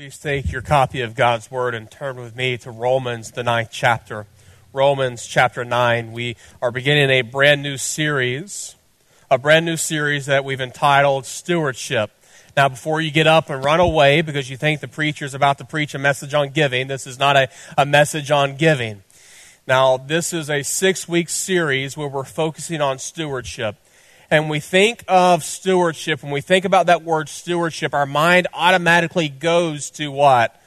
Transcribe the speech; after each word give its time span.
Please 0.00 0.16
take 0.16 0.50
your 0.50 0.62
copy 0.62 1.02
of 1.02 1.14
God's 1.14 1.50
Word 1.50 1.74
and 1.74 1.90
turn 1.90 2.16
with 2.16 2.34
me 2.34 2.56
to 2.56 2.70
Romans, 2.70 3.32
the 3.32 3.42
ninth 3.42 3.68
chapter. 3.70 4.26
Romans 4.72 5.26
chapter 5.26 5.62
9. 5.62 6.12
We 6.12 6.38
are 6.62 6.70
beginning 6.70 7.10
a 7.10 7.20
brand 7.20 7.62
new 7.62 7.76
series, 7.76 8.76
a 9.30 9.36
brand 9.36 9.66
new 9.66 9.76
series 9.76 10.24
that 10.24 10.42
we've 10.42 10.62
entitled 10.62 11.26
Stewardship. 11.26 12.10
Now, 12.56 12.70
before 12.70 13.02
you 13.02 13.10
get 13.10 13.26
up 13.26 13.50
and 13.50 13.62
run 13.62 13.78
away 13.78 14.22
because 14.22 14.48
you 14.48 14.56
think 14.56 14.80
the 14.80 14.88
preacher 14.88 15.26
is 15.26 15.34
about 15.34 15.58
to 15.58 15.66
preach 15.66 15.94
a 15.94 15.98
message 15.98 16.32
on 16.32 16.48
giving, 16.48 16.86
this 16.86 17.06
is 17.06 17.18
not 17.18 17.36
a, 17.36 17.50
a 17.76 17.84
message 17.84 18.30
on 18.30 18.56
giving. 18.56 19.02
Now, 19.66 19.98
this 19.98 20.32
is 20.32 20.48
a 20.48 20.62
six 20.62 21.10
week 21.10 21.28
series 21.28 21.94
where 21.94 22.08
we're 22.08 22.24
focusing 22.24 22.80
on 22.80 22.98
stewardship 22.98 23.76
and 24.30 24.48
we 24.48 24.60
think 24.60 25.04
of 25.08 25.42
stewardship, 25.42 26.22
when 26.22 26.32
we 26.32 26.40
think 26.40 26.64
about 26.64 26.86
that 26.86 27.02
word 27.02 27.28
stewardship, 27.28 27.92
our 27.94 28.06
mind 28.06 28.46
automatically 28.54 29.28
goes 29.28 29.90
to 29.92 30.10
what? 30.10 30.60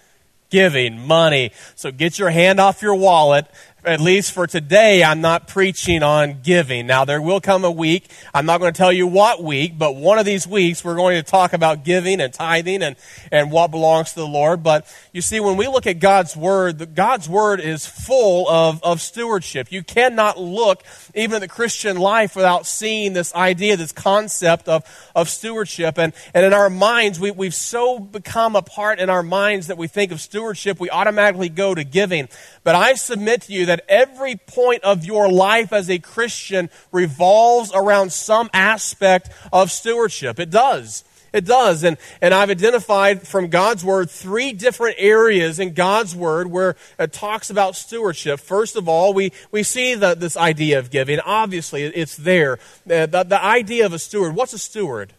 Giving, 0.50 1.00
money. 1.08 1.52
So 1.76 1.92
get 1.92 2.20
your 2.20 2.30
hand 2.30 2.60
off 2.60 2.82
your 2.82 2.96
wallet 2.96 3.48
at 3.86 4.00
least 4.00 4.32
for 4.32 4.48
today, 4.48 5.04
I'm 5.04 5.22
not 5.22 5.48
preaching 5.48 6.04
on 6.04 6.42
giving. 6.42 6.88
Now, 6.88 7.06
there 7.06 7.22
will 7.22 7.42
come 7.42 7.66
a 7.66 7.72
week. 7.72 8.10
I'm 8.34 8.46
not 8.46 8.60
going 8.60 8.72
to 8.72 8.78
tell 8.78 8.94
you 8.94 9.08
what 9.08 9.44
week, 9.44 9.78
but 9.78 9.96
one 9.96 10.20
of 10.20 10.26
these 10.26 10.48
weeks 10.48 10.84
we're 10.84 10.96
going 10.96 11.22
to 11.22 11.24
talk 11.24 11.54
about 11.54 11.84
giving 11.84 12.22
and 12.22 12.34
tithing 12.34 12.82
and, 12.82 12.96
and 13.32 13.52
what 13.52 13.72
belongs 13.72 14.14
to 14.14 14.20
the 14.20 14.28
Lord. 14.28 14.64
But 14.64 14.88
you 15.12 15.22
see, 15.22 15.40
when 15.40 15.58
we 15.58 15.68
look 15.68 15.86
at 15.86 16.00
God's 16.00 16.36
Word, 16.36 16.96
God's 16.96 17.28
Word 17.28 17.60
is 17.60 17.86
full 17.86 18.48
of, 18.50 18.82
of 18.84 19.02
stewardship. 19.02 19.72
You 19.72 19.84
cannot 19.84 20.40
look 20.40 20.84
even 21.14 21.36
at 21.36 21.42
the 21.42 21.48
Christian 21.48 21.98
life 21.98 22.36
without 22.36 22.66
seeing 22.66 23.14
this 23.14 23.36
idea, 23.36 23.76
this 23.76 23.92
concept 23.92 24.70
of, 24.70 24.84
of 25.14 25.28
stewardship. 25.28 25.98
And, 25.98 26.14
and 26.34 26.46
in 26.46 26.54
our 26.54 26.70
minds, 26.70 27.20
we, 27.20 27.32
we've 27.32 27.54
so 27.54 28.00
become 28.00 28.56
a 28.56 28.62
part 28.62 29.00
in 29.00 29.10
our 29.10 29.24
minds 29.24 29.68
that 29.68 29.78
we 29.78 29.88
think 29.88 30.12
of 30.12 30.22
stewardship, 30.22 30.80
we 30.80 30.90
automatically 30.90 31.50
go 31.50 31.76
to 31.76 31.84
giving. 31.84 32.30
But 32.64 32.76
I 32.76 32.94
submit 32.94 33.42
to 33.44 33.54
you 33.54 33.66
that 33.66 33.73
that 33.74 33.84
every 33.90 34.36
point 34.36 34.84
of 34.84 35.04
your 35.04 35.32
life 35.32 35.74
as 35.74 35.90
a 35.90 35.98
Christian 35.98 36.70
revolves 36.92 37.72
around 37.74 38.14
some 38.14 38.48
aspect 38.54 39.32
of 39.52 39.72
stewardship. 39.72 40.40
It 40.40 40.52
does. 40.52 41.04
It 41.34 41.44
does. 41.46 41.84
And, 41.84 41.98
and 42.22 42.36
I've 42.36 42.52
identified 42.52 43.28
from 43.28 43.48
God's 43.48 43.84
Word 43.84 44.12
three 44.12 44.54
different 44.54 44.98
areas 45.00 45.60
in 45.60 45.74
God's 45.74 46.16
Word 46.16 46.46
where 46.52 46.76
it 47.00 47.12
talks 47.14 47.50
about 47.50 47.76
stewardship. 47.76 48.40
First 48.40 48.76
of 48.76 48.88
all, 48.88 49.12
we, 49.12 49.32
we 49.50 49.64
see 49.64 49.96
the, 49.96 50.14
this 50.14 50.38
idea 50.38 50.78
of 50.78 50.92
giving. 50.92 51.20
Obviously, 51.20 51.82
it's 51.84 52.16
there. 52.16 52.60
The, 52.86 53.08
the, 53.10 53.24
the 53.24 53.44
idea 53.44 53.88
of 53.88 53.94
a 53.94 53.98
steward. 53.98 54.36
What's 54.36 54.54
a 54.54 54.60
steward? 54.60 55.14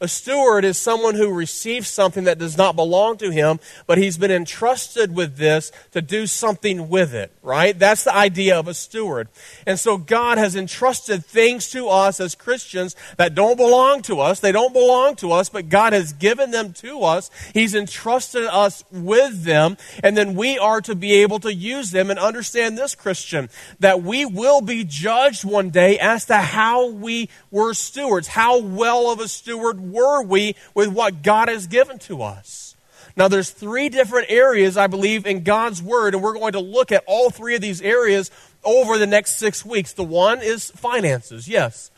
A 0.00 0.08
steward 0.08 0.64
is 0.64 0.76
someone 0.76 1.14
who 1.14 1.32
receives 1.32 1.88
something 1.88 2.24
that 2.24 2.38
does 2.38 2.56
not 2.56 2.76
belong 2.76 3.16
to 3.18 3.30
him, 3.30 3.60
but 3.86 3.96
he's 3.96 4.18
been 4.18 4.30
entrusted 4.30 5.14
with 5.14 5.36
this 5.36 5.72
to 5.92 6.02
do 6.02 6.26
something 6.26 6.88
with 6.90 7.14
it, 7.14 7.32
right? 7.42 7.78
That's 7.78 8.04
the 8.04 8.14
idea 8.14 8.58
of 8.58 8.68
a 8.68 8.74
steward. 8.74 9.28
And 9.66 9.80
so 9.80 9.96
God 9.96 10.36
has 10.36 10.54
entrusted 10.54 11.24
things 11.24 11.70
to 11.70 11.88
us 11.88 12.20
as 12.20 12.34
Christians 12.34 12.94
that 13.16 13.34
don't 13.34 13.56
belong 13.56 14.02
to 14.02 14.20
us. 14.20 14.40
They 14.40 14.52
don't 14.52 14.74
belong 14.74 15.16
to 15.16 15.32
us, 15.32 15.48
but 15.48 15.70
God 15.70 15.94
has 15.94 16.12
given 16.12 16.50
them 16.50 16.74
to 16.74 17.02
us. 17.02 17.30
He's 17.54 17.74
entrusted 17.74 18.44
us 18.44 18.84
with 18.92 19.44
them, 19.44 19.78
and 20.02 20.16
then 20.16 20.34
we 20.34 20.58
are 20.58 20.82
to 20.82 20.94
be 20.94 21.14
able 21.14 21.38
to 21.40 21.54
use 21.54 21.90
them 21.90 22.10
and 22.10 22.18
understand 22.18 22.76
this, 22.76 22.94
Christian, 22.94 23.48
that 23.80 24.02
we 24.02 24.26
will 24.26 24.60
be 24.60 24.84
judged 24.84 25.44
one 25.44 25.70
day 25.70 25.98
as 25.98 26.26
to 26.26 26.36
how 26.36 26.90
we 26.90 27.30
were 27.50 27.72
stewards, 27.72 28.28
how 28.28 28.60
well 28.60 29.10
of 29.10 29.20
a 29.20 29.28
steward 29.28 29.85
were 29.92 30.22
we 30.22 30.54
with 30.74 30.88
what 30.88 31.22
God 31.22 31.48
has 31.48 31.66
given 31.66 31.98
to 32.00 32.22
us? 32.22 32.74
Now, 33.16 33.28
there's 33.28 33.50
three 33.50 33.88
different 33.88 34.26
areas, 34.30 34.76
I 34.76 34.88
believe, 34.88 35.26
in 35.26 35.42
God's 35.42 35.82
Word, 35.82 36.14
and 36.14 36.22
we're 36.22 36.34
going 36.34 36.52
to 36.52 36.60
look 36.60 36.92
at 36.92 37.02
all 37.06 37.30
three 37.30 37.54
of 37.54 37.62
these 37.62 37.80
areas 37.80 38.30
over 38.62 38.98
the 38.98 39.06
next 39.06 39.36
six 39.38 39.64
weeks. 39.64 39.94
The 39.94 40.04
one 40.04 40.42
is 40.42 40.70
finances, 40.70 41.48
yes. 41.48 41.90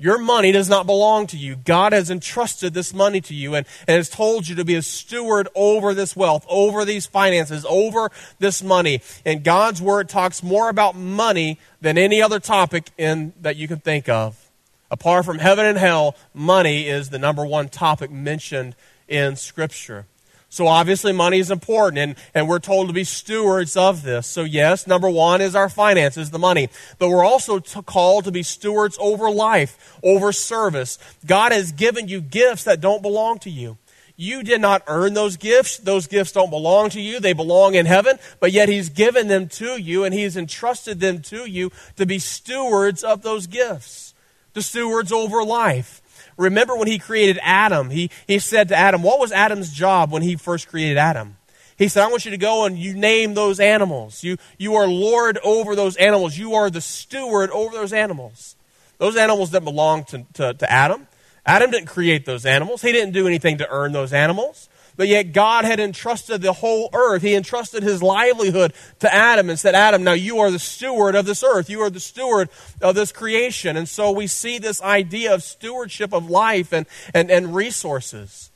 Your 0.00 0.18
money 0.18 0.52
does 0.52 0.68
not 0.68 0.86
belong 0.86 1.26
to 1.28 1.36
you. 1.36 1.56
God 1.56 1.92
has 1.92 2.08
entrusted 2.08 2.72
this 2.72 2.94
money 2.94 3.20
to 3.22 3.34
you 3.34 3.56
and, 3.56 3.66
and 3.88 3.96
has 3.96 4.08
told 4.08 4.46
you 4.46 4.54
to 4.56 4.64
be 4.64 4.76
a 4.76 4.82
steward 4.82 5.48
over 5.56 5.92
this 5.92 6.14
wealth, 6.14 6.46
over 6.48 6.84
these 6.84 7.06
finances, 7.06 7.66
over 7.68 8.10
this 8.38 8.62
money. 8.62 9.00
And 9.24 9.42
God's 9.42 9.82
Word 9.82 10.08
talks 10.08 10.42
more 10.42 10.68
about 10.68 10.94
money 10.94 11.58
than 11.80 11.98
any 11.98 12.22
other 12.22 12.38
topic 12.38 12.90
in, 12.96 13.32
that 13.40 13.56
you 13.56 13.66
can 13.66 13.80
think 13.80 14.08
of. 14.08 14.47
Apart 14.90 15.26
from 15.26 15.38
heaven 15.38 15.66
and 15.66 15.76
hell, 15.76 16.16
money 16.32 16.88
is 16.88 17.10
the 17.10 17.18
number 17.18 17.44
one 17.44 17.68
topic 17.68 18.10
mentioned 18.10 18.74
in 19.06 19.36
Scripture. 19.36 20.06
So 20.50 20.66
obviously, 20.66 21.12
money 21.12 21.40
is 21.40 21.50
important, 21.50 21.98
and, 21.98 22.16
and 22.34 22.48
we're 22.48 22.58
told 22.58 22.88
to 22.88 22.94
be 22.94 23.04
stewards 23.04 23.76
of 23.76 24.02
this. 24.02 24.26
So, 24.26 24.44
yes, 24.44 24.86
number 24.86 25.10
one 25.10 25.42
is 25.42 25.54
our 25.54 25.68
finances, 25.68 26.30
the 26.30 26.38
money. 26.38 26.70
But 26.98 27.10
we're 27.10 27.24
also 27.24 27.58
to 27.58 27.82
called 27.82 28.24
to 28.24 28.32
be 28.32 28.42
stewards 28.42 28.96
over 28.98 29.30
life, 29.30 29.98
over 30.02 30.32
service. 30.32 30.98
God 31.26 31.52
has 31.52 31.72
given 31.72 32.08
you 32.08 32.22
gifts 32.22 32.64
that 32.64 32.80
don't 32.80 33.02
belong 33.02 33.40
to 33.40 33.50
you. 33.50 33.76
You 34.16 34.42
did 34.42 34.62
not 34.62 34.82
earn 34.86 35.12
those 35.12 35.36
gifts. 35.36 35.76
Those 35.76 36.06
gifts 36.06 36.32
don't 36.32 36.50
belong 36.50 36.88
to 36.90 37.00
you. 37.00 37.20
They 37.20 37.34
belong 37.34 37.74
in 37.74 37.84
heaven, 37.84 38.18
but 38.40 38.50
yet 38.50 38.70
He's 38.70 38.88
given 38.88 39.28
them 39.28 39.48
to 39.48 39.76
you, 39.76 40.04
and 40.04 40.14
He's 40.14 40.34
entrusted 40.34 40.98
them 40.98 41.20
to 41.24 41.44
you 41.44 41.70
to 41.96 42.06
be 42.06 42.18
stewards 42.18 43.04
of 43.04 43.20
those 43.20 43.46
gifts 43.46 44.07
the 44.54 44.62
stewards 44.62 45.12
over 45.12 45.44
life. 45.44 46.02
Remember 46.36 46.76
when 46.76 46.86
he 46.88 46.98
created 46.98 47.38
Adam, 47.42 47.90
he, 47.90 48.10
he 48.26 48.38
said 48.38 48.68
to 48.68 48.76
Adam, 48.76 49.02
What 49.02 49.18
was 49.18 49.32
Adam's 49.32 49.72
job 49.72 50.12
when 50.12 50.22
he 50.22 50.36
first 50.36 50.68
created 50.68 50.96
Adam? 50.96 51.36
He 51.76 51.86
said, 51.86 52.02
I 52.02 52.08
want 52.08 52.24
you 52.24 52.32
to 52.32 52.36
go 52.36 52.64
and 52.64 52.76
you 52.76 52.94
name 52.94 53.34
those 53.34 53.60
animals. 53.60 54.24
You, 54.24 54.36
you 54.58 54.74
are 54.74 54.88
Lord 54.88 55.38
over 55.44 55.76
those 55.76 55.96
animals. 55.96 56.36
You 56.36 56.54
are 56.54 56.70
the 56.70 56.80
steward 56.80 57.50
over 57.50 57.76
those 57.76 57.92
animals. 57.92 58.56
Those 58.98 59.16
animals 59.16 59.52
that 59.52 59.62
belong 59.62 60.04
to, 60.06 60.26
to, 60.34 60.54
to 60.54 60.72
Adam. 60.72 61.06
Adam 61.46 61.70
didn't 61.70 61.86
create 61.86 62.26
those 62.26 62.44
animals. 62.44 62.82
He 62.82 62.90
didn't 62.90 63.12
do 63.12 63.28
anything 63.28 63.58
to 63.58 63.68
earn 63.70 63.92
those 63.92 64.12
animals. 64.12 64.68
But 64.98 65.06
yet 65.06 65.32
God 65.32 65.64
had 65.64 65.78
entrusted 65.78 66.42
the 66.42 66.54
whole 66.54 66.90
earth. 66.92 67.22
He 67.22 67.36
entrusted 67.36 67.84
his 67.84 68.02
livelihood 68.02 68.72
to 68.98 69.14
Adam 69.14 69.48
and 69.48 69.56
said, 69.56 69.76
Adam, 69.76 70.02
now 70.02 70.12
you 70.12 70.40
are 70.40 70.50
the 70.50 70.58
steward 70.58 71.14
of 71.14 71.24
this 71.24 71.44
earth. 71.44 71.70
You 71.70 71.82
are 71.82 71.88
the 71.88 72.00
steward 72.00 72.48
of 72.82 72.96
this 72.96 73.12
creation. 73.12 73.76
And 73.76 73.88
so 73.88 74.10
we 74.10 74.26
see 74.26 74.58
this 74.58 74.82
idea 74.82 75.32
of 75.32 75.44
stewardship 75.44 76.12
of 76.12 76.28
life 76.28 76.72
and, 76.72 76.84
and, 77.14 77.30
and 77.30 77.54
resources. 77.54 78.50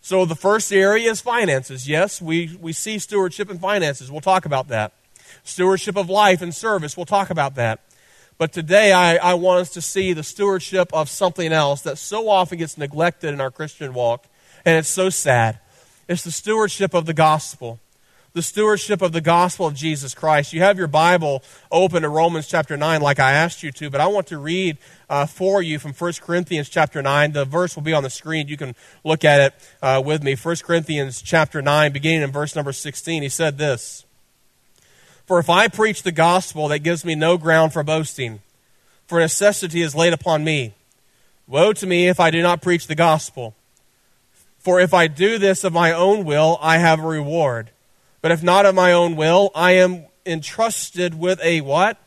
So 0.00 0.24
the 0.24 0.34
first 0.34 0.72
area 0.72 1.08
is 1.08 1.20
finances. 1.20 1.88
Yes, 1.88 2.20
we, 2.20 2.58
we 2.60 2.72
see 2.72 2.98
stewardship 2.98 3.48
and 3.48 3.60
finances. 3.60 4.10
We'll 4.10 4.20
talk 4.20 4.44
about 4.44 4.66
that. 4.66 4.92
Stewardship 5.44 5.96
of 5.96 6.10
life 6.10 6.42
and 6.42 6.52
service. 6.52 6.96
We'll 6.96 7.06
talk 7.06 7.30
about 7.30 7.54
that. 7.54 7.78
But 8.38 8.52
today 8.52 8.92
I, 8.92 9.18
I 9.18 9.34
want 9.34 9.60
us 9.60 9.70
to 9.74 9.80
see 9.80 10.14
the 10.14 10.24
stewardship 10.24 10.92
of 10.92 11.08
something 11.08 11.52
else 11.52 11.82
that 11.82 11.96
so 11.96 12.28
often 12.28 12.58
gets 12.58 12.76
neglected 12.76 13.32
in 13.32 13.40
our 13.40 13.52
Christian 13.52 13.94
walk. 13.94 14.26
And 14.64 14.76
it's 14.76 14.88
so 14.88 15.10
sad. 15.10 15.60
It's 16.08 16.22
the 16.22 16.30
stewardship 16.30 16.94
of 16.94 17.04
the 17.06 17.14
gospel. 17.14 17.80
The 18.32 18.42
stewardship 18.42 19.02
of 19.02 19.12
the 19.12 19.20
gospel 19.20 19.66
of 19.66 19.74
Jesus 19.74 20.14
Christ. 20.14 20.52
You 20.52 20.60
have 20.60 20.78
your 20.78 20.86
Bible 20.86 21.42
open 21.72 22.02
to 22.02 22.08
Romans 22.08 22.46
chapter 22.46 22.76
9, 22.76 23.00
like 23.00 23.18
I 23.18 23.32
asked 23.32 23.64
you 23.64 23.72
to, 23.72 23.90
but 23.90 24.00
I 24.00 24.06
want 24.06 24.28
to 24.28 24.38
read 24.38 24.78
uh, 25.10 25.26
for 25.26 25.62
you 25.62 25.80
from 25.80 25.92
1 25.92 26.12
Corinthians 26.20 26.68
chapter 26.68 27.02
9. 27.02 27.32
The 27.32 27.44
verse 27.44 27.74
will 27.74 27.82
be 27.82 27.92
on 27.92 28.04
the 28.04 28.10
screen. 28.10 28.46
You 28.46 28.56
can 28.56 28.76
look 29.02 29.24
at 29.24 29.40
it 29.40 29.54
uh, 29.82 30.00
with 30.04 30.22
me. 30.22 30.36
1 30.36 30.56
Corinthians 30.62 31.22
chapter 31.22 31.60
9, 31.60 31.92
beginning 31.92 32.22
in 32.22 32.30
verse 32.30 32.54
number 32.54 32.72
16. 32.72 33.22
He 33.22 33.28
said 33.28 33.58
this 33.58 34.04
For 35.24 35.40
if 35.40 35.50
I 35.50 35.66
preach 35.66 36.04
the 36.04 36.12
gospel, 36.12 36.68
that 36.68 36.80
gives 36.80 37.04
me 37.04 37.16
no 37.16 37.38
ground 37.38 37.72
for 37.72 37.82
boasting, 37.82 38.42
for 39.08 39.18
necessity 39.18 39.82
is 39.82 39.96
laid 39.96 40.12
upon 40.12 40.44
me. 40.44 40.74
Woe 41.48 41.72
to 41.72 41.86
me 41.86 42.06
if 42.06 42.20
I 42.20 42.30
do 42.30 42.42
not 42.42 42.62
preach 42.62 42.86
the 42.86 42.94
gospel. 42.94 43.55
For 44.66 44.80
if 44.80 44.92
I 44.92 45.06
do 45.06 45.38
this 45.38 45.62
of 45.62 45.72
my 45.72 45.92
own 45.92 46.24
will, 46.24 46.58
I 46.60 46.78
have 46.78 46.98
a 46.98 47.06
reward. 47.06 47.70
But 48.20 48.32
if 48.32 48.42
not 48.42 48.66
of 48.66 48.74
my 48.74 48.90
own 48.90 49.14
will, 49.14 49.52
I 49.54 49.74
am 49.74 50.06
entrusted 50.26 51.16
with 51.16 51.40
a 51.40 51.60
what? 51.60 51.98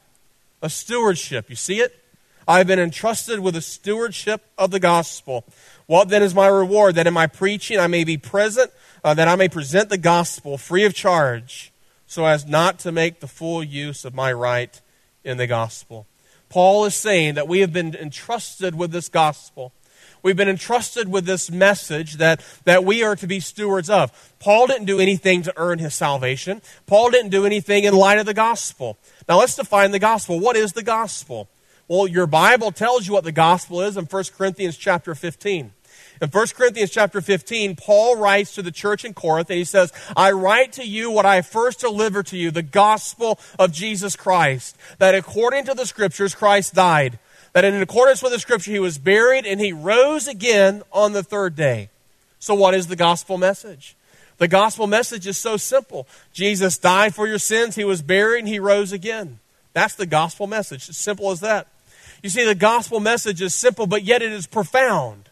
A 0.62 0.70
stewardship. 0.70 1.50
You 1.50 1.56
see 1.56 1.80
it? 1.80 2.04
I've 2.46 2.68
been 2.68 2.78
entrusted 2.78 3.40
with 3.40 3.56
a 3.56 3.62
stewardship 3.62 4.44
of 4.58 4.72
the 4.72 4.80
gospel. 4.82 5.46
What 5.86 6.10
then 6.10 6.22
is 6.22 6.36
my 6.36 6.48
reward? 6.48 6.96
That 6.96 7.08
in 7.08 7.14
my 7.14 7.28
preaching 7.28 7.80
I 7.80 7.88
may 7.88 8.04
be 8.04 8.18
present, 8.18 8.72
uh, 9.06 9.14
that 9.14 9.30
I 9.30 9.38
may 9.38 9.48
present 9.48 9.88
the 9.88 9.98
gospel 9.98 10.58
free 10.58 10.84
of 10.84 10.94
charge, 10.94 11.72
so 12.08 12.26
as 12.26 12.46
not 12.46 12.78
to 12.80 12.92
make 12.92 13.22
the 13.22 13.28
full 13.30 13.64
use 13.64 14.04
of 14.04 14.14
my 14.14 14.34
right 14.34 14.82
in 15.24 15.38
the 15.38 15.48
gospel. 15.48 16.08
Paul 16.50 16.84
is 16.84 16.96
saying 16.96 17.36
that 17.36 17.48
we 17.48 17.62
have 17.62 17.72
been 17.72 17.96
entrusted 17.96 18.76
with 18.76 18.92
this 18.92 19.08
gospel. 19.08 19.72
We've 20.22 20.36
been 20.36 20.50
entrusted 20.50 21.10
with 21.10 21.26
this 21.26 21.50
message 21.50 22.16
that, 22.16 22.44
that 22.66 22.84
we 22.84 23.04
are 23.04 23.16
to 23.16 23.28
be 23.28 23.40
stewards 23.40 23.90
of. 23.90 24.12
Paul 24.40 24.68
didn't 24.68 24.86
do 24.86 25.00
anything 25.00 25.42
to 25.44 25.54
earn 25.58 25.80
his 25.80 25.96
salvation. 25.96 26.62
Paul 26.86 27.12
didn't 27.12 27.32
do 27.32 27.46
anything 27.46 27.84
in 27.84 27.94
light 27.94 28.20
of 28.20 28.26
the 28.26 28.34
gospel. 28.34 28.98
Now 29.28 29.40
let's 29.40 29.56
define 29.56 29.92
the 29.92 30.00
gospel. 30.00 30.40
What 30.40 30.56
is 30.56 30.74
the 30.74 30.84
gospel? 30.84 31.50
Well, 31.88 32.08
your 32.08 32.28
Bible 32.28 32.72
tells 32.72 33.08
you 33.08 33.14
what 33.14 33.24
the 33.24 33.32
gospel 33.32 33.82
is 33.82 33.98
in 33.98 34.06
1 34.06 34.24
Corinthians 34.38 34.78
chapter 34.78 35.16
15. 35.16 35.72
In 36.22 36.30
1 36.30 36.48
Corinthians 36.56 36.92
chapter 36.92 37.22
15, 37.22 37.76
Paul 37.78 38.18
writes 38.18 38.54
to 38.56 38.62
the 38.62 38.72
church 38.72 39.06
in 39.06 39.14
Corinth 39.14 39.50
and 39.50 39.58
he 39.58 39.64
says, 39.64 39.94
I 40.16 40.32
write 40.32 40.74
to 40.74 40.86
you 40.86 41.10
what 41.10 41.26
I 41.26 41.42
first 41.42 41.80
delivered 41.80 42.28
to 42.28 42.38
you, 42.38 42.52
the 42.52 42.62
gospel 42.62 43.40
of 43.58 43.72
Jesus 43.72 44.16
Christ, 44.16 44.78
that 44.98 45.16
according 45.16 45.66
to 45.66 45.74
the 45.74 45.86
scriptures, 45.86 46.36
Christ 46.36 46.76
died, 46.76 47.20
that 47.54 47.66
in 47.66 47.82
accordance 47.82 48.22
with 48.22 48.32
the 48.32 48.40
scripture, 48.40 48.72
he 48.72 48.80
was 48.80 48.98
buried 48.98 49.46
and 49.46 49.60
he 49.60 49.74
rose 49.74 50.28
again 50.28 50.84
on 50.92 51.14
the 51.14 51.24
third 51.24 51.56
day. 51.56 51.90
So, 52.40 52.54
what 52.54 52.74
is 52.74 52.88
the 52.88 52.96
gospel 52.96 53.38
message? 53.38 53.96
The 54.38 54.48
gospel 54.48 54.88
message 54.88 55.28
is 55.28 55.38
so 55.38 55.58
simple 55.58 56.08
Jesus 56.34 56.78
died 56.78 57.14
for 57.14 57.28
your 57.28 57.40
sins, 57.40 57.76
he 57.76 57.84
was 57.84 58.02
buried, 58.02 58.40
and 58.40 58.48
he 58.48 58.60
rose 58.60 58.92
again. 58.92 59.40
That's 59.74 59.96
the 59.96 60.06
gospel 60.06 60.48
message. 60.48 60.90
As 60.90 60.98
simple 60.98 61.30
as 61.32 61.42
that. 61.42 61.68
You 62.24 62.30
see, 62.30 62.46
the 62.46 62.56
gospel 62.56 63.00
message 63.00 63.42
is 63.42 63.54
simple, 63.54 63.88
but 63.88 64.04
yet 64.04 64.22
it 64.22 64.32
is 64.32 64.48
profound. 64.48 65.29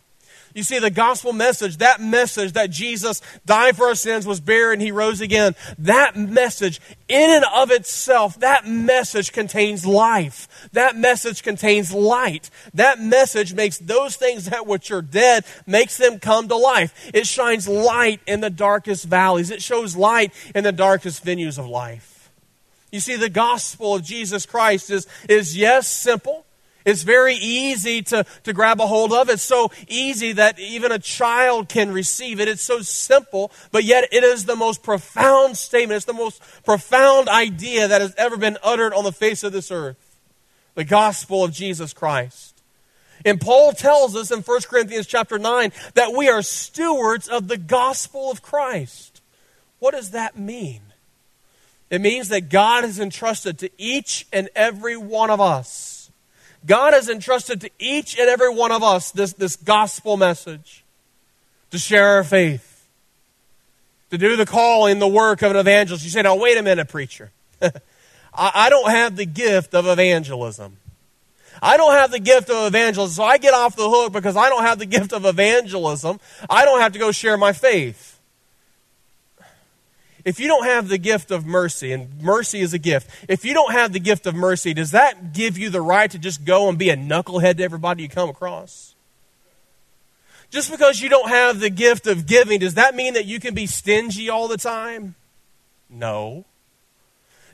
You 0.57 0.63
see, 0.63 0.79
the 0.79 0.89
gospel 0.89 1.33
message, 1.33 1.77
that 1.77 2.01
message 2.01 2.53
that 2.53 2.71
Jesus 2.71 3.21
died 3.45 3.77
for 3.77 3.89
our 3.89 3.93
sins, 3.93 4.25
was 4.25 4.39
buried, 4.39 4.73
and 4.73 4.81
he 4.81 4.91
rose 4.91 5.21
again, 5.21 5.53
that 5.77 6.15
message, 6.15 6.81
in 7.07 7.29
and 7.29 7.45
of 7.53 7.69
itself, 7.69 8.39
that 8.39 8.65
message 8.65 9.33
contains 9.33 9.85
life. 9.85 10.67
That 10.73 10.95
message 10.95 11.43
contains 11.43 11.93
light. 11.93 12.49
That 12.73 12.99
message 12.99 13.53
makes 13.53 13.77
those 13.77 14.15
things 14.15 14.45
that 14.45 14.65
which 14.65 14.89
are 14.89 15.03
dead, 15.03 15.45
makes 15.67 15.97
them 15.97 16.17
come 16.17 16.47
to 16.47 16.55
life. 16.55 17.07
It 17.13 17.27
shines 17.27 17.67
light 17.67 18.21
in 18.25 18.39
the 18.39 18.49
darkest 18.49 19.05
valleys. 19.05 19.51
It 19.51 19.61
shows 19.61 19.95
light 19.95 20.33
in 20.55 20.63
the 20.63 20.71
darkest 20.71 21.23
venues 21.23 21.59
of 21.59 21.67
life. 21.67 22.31
You 22.91 22.99
see, 22.99 23.15
the 23.15 23.29
gospel 23.29 23.93
of 23.93 24.01
Jesus 24.01 24.47
Christ 24.47 24.89
is, 24.89 25.05
is 25.29 25.55
yes, 25.55 25.87
simple. 25.87 26.46
It's 26.87 27.03
very 27.03 27.35
easy 27.35 28.01
to, 28.03 28.25
to 28.43 28.53
grab 28.53 28.79
a 28.79 28.87
hold 28.87 29.11
of. 29.11 29.29
It's 29.29 29.43
so 29.43 29.71
easy 29.89 30.31
that 30.31 30.57
even 30.57 30.93
a 30.93 30.97
child 30.97 31.67
can 31.67 31.91
receive 31.91 32.39
it. 32.39 32.47
It's 32.47 32.61
so 32.61 32.79
simple, 32.79 33.51
but 33.73 33.83
yet 33.83 34.07
it 34.13 34.23
is 34.23 34.45
the 34.45 34.55
most 34.55 34.83
profound 34.83 35.57
statement. 35.57 35.97
It's 35.97 36.05
the 36.05 36.13
most 36.13 36.41
profound 36.63 37.27
idea 37.27 37.89
that 37.89 37.99
has 37.99 38.15
ever 38.17 38.37
been 38.37 38.57
uttered 38.63 38.93
on 38.93 39.03
the 39.03 39.11
face 39.11 39.43
of 39.43 39.51
this 39.51 39.69
earth. 39.69 39.97
The 40.75 40.85
gospel 40.85 41.43
of 41.43 41.51
Jesus 41.51 41.91
Christ. 41.91 42.63
And 43.25 43.41
Paul 43.41 43.73
tells 43.73 44.15
us 44.15 44.31
in 44.31 44.39
1 44.39 44.61
Corinthians 44.61 45.07
chapter 45.07 45.37
9 45.37 45.73
that 45.95 46.13
we 46.13 46.29
are 46.29 46.41
stewards 46.41 47.27
of 47.27 47.49
the 47.49 47.57
gospel 47.57 48.31
of 48.31 48.41
Christ. 48.41 49.19
What 49.79 49.93
does 49.93 50.11
that 50.11 50.39
mean? 50.39 50.83
It 51.89 51.99
means 51.99 52.29
that 52.29 52.47
God 52.47 52.85
has 52.85 52.97
entrusted 52.97 53.59
to 53.59 53.69
each 53.77 54.25
and 54.31 54.47
every 54.55 54.95
one 54.95 55.29
of 55.29 55.41
us 55.41 55.96
God 56.67 56.93
has 56.93 57.09
entrusted 57.09 57.61
to 57.61 57.69
each 57.79 58.19
and 58.19 58.29
every 58.29 58.53
one 58.53 58.71
of 58.71 58.83
us 58.83 59.11
this, 59.11 59.33
this 59.33 59.55
gospel 59.55 60.17
message 60.17 60.83
to 61.71 61.77
share 61.77 62.07
our 62.09 62.23
faith, 62.23 62.87
to 64.11 64.17
do 64.17 64.35
the 64.35 64.45
calling, 64.45 64.99
the 64.99 65.07
work 65.07 65.41
of 65.41 65.51
an 65.51 65.57
evangelist. 65.57 66.03
You 66.03 66.11
say, 66.11 66.21
now, 66.21 66.35
wait 66.35 66.57
a 66.57 66.61
minute, 66.61 66.89
preacher. 66.89 67.31
I, 67.61 67.71
I 68.33 68.69
don't 68.69 68.91
have 68.91 69.15
the 69.15 69.25
gift 69.25 69.73
of 69.73 69.87
evangelism. 69.87 70.77
I 71.61 71.77
don't 71.77 71.93
have 71.93 72.11
the 72.11 72.19
gift 72.19 72.49
of 72.49 72.67
evangelism, 72.67 73.15
so 73.15 73.23
I 73.23 73.37
get 73.37 73.53
off 73.53 73.75
the 73.75 73.89
hook 73.89 74.13
because 74.13 74.35
I 74.35 74.49
don't 74.49 74.63
have 74.63 74.77
the 74.77 74.85
gift 74.85 75.13
of 75.13 75.25
evangelism. 75.25 76.19
I 76.49 76.65
don't 76.65 76.81
have 76.81 76.93
to 76.93 76.99
go 76.99 77.11
share 77.11 77.37
my 77.37 77.53
faith 77.53 78.16
if 80.27 80.41
you 80.41 80.49
don't 80.49 80.65
have 80.65 80.89
the 80.89 80.97
gift 80.97 81.31
of 81.31 81.45
mercy, 81.45 81.93
and 81.93 82.21
mercy 82.21 82.59
is 82.59 82.73
a 82.73 82.77
gift, 82.77 83.09
if 83.29 83.45
you 83.45 83.53
don't 83.53 83.71
have 83.71 83.93
the 83.93 83.99
gift 83.99 84.27
of 84.27 84.35
mercy, 84.35 84.73
does 84.73 84.91
that 84.91 85.31
give 85.31 85.57
you 85.57 85.69
the 85.69 85.79
right 85.79 86.11
to 86.11 86.19
just 86.19 86.43
go 86.43 86.67
and 86.67 86.77
be 86.77 86.89
a 86.89 86.97
knucklehead 86.97 87.55
to 87.57 87.63
everybody 87.63 88.03
you 88.03 88.09
come 88.09 88.29
across? 88.29 88.93
Just 90.49 90.69
because 90.69 90.99
you 90.99 91.07
don't 91.07 91.29
have 91.29 91.61
the 91.61 91.69
gift 91.69 92.07
of 92.07 92.25
giving, 92.27 92.59
does 92.59 92.73
that 92.73 92.93
mean 92.93 93.13
that 93.13 93.23
you 93.23 93.39
can 93.39 93.55
be 93.55 93.67
stingy 93.67 94.29
all 94.29 94.49
the 94.49 94.57
time? 94.57 95.15
No. 95.89 96.43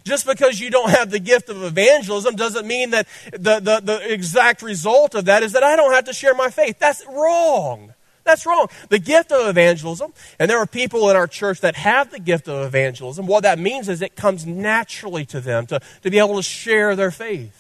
Just 0.03 0.25
because 0.25 0.59
you 0.59 0.71
don't 0.71 0.89
have 0.89 1.11
the 1.11 1.19
gift 1.19 1.49
of 1.49 1.61
evangelism 1.61 2.35
doesn't 2.35 2.65
mean 2.65 2.89
that 2.89 3.07
the, 3.33 3.59
the, 3.59 3.81
the 3.83 4.11
exact 4.11 4.63
result 4.63 5.13
of 5.13 5.25
that 5.25 5.43
is 5.43 5.51
that 5.51 5.61
I 5.61 5.75
don't 5.75 5.93
have 5.93 6.05
to 6.05 6.13
share 6.13 6.33
my 6.33 6.49
faith. 6.49 6.79
That's 6.79 7.05
wrong. 7.05 7.93
That's 8.23 8.45
wrong. 8.45 8.67
The 8.89 8.99
gift 8.99 9.31
of 9.31 9.47
evangelism, 9.47 10.13
and 10.39 10.49
there 10.49 10.57
are 10.57 10.65
people 10.65 11.09
in 11.09 11.15
our 11.15 11.27
church 11.27 11.61
that 11.61 11.75
have 11.75 12.09
the 12.09 12.19
gift 12.19 12.47
of 12.47 12.65
evangelism, 12.65 13.27
what 13.27 13.43
that 13.43 13.59
means 13.59 13.89
is 13.89 14.01
it 14.01 14.15
comes 14.15 14.45
naturally 14.45 15.25
to 15.25 15.41
them 15.41 15.65
to, 15.67 15.81
to 16.03 16.09
be 16.09 16.19
able 16.19 16.37
to 16.37 16.43
share 16.43 16.95
their 16.95 17.11
faith. 17.11 17.59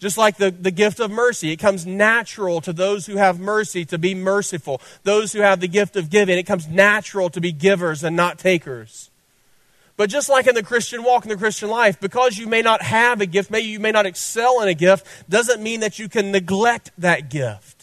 Just 0.00 0.18
like 0.18 0.36
the, 0.36 0.50
the 0.50 0.72
gift 0.72 0.98
of 0.98 1.10
mercy, 1.10 1.52
it 1.52 1.56
comes 1.56 1.86
natural 1.86 2.60
to 2.62 2.72
those 2.72 3.06
who 3.06 3.16
have 3.16 3.38
mercy 3.38 3.84
to 3.86 3.98
be 3.98 4.14
merciful. 4.14 4.80
Those 5.04 5.32
who 5.32 5.40
have 5.40 5.60
the 5.60 5.68
gift 5.68 5.96
of 5.96 6.10
giving, 6.10 6.36
it 6.36 6.42
comes 6.42 6.66
natural 6.66 7.30
to 7.30 7.40
be 7.40 7.52
givers 7.52 8.02
and 8.02 8.16
not 8.16 8.38
takers. 8.38 9.10
But 9.96 10.10
just 10.10 10.28
like 10.28 10.48
in 10.48 10.56
the 10.56 10.62
Christian 10.62 11.04
walk, 11.04 11.24
in 11.24 11.28
the 11.28 11.36
Christian 11.36 11.70
life, 11.70 12.00
because 12.00 12.36
you 12.36 12.48
may 12.48 12.62
not 12.62 12.82
have 12.82 13.20
a 13.20 13.26
gift, 13.26 13.50
maybe 13.50 13.68
you 13.68 13.78
may 13.78 13.92
not 13.92 14.06
excel 14.06 14.60
in 14.60 14.68
a 14.68 14.74
gift, 14.74 15.06
doesn't 15.28 15.62
mean 15.62 15.80
that 15.80 16.00
you 16.00 16.08
can 16.08 16.32
neglect 16.32 16.90
that 16.98 17.30
gift. 17.30 17.73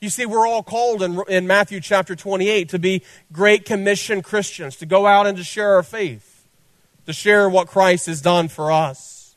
You 0.00 0.10
see, 0.10 0.26
we're 0.26 0.46
all 0.46 0.62
called 0.62 1.02
in, 1.02 1.22
in 1.28 1.46
Matthew 1.46 1.80
chapter 1.80 2.14
28 2.14 2.68
to 2.70 2.78
be 2.78 3.02
Great 3.32 3.64
Commission 3.64 4.22
Christians, 4.22 4.76
to 4.76 4.86
go 4.86 5.06
out 5.06 5.26
and 5.26 5.36
to 5.38 5.44
share 5.44 5.74
our 5.74 5.82
faith, 5.82 6.46
to 7.06 7.12
share 7.12 7.48
what 7.48 7.66
Christ 7.66 8.06
has 8.06 8.20
done 8.20 8.48
for 8.48 8.70
us. 8.70 9.36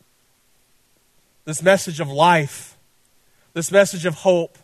This 1.46 1.64
message 1.64 2.00
of 2.00 2.10
life, 2.10 2.78
this 3.54 3.72
message 3.72 4.06
of 4.06 4.16
hope. 4.16 4.58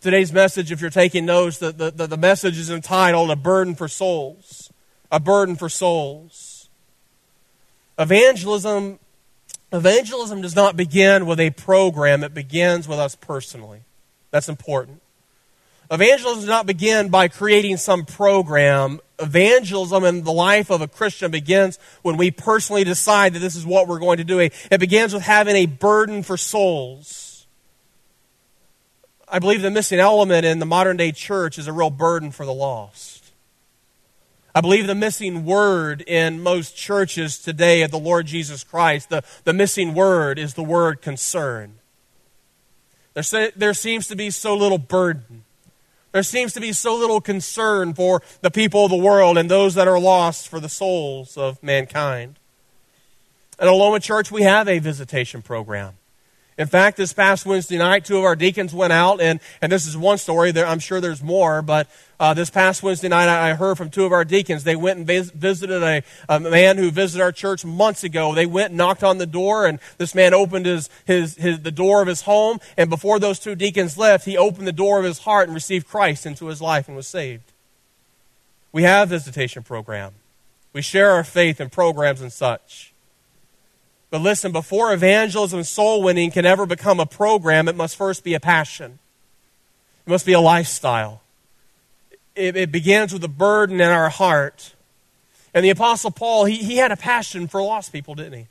Today's 0.00 0.32
message, 0.32 0.70
if 0.72 0.80
you're 0.80 0.90
taking 0.90 1.26
notes, 1.26 1.58
the, 1.58 1.72
the, 1.72 2.06
the 2.06 2.16
message 2.16 2.58
is 2.58 2.70
entitled 2.70 3.30
A 3.30 3.36
Burden 3.36 3.74
for 3.74 3.88
Souls. 3.88 4.72
A 5.10 5.18
Burden 5.18 5.56
for 5.56 5.68
Souls. 5.68 6.68
Evangelism, 7.98 8.98
evangelism 9.72 10.40
does 10.40 10.56
not 10.56 10.76
begin 10.76 11.26
with 11.26 11.40
a 11.40 11.50
program, 11.50 12.24
it 12.24 12.32
begins 12.32 12.88
with 12.88 12.98
us 12.98 13.14
personally. 13.14 13.82
That's 14.30 14.48
important. 14.48 15.00
Evangelism 15.90 16.40
does 16.40 16.48
not 16.48 16.66
begin 16.66 17.08
by 17.08 17.26
creating 17.26 17.76
some 17.76 18.04
program. 18.04 19.00
Evangelism 19.18 20.04
in 20.04 20.22
the 20.22 20.32
life 20.32 20.70
of 20.70 20.80
a 20.80 20.88
Christian 20.88 21.32
begins 21.32 21.78
when 22.02 22.16
we 22.16 22.30
personally 22.30 22.84
decide 22.84 23.34
that 23.34 23.40
this 23.40 23.56
is 23.56 23.66
what 23.66 23.88
we're 23.88 23.98
going 23.98 24.18
to 24.18 24.24
do. 24.24 24.38
It 24.38 24.78
begins 24.78 25.12
with 25.12 25.24
having 25.24 25.56
a 25.56 25.66
burden 25.66 26.22
for 26.22 26.36
souls. 26.36 27.46
I 29.28 29.40
believe 29.40 29.62
the 29.62 29.70
missing 29.70 29.98
element 29.98 30.44
in 30.44 30.60
the 30.60 30.66
modern 30.66 30.96
day 30.96 31.10
church 31.10 31.58
is 31.58 31.66
a 31.66 31.72
real 31.72 31.90
burden 31.90 32.30
for 32.30 32.46
the 32.46 32.54
lost. 32.54 33.32
I 34.54 34.60
believe 34.60 34.86
the 34.86 34.94
missing 34.94 35.44
word 35.44 36.02
in 36.02 36.42
most 36.42 36.76
churches 36.76 37.38
today 37.38 37.82
of 37.82 37.90
the 37.90 37.98
Lord 37.98 38.26
Jesus 38.26 38.64
Christ, 38.64 39.08
the, 39.08 39.22
the 39.44 39.52
missing 39.52 39.94
word 39.94 40.38
is 40.38 40.54
the 40.54 40.62
word 40.62 41.02
concern. 41.02 41.79
There, 43.14 43.50
there 43.56 43.74
seems 43.74 44.06
to 44.08 44.16
be 44.16 44.30
so 44.30 44.56
little 44.56 44.78
burden. 44.78 45.44
There 46.12 46.22
seems 46.22 46.52
to 46.54 46.60
be 46.60 46.72
so 46.72 46.96
little 46.96 47.20
concern 47.20 47.94
for 47.94 48.22
the 48.40 48.50
people 48.50 48.84
of 48.84 48.90
the 48.90 48.96
world 48.96 49.38
and 49.38 49.50
those 49.50 49.74
that 49.74 49.86
are 49.86 50.00
lost 50.00 50.48
for 50.48 50.58
the 50.58 50.68
souls 50.68 51.36
of 51.36 51.62
mankind. 51.62 52.38
At 53.58 53.68
Aloma 53.68 54.02
Church, 54.02 54.32
we 54.32 54.42
have 54.42 54.68
a 54.68 54.78
visitation 54.78 55.42
program. 55.42 55.94
In 56.60 56.66
fact, 56.66 56.98
this 56.98 57.14
past 57.14 57.46
Wednesday 57.46 57.78
night, 57.78 58.04
two 58.04 58.18
of 58.18 58.24
our 58.24 58.36
deacons 58.36 58.74
went 58.74 58.92
out, 58.92 59.18
and, 59.18 59.40
and 59.62 59.72
this 59.72 59.86
is 59.86 59.96
one 59.96 60.18
story. 60.18 60.52
There, 60.52 60.66
I'm 60.66 60.78
sure 60.78 61.00
there's 61.00 61.22
more, 61.22 61.62
but 61.62 61.88
uh, 62.20 62.34
this 62.34 62.50
past 62.50 62.82
Wednesday 62.82 63.08
night, 63.08 63.28
I 63.30 63.54
heard 63.54 63.78
from 63.78 63.88
two 63.88 64.04
of 64.04 64.12
our 64.12 64.26
deacons. 64.26 64.62
They 64.62 64.76
went 64.76 64.98
and 64.98 65.06
vis- 65.06 65.30
visited 65.30 65.82
a, 65.82 66.02
a, 66.28 66.38
man 66.38 66.76
who 66.76 66.90
visited 66.90 67.22
our 67.22 67.32
church 67.32 67.64
months 67.64 68.04
ago. 68.04 68.34
They 68.34 68.44
went 68.44 68.68
and 68.68 68.76
knocked 68.76 69.02
on 69.02 69.16
the 69.16 69.24
door, 69.24 69.64
and 69.64 69.78
this 69.96 70.14
man 70.14 70.34
opened 70.34 70.66
his, 70.66 70.90
his, 71.06 71.34
his, 71.36 71.60
the 71.60 71.70
door 71.70 72.02
of 72.02 72.08
his 72.08 72.20
home. 72.20 72.58
And 72.76 72.90
before 72.90 73.18
those 73.18 73.38
two 73.38 73.54
deacons 73.54 73.96
left, 73.96 74.26
he 74.26 74.36
opened 74.36 74.66
the 74.66 74.72
door 74.72 74.98
of 74.98 75.06
his 75.06 75.20
heart 75.20 75.48
and 75.48 75.54
received 75.54 75.88
Christ 75.88 76.26
into 76.26 76.48
his 76.48 76.60
life 76.60 76.88
and 76.88 76.96
was 76.96 77.08
saved. 77.08 77.52
We 78.70 78.82
have 78.82 79.08
visitation 79.08 79.62
program. 79.62 80.12
We 80.74 80.82
share 80.82 81.12
our 81.12 81.24
faith 81.24 81.58
in 81.58 81.70
programs 81.70 82.20
and 82.20 82.30
such. 82.30 82.89
But 84.10 84.20
listen, 84.20 84.52
before 84.52 84.92
evangelism 84.92 85.60
and 85.60 85.66
soul 85.66 86.02
winning 86.02 86.30
can 86.30 86.44
ever 86.44 86.66
become 86.66 86.98
a 86.98 87.06
program, 87.06 87.68
it 87.68 87.76
must 87.76 87.96
first 87.96 88.24
be 88.24 88.34
a 88.34 88.40
passion. 88.40 88.98
It 90.06 90.10
must 90.10 90.26
be 90.26 90.32
a 90.32 90.40
lifestyle 90.40 91.22
it, 92.40 92.56
it 92.56 92.72
begins 92.72 93.12
with 93.12 93.22
a 93.24 93.28
burden 93.28 93.80
in 93.80 93.88
our 93.88 94.08
heart. 94.08 94.74
And 95.52 95.64
the 95.64 95.70
Apostle 95.70 96.10
Paul, 96.10 96.44
he, 96.44 96.56
he 96.56 96.76
had 96.76 96.92
a 96.92 96.96
passion 96.96 97.48
for 97.48 97.62
lost 97.62 97.92
people, 97.92 98.14
didn't 98.14 98.34
he? 98.34 98.46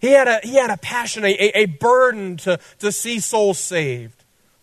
He 0.00 0.12
had 0.12 0.28
a, 0.28 0.40
he 0.42 0.54
had 0.54 0.70
a 0.70 0.76
passion, 0.76 1.24
a, 1.24 1.32
a 1.54 1.66
burden 1.66 2.36
to, 2.38 2.58
to 2.78 2.92
see 2.92 3.20
souls 3.20 3.58
saved. 3.58 4.17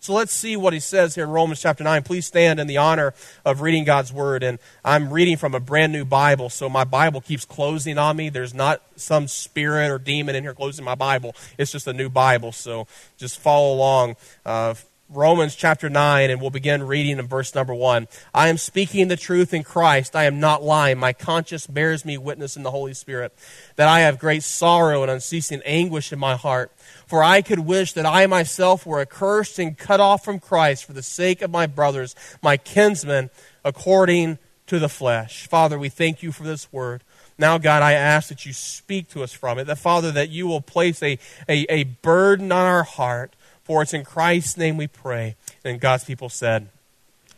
So 0.05 0.13
let's 0.13 0.33
see 0.33 0.55
what 0.55 0.71
he 0.71 0.79
says 0.79 1.15
here 1.15 1.23
in 1.23 1.31
Romans 1.31 1.59
chapter 1.59 1.83
9. 1.83 2.03
Please 2.03 2.27
stand 2.27 2.59
in 2.59 2.67
the 2.67 2.77
honor 2.77 3.15
of 3.43 3.61
reading 3.61 3.85
God's 3.85 4.13
word. 4.13 4.43
And 4.43 4.59
I'm 4.83 5.11
reading 5.11 5.35
from 5.35 5.55
a 5.55 5.59
brand 5.59 5.93
new 5.93 6.05
Bible, 6.05 6.51
so 6.51 6.69
my 6.69 6.83
Bible 6.83 7.21
keeps 7.21 7.43
closing 7.43 7.97
on 7.97 8.15
me. 8.15 8.29
There's 8.29 8.53
not 8.53 8.83
some 8.95 9.27
spirit 9.27 9.89
or 9.89 9.97
demon 9.97 10.35
in 10.35 10.43
here 10.43 10.53
closing 10.53 10.85
my 10.85 10.93
Bible. 10.93 11.33
It's 11.57 11.71
just 11.71 11.87
a 11.87 11.93
new 11.93 12.07
Bible, 12.07 12.51
so 12.51 12.85
just 13.17 13.39
follow 13.39 13.73
along 13.73 14.15
uh, 14.45 14.75
Romans 15.09 15.55
chapter 15.55 15.87
9, 15.87 16.31
and 16.31 16.41
we'll 16.41 16.49
begin 16.49 16.81
reading 16.81 17.19
in 17.19 17.27
verse 17.27 17.53
number 17.53 17.75
1. 17.75 18.07
I 18.33 18.47
am 18.47 18.57
speaking 18.57 19.07
the 19.07 19.15
truth 19.15 19.53
in 19.53 19.63
Christ. 19.63 20.15
I 20.15 20.23
am 20.23 20.39
not 20.39 20.63
lying. 20.63 20.97
My 20.97 21.13
conscience 21.13 21.67
bears 21.67 22.03
me 22.03 22.17
witness 22.17 22.57
in 22.57 22.63
the 22.63 22.71
Holy 22.71 22.95
Spirit 22.95 23.31
that 23.75 23.87
I 23.87 23.99
have 23.99 24.17
great 24.17 24.41
sorrow 24.41 25.03
and 25.03 25.11
unceasing 25.11 25.61
anguish 25.63 26.11
in 26.11 26.17
my 26.17 26.35
heart. 26.35 26.71
For 27.05 27.23
I 27.23 27.43
could 27.43 27.59
wish 27.59 27.93
that 27.93 28.07
I 28.07 28.25
myself 28.25 28.83
were 28.83 28.99
accursed 28.99 29.59
and 29.59 29.77
cut 29.77 29.99
off 29.99 30.25
from 30.25 30.39
Christ 30.39 30.85
for 30.85 30.93
the 30.93 31.03
sake 31.03 31.43
of 31.43 31.51
my 31.51 31.67
brothers, 31.67 32.15
my 32.41 32.57
kinsmen, 32.57 33.29
according 33.63 34.39
to 34.65 34.79
the 34.79 34.89
flesh. 34.89 35.45
Father, 35.45 35.77
we 35.77 35.89
thank 35.89 36.23
you 36.23 36.31
for 36.31 36.43
this 36.43 36.73
word. 36.73 37.03
Now, 37.37 37.59
God, 37.59 37.83
I 37.83 37.93
ask 37.93 38.29
that 38.29 38.47
you 38.47 38.53
speak 38.53 39.09
to 39.09 39.21
us 39.21 39.33
from 39.33 39.59
it. 39.59 39.65
That, 39.65 39.77
Father, 39.77 40.11
that 40.13 40.29
you 40.29 40.47
will 40.47 40.61
place 40.61 41.03
a, 41.03 41.19
a, 41.47 41.65
a 41.69 41.83
burden 41.83 42.51
on 42.51 42.65
our 42.65 42.83
heart 42.83 43.35
for 43.65 43.81
it's 43.81 43.93
in 43.93 44.05
Christ's 44.05 44.57
name 44.57 44.77
we 44.77 44.87
pray. 44.87 45.35
And 45.65 45.81
God's 45.81 46.05
people 46.05 46.29
said, 46.29 46.69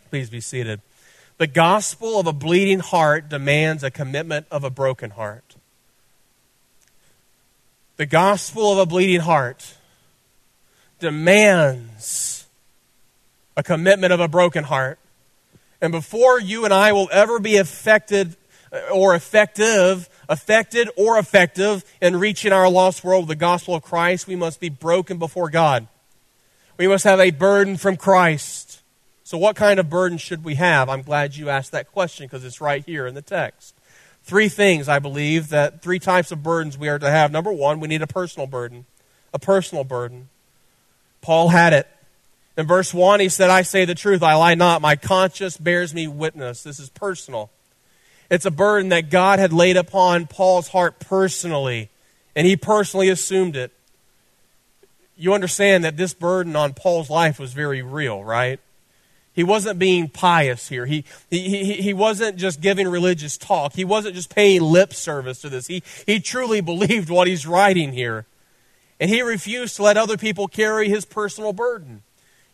Please 0.09 0.29
be 0.29 0.41
seated. 0.41 0.81
The 1.37 1.47
gospel 1.47 2.19
of 2.19 2.27
a 2.27 2.33
bleeding 2.33 2.79
heart 2.79 3.29
demands 3.29 3.83
a 3.83 3.91
commitment 3.91 4.45
of 4.51 4.63
a 4.63 4.69
broken 4.69 5.11
heart. 5.11 5.55
The 7.95 8.05
gospel 8.05 8.71
of 8.71 8.77
a 8.77 8.85
bleeding 8.85 9.21
heart 9.21 9.75
demands 10.99 12.45
a 13.55 13.63
commitment 13.63 14.13
of 14.13 14.19
a 14.19 14.27
broken 14.27 14.63
heart. 14.63 14.99
And 15.81 15.91
before 15.91 16.39
you 16.39 16.65
and 16.65 16.73
I 16.73 16.91
will 16.91 17.09
ever 17.11 17.39
be 17.39 17.57
affected 17.57 18.35
uh, 18.71 18.79
or 18.91 19.15
effective, 19.15 20.09
affected 20.27 20.89
or 20.97 21.17
effective 21.17 21.85
in 22.01 22.17
reaching 22.17 22.51
our 22.51 22.69
lost 22.69 23.03
world 23.03 23.23
with 23.23 23.37
the 23.37 23.39
gospel 23.39 23.75
of 23.75 23.83
Christ, 23.83 24.27
we 24.27 24.35
must 24.35 24.59
be 24.59 24.69
broken 24.69 25.17
before 25.17 25.49
God. 25.49 25.87
We 26.77 26.87
must 26.87 27.03
have 27.05 27.19
a 27.19 27.31
burden 27.31 27.75
from 27.75 27.97
Christ. 27.97 28.81
So, 29.23 29.37
what 29.37 29.55
kind 29.55 29.79
of 29.79 29.89
burden 29.89 30.17
should 30.17 30.43
we 30.43 30.55
have? 30.55 30.89
I'm 30.89 31.01
glad 31.01 31.35
you 31.35 31.49
asked 31.49 31.71
that 31.71 31.91
question 31.91 32.27
because 32.27 32.45
it's 32.45 32.61
right 32.61 32.85
here 32.85 33.07
in 33.07 33.15
the 33.15 33.21
text. 33.21 33.73
Three 34.23 34.47
things, 34.47 34.87
I 34.87 34.99
believe, 34.99 35.49
that 35.49 35.81
three 35.81 35.99
types 35.99 36.31
of 36.31 36.43
burdens 36.43 36.77
we 36.77 36.87
are 36.87 36.99
to 36.99 37.09
have. 37.09 37.31
Number 37.31 37.51
one, 37.51 37.79
we 37.79 37.87
need 37.87 38.01
a 38.01 38.07
personal 38.07 38.45
burden. 38.45 38.85
A 39.33 39.39
personal 39.39 39.83
burden. 39.83 40.29
Paul 41.21 41.49
had 41.49 41.73
it. 41.73 41.87
In 42.57 42.65
verse 42.65 42.93
1, 42.93 43.19
he 43.19 43.29
said, 43.29 43.49
I 43.49 43.61
say 43.61 43.85
the 43.85 43.95
truth, 43.95 44.23
I 44.23 44.33
lie 44.33 44.55
not. 44.55 44.81
My 44.81 44.95
conscience 44.95 45.57
bears 45.57 45.93
me 45.93 46.07
witness. 46.07 46.63
This 46.63 46.79
is 46.79 46.89
personal. 46.89 47.51
It's 48.29 48.45
a 48.45 48.51
burden 48.51 48.89
that 48.89 49.09
God 49.09 49.39
had 49.39 49.53
laid 49.53 49.77
upon 49.77 50.27
Paul's 50.27 50.69
heart 50.69 50.99
personally, 50.99 51.89
and 52.35 52.47
he 52.47 52.57
personally 52.57 53.09
assumed 53.09 53.55
it 53.55 53.71
you 55.17 55.33
understand 55.33 55.83
that 55.83 55.97
this 55.97 56.13
burden 56.13 56.55
on 56.55 56.73
Paul's 56.73 57.09
life 57.09 57.39
was 57.39 57.53
very 57.53 57.81
real, 57.81 58.23
right? 58.23 58.59
He 59.33 59.43
wasn't 59.43 59.77
being 59.77 60.09
pious 60.09 60.67
here. 60.67 60.87
He, 60.87 61.03
he, 61.29 61.73
he, 61.73 61.93
wasn't 61.93 62.37
just 62.37 62.59
giving 62.59 62.87
religious 62.87 63.37
talk. 63.37 63.73
He 63.73 63.85
wasn't 63.85 64.15
just 64.15 64.33
paying 64.33 64.63
lip 64.63 64.93
service 64.93 65.41
to 65.41 65.49
this. 65.49 65.67
He, 65.67 65.83
he 66.07 66.19
truly 66.19 66.59
believed 66.59 67.11
what 67.11 67.27
he's 67.27 67.45
writing 67.45 67.93
here. 67.93 68.25
And 68.99 69.11
he 69.11 69.21
refused 69.21 69.75
to 69.75 69.83
let 69.83 69.95
other 69.95 70.17
people 70.17 70.47
carry 70.47 70.89
his 70.89 71.05
personal 71.05 71.53
burden. 71.53 72.01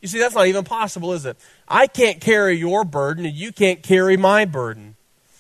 You 0.01 0.10
see, 0.10 0.20
that's 0.20 0.36
not 0.36 0.48
even 0.48 0.65
possible, 0.65 1.13
is 1.13 1.25
it? 1.25 1.38
I 1.70 1.88
can't 1.88 2.20
carry 2.20 2.58
your 2.58 2.84
burden, 2.84 3.25
and 3.25 3.34
you 3.34 3.53
can't 3.53 3.82
carry 3.82 4.17
my 4.17 4.43
burden. 4.43 4.98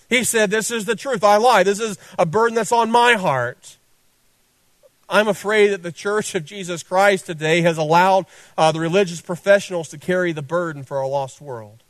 He 0.07 0.23
said, 0.23 0.49
This 0.49 0.71
is 0.71 0.85
the 0.85 0.95
truth. 0.95 1.25
I 1.25 1.35
lie. 1.35 1.63
This 1.63 1.81
is 1.81 1.97
a 2.17 2.25
burden 2.25 2.55
that's 2.55 2.71
on 2.71 2.89
my 2.89 3.15
heart. 3.15 3.77
I'm 5.13 5.27
afraid 5.27 5.67
that 5.67 5.83
the 5.83 5.91
Church 5.91 6.33
of 6.33 6.43
Jesus 6.43 6.81
Christ 6.81 7.27
today 7.27 7.61
has 7.61 7.77
allowed 7.77 8.25
uh, 8.57 8.71
the 8.71 8.79
religious 8.79 9.21
professionals 9.21 9.89
to 9.89 9.99
carry 9.99 10.31
the 10.31 10.41
burden 10.41 10.83
for 10.83 10.99
a 10.99 11.07
lost 11.07 11.39
world. 11.39 11.83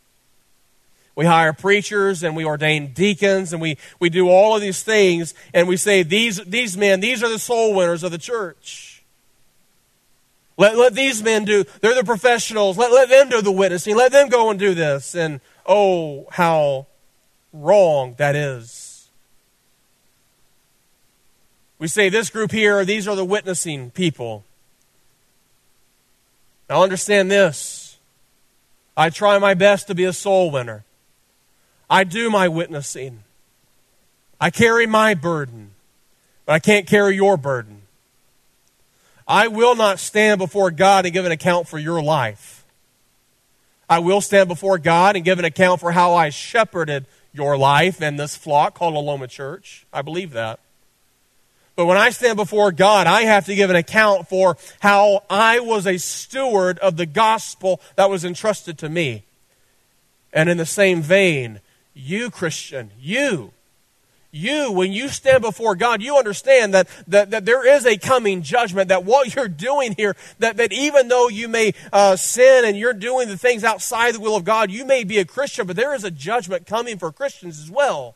We 1.15 1.25
hire 1.25 1.53
preachers 1.53 2.21
and 2.21 2.35
we 2.35 2.43
ordain 2.43 2.91
deacons 2.91 3.53
and 3.53 3.61
we, 3.61 3.77
we 3.97 4.09
do 4.09 4.27
all 4.27 4.57
of 4.57 4.61
these 4.61 4.83
things 4.83 5.33
and 5.53 5.69
we 5.69 5.77
say, 5.77 6.03
these, 6.03 6.43
these 6.43 6.75
men, 6.75 6.99
these 6.99 7.23
are 7.23 7.29
the 7.29 7.39
soul 7.39 7.73
winners 7.73 8.03
of 8.03 8.11
the 8.11 8.17
church. 8.17 9.05
Let, 10.57 10.77
let 10.77 10.93
these 10.93 11.23
men 11.23 11.45
do, 11.45 11.63
they're 11.79 11.95
the 11.95 12.03
professionals. 12.03 12.77
Let, 12.77 12.91
let 12.91 13.07
them 13.07 13.29
do 13.29 13.41
the 13.41 13.53
witnessing. 13.53 13.95
Let 13.95 14.11
them 14.11 14.27
go 14.27 14.49
and 14.49 14.59
do 14.59 14.73
this. 14.73 15.15
And 15.15 15.39
oh, 15.65 16.27
how 16.29 16.87
wrong 17.53 18.15
that 18.17 18.35
is. 18.35 18.82
We 21.79 21.87
say 21.87 22.09
this 22.09 22.29
group 22.29 22.51
here, 22.51 22.85
these 22.85 23.07
are 23.07 23.15
the 23.15 23.25
witnessing 23.25 23.91
people. 23.91 24.45
Now 26.69 26.83
understand 26.83 27.29
this. 27.29 27.97
I 28.95 29.09
try 29.09 29.37
my 29.39 29.53
best 29.53 29.87
to 29.87 29.95
be 29.95 30.03
a 30.03 30.13
soul 30.13 30.51
winner. 30.51 30.85
I 31.89 32.03
do 32.03 32.29
my 32.29 32.47
witnessing. 32.47 33.23
I 34.39 34.49
carry 34.49 34.85
my 34.85 35.13
burden, 35.13 35.71
but 36.45 36.53
I 36.53 36.59
can't 36.59 36.87
carry 36.87 37.15
your 37.15 37.37
burden. 37.37 37.81
I 39.27 39.47
will 39.47 39.75
not 39.75 39.99
stand 39.99 40.39
before 40.39 40.69
God 40.69 41.05
and 41.05 41.13
give 41.13 41.25
an 41.25 41.31
account 41.31 41.67
for 41.67 41.79
your 41.79 42.01
life. 42.01 42.65
I 43.89 43.99
will 43.99 44.21
stand 44.21 44.49
before 44.49 44.77
God 44.77 45.15
and 45.15 45.23
give 45.23 45.39
an 45.39 45.45
account 45.45 45.79
for 45.79 45.91
how 45.91 46.13
I 46.13 46.29
shepherded 46.29 47.05
your 47.31 47.57
life 47.57 48.01
and 48.01 48.19
this 48.19 48.35
flock 48.35 48.75
called 48.75 48.95
Aloma 48.95 49.29
Church. 49.29 49.85
I 49.93 50.01
believe 50.01 50.31
that. 50.31 50.59
But 51.75 51.87
when 51.87 51.97
I 51.97 52.11
stand 52.11 52.35
before 52.35 52.71
God, 52.71 53.07
I 53.07 53.23
have 53.23 53.47
to 53.47 53.55
give 53.55 53.69
an 53.69 53.75
account 53.75 54.27
for 54.27 54.57
how 54.79 55.23
I 55.29 55.59
was 55.59 55.87
a 55.87 55.97
steward 55.97 56.77
of 56.79 56.97
the 56.97 57.07
gospel 57.07 57.81
that 57.95 58.09
was 58.09 58.23
entrusted 58.23 58.77
to 58.79 58.89
me. 58.89 59.23
And 60.31 60.49
in 60.49 60.57
the 60.57 60.65
same 60.65 61.01
vein, 61.01 61.61
you, 61.93 62.29
Christian, 62.29 62.91
you, 62.99 63.53
you, 64.31 64.71
when 64.71 64.91
you 64.91 65.09
stand 65.09 65.43
before 65.43 65.75
God, 65.75 66.01
you 66.01 66.17
understand 66.17 66.73
that, 66.73 66.87
that, 67.07 67.29
that 67.29 67.45
there 67.45 67.67
is 67.67 67.85
a 67.85 67.97
coming 67.97 68.41
judgment, 68.41 68.89
that 68.89 69.05
what 69.05 69.35
you're 69.35 69.47
doing 69.47 69.93
here, 69.95 70.15
that, 70.39 70.57
that 70.57 70.73
even 70.73 71.07
though 71.07 71.29
you 71.29 71.47
may 71.47 71.73
uh, 71.91 72.15
sin 72.15 72.65
and 72.65 72.75
you're 72.75 72.93
doing 72.93 73.27
the 73.27 73.37
things 73.37 73.63
outside 73.63 74.15
the 74.15 74.19
will 74.19 74.35
of 74.35 74.43
God, 74.43 74.71
you 74.71 74.85
may 74.85 75.03
be 75.03 75.19
a 75.19 75.25
Christian, 75.25 75.67
but 75.67 75.75
there 75.75 75.93
is 75.93 76.03
a 76.03 76.09
judgment 76.11 76.65
coming 76.65 76.97
for 76.97 77.11
Christians 77.11 77.59
as 77.59 77.69
well. 77.69 78.15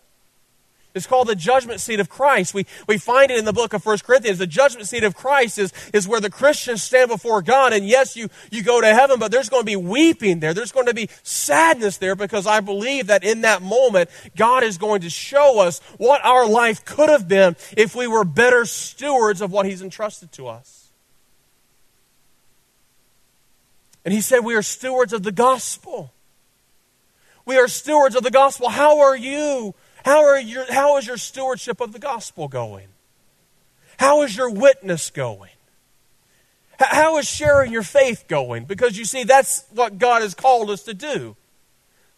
It's 0.98 1.08
called 1.08 1.28
the 1.28 1.36
judgment 1.36 1.80
seat 1.80 2.00
of 2.00 2.10
Christ. 2.10 2.54
We, 2.54 2.66
we 2.88 2.98
find 2.98 3.32
it 3.32 3.40
in 3.40 3.46
the 3.46 3.54
book 3.54 3.74
of 3.74 3.86
1 3.86 4.00
Corinthians. 4.00 4.40
The 4.40 4.48
judgment 4.48 4.88
seat 4.88 5.04
of 5.04 5.16
Christ 5.16 5.58
is, 5.58 5.72
is 5.94 6.08
where 6.08 6.20
the 6.20 6.30
Christians 6.30 6.84
stand 6.84 7.10
before 7.10 7.42
God. 7.42 7.72
And 7.72 7.88
yes, 7.88 8.18
you, 8.18 8.30
you 8.52 8.64
go 8.64 8.82
to 8.82 8.88
heaven, 8.88 9.20
but 9.20 9.32
there's 9.32 9.48
going 9.48 9.62
to 9.62 9.66
be 9.66 9.76
weeping 9.76 10.40
there. 10.40 10.54
There's 10.54 10.72
going 10.72 10.88
to 10.88 10.94
be 10.94 11.10
sadness 11.24 11.98
there 11.98 12.16
because 12.16 12.46
I 12.46 12.60
believe 12.60 13.08
that 13.08 13.24
in 13.24 13.42
that 13.42 13.62
moment, 13.62 14.10
God 14.36 14.64
is 14.64 14.78
going 14.78 15.02
to 15.02 15.10
show 15.10 15.60
us 15.60 15.80
what 15.98 16.26
our 16.26 16.48
life 16.48 16.84
could 16.84 17.10
have 17.10 17.28
been 17.28 17.56
if 17.78 17.96
we 17.96 18.08
were 18.08 18.26
better 18.26 18.66
stewards 18.66 19.40
of 19.40 19.52
what 19.52 19.66
He's 19.66 19.82
entrusted 19.82 20.32
to 20.34 20.48
us. 20.48 20.90
And 24.04 24.14
He 24.14 24.22
said, 24.22 24.40
We 24.40 24.56
are 24.56 24.62
stewards 24.62 25.14
of 25.14 25.24
the 25.24 25.32
gospel. 25.32 26.14
We 27.46 27.58
are 27.58 27.70
stewards 27.70 28.16
of 28.16 28.24
the 28.24 28.32
gospel. 28.32 28.68
How 28.68 29.00
are 29.00 29.16
you? 29.16 29.74
How, 30.06 30.24
are 30.24 30.40
your, 30.40 30.72
how 30.72 30.98
is 30.98 31.08
your 31.08 31.18
stewardship 31.18 31.82
of 31.82 31.94
the 31.94 32.00
gospel 32.00 32.48
going? 32.48 32.88
How 33.98 34.22
is 34.24 34.38
your 34.38 34.50
witness 34.50 35.10
going? 35.10 35.52
How 36.80 37.18
is 37.18 37.28
sharing 37.28 37.72
your 37.72 37.84
faith 37.84 38.26
going? 38.28 38.66
Because 38.66 38.98
you 38.98 39.06
see, 39.06 39.24
that's 39.24 39.66
what 39.74 39.98
God 39.98 40.22
has 40.22 40.36
called 40.36 40.70
us 40.70 40.84
to 40.84 40.94
do. 40.94 41.36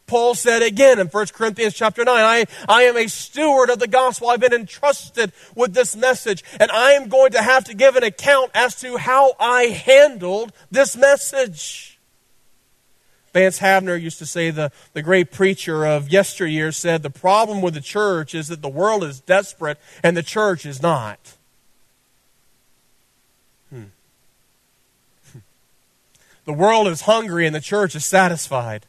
Paul 0.10 0.34
said 0.34 0.64
again 0.64 1.00
in 1.00 1.08
1 1.08 1.28
Corinthians 1.28 1.76
chapter 1.76 2.04
9, 2.04 2.16
I, 2.16 2.46
I 2.68 2.84
am 2.84 2.98
a 2.98 3.08
steward 3.08 3.70
of 3.70 3.78
the 3.80 3.88
gospel. 3.88 4.30
I've 4.30 4.40
been 4.40 4.54
entrusted 4.54 5.32
with 5.56 5.74
this 5.74 5.96
message, 5.96 6.44
and 6.60 6.72
I 6.72 6.94
am 6.94 7.10
going 7.10 7.32
to 7.34 7.42
have 7.42 7.64
to 7.66 7.76
give 7.76 7.96
an 7.96 8.04
account 8.04 8.52
as 8.56 8.76
to 8.82 8.98
how 8.98 9.34
I 9.40 9.66
handled 9.66 10.52
this 10.72 10.98
message. 10.98 11.89
Vance 13.34 13.60
Havner 13.60 14.02
used 14.02 14.18
to 14.20 14.26
say, 14.26 14.50
the, 14.50 14.72
the 14.94 15.02
great 15.02 15.32
preacher 15.32 15.86
of 15.86 16.10
yesteryear 16.10 16.72
said, 16.72 17.04
the 17.04 17.10
problem 17.10 17.62
with 17.62 17.74
the 17.74 17.82
church 17.82 18.34
is 18.34 18.48
that 18.48 18.62
the 18.62 18.70
world 18.70 19.04
is 19.04 19.20
desperate 19.20 19.78
and 20.04 20.18
the 20.18 20.24
church 20.24 20.66
is 20.66 20.82
not. 20.82 21.36
Hmm. 23.70 23.84
The 26.46 26.54
world 26.54 26.88
is 26.88 27.02
hungry 27.02 27.46
and 27.46 27.56
the 27.56 27.62
church 27.62 27.96
is 27.96 28.06
satisfied. 28.06 28.86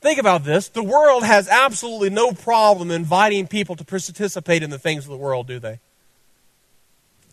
Think 0.00 0.18
about 0.18 0.44
this. 0.44 0.68
The 0.68 0.82
world 0.82 1.24
has 1.24 1.48
absolutely 1.48 2.10
no 2.10 2.32
problem 2.32 2.90
inviting 2.90 3.46
people 3.48 3.74
to 3.74 3.84
participate 3.84 4.62
in 4.62 4.70
the 4.70 4.78
things 4.78 5.04
of 5.04 5.10
the 5.10 5.16
world, 5.16 5.46
do 5.46 5.58
they? 5.58 5.80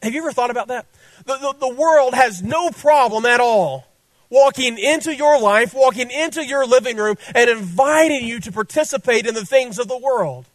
Have 0.01 0.13
you 0.13 0.21
ever 0.21 0.31
thought 0.31 0.49
about 0.49 0.69
that? 0.69 0.87
The, 1.25 1.37
the, 1.37 1.67
the 1.67 1.73
world 1.75 2.15
has 2.15 2.41
no 2.41 2.71
problem 2.71 3.25
at 3.25 3.39
all 3.39 3.90
walking 4.31 4.79
into 4.79 5.13
your 5.13 5.39
life, 5.39 5.75
walking 5.75 6.09
into 6.09 6.43
your 6.43 6.65
living 6.65 6.97
room, 6.97 7.17
and 7.35 7.47
inviting 7.47 8.25
you 8.25 8.39
to 8.39 8.51
participate 8.51 9.27
in 9.27 9.35
the 9.35 9.45
things 9.45 9.77
of 9.77 9.87
the 9.87 9.97
world. 9.97 10.45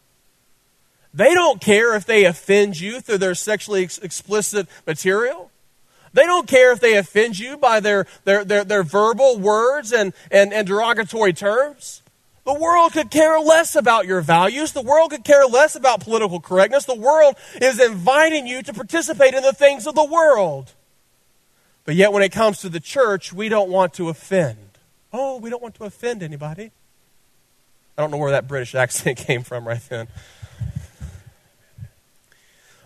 They 1.13 1.33
don't 1.33 1.61
care 1.61 1.95
if 1.95 2.05
they 2.05 2.25
offend 2.25 2.79
you 2.79 2.99
through 2.99 3.19
their 3.19 3.35
sexually 3.35 3.83
ex- 3.83 3.97
explicit 3.99 4.67
material. 4.85 5.49
They 6.13 6.25
don't 6.25 6.47
care 6.47 6.71
if 6.71 6.79
they 6.79 6.97
offend 6.97 7.39
you 7.39 7.57
by 7.57 7.79
their, 7.79 8.07
their, 8.25 8.43
their, 8.43 8.63
their 8.63 8.83
verbal 8.83 9.37
words 9.37 9.93
and, 9.93 10.13
and, 10.31 10.51
and 10.51 10.67
derogatory 10.67 11.33
terms. 11.33 12.01
The 12.45 12.53
world 12.53 12.93
could 12.93 13.11
care 13.11 13.39
less 13.39 13.75
about 13.75 14.07
your 14.07 14.21
values. 14.21 14.71
The 14.71 14.81
world 14.81 15.11
could 15.11 15.23
care 15.23 15.45
less 15.45 15.75
about 15.75 15.99
political 15.99 16.39
correctness. 16.39 16.85
The 16.85 16.95
world 16.95 17.35
is 17.61 17.79
inviting 17.79 18.47
you 18.47 18.63
to 18.63 18.73
participate 18.73 19.33
in 19.33 19.43
the 19.43 19.53
things 19.53 19.85
of 19.85 19.95
the 19.95 20.05
world. 20.05 20.71
But 21.87 21.95
yet, 21.95 22.11
when 22.11 22.21
it 22.21 22.33
comes 22.33 22.59
to 22.59 22.69
the 22.69 22.81
church, 22.81 23.31
we 23.31 23.47
don't 23.47 23.69
want 23.69 23.93
to 23.93 24.09
offend. 24.09 24.57
Oh, 25.13 25.37
we 25.37 25.49
don't 25.49 25.63
want 25.63 25.75
to 25.75 25.85
offend 25.85 26.21
anybody. 26.21 26.71
I 27.97 28.01
don't 28.01 28.11
know 28.11 28.17
where 28.17 28.31
that 28.31 28.45
British 28.45 28.75
accent 28.75 29.17
came 29.25 29.41
from 29.41 29.65
right 29.65 29.81
then. 29.87 30.09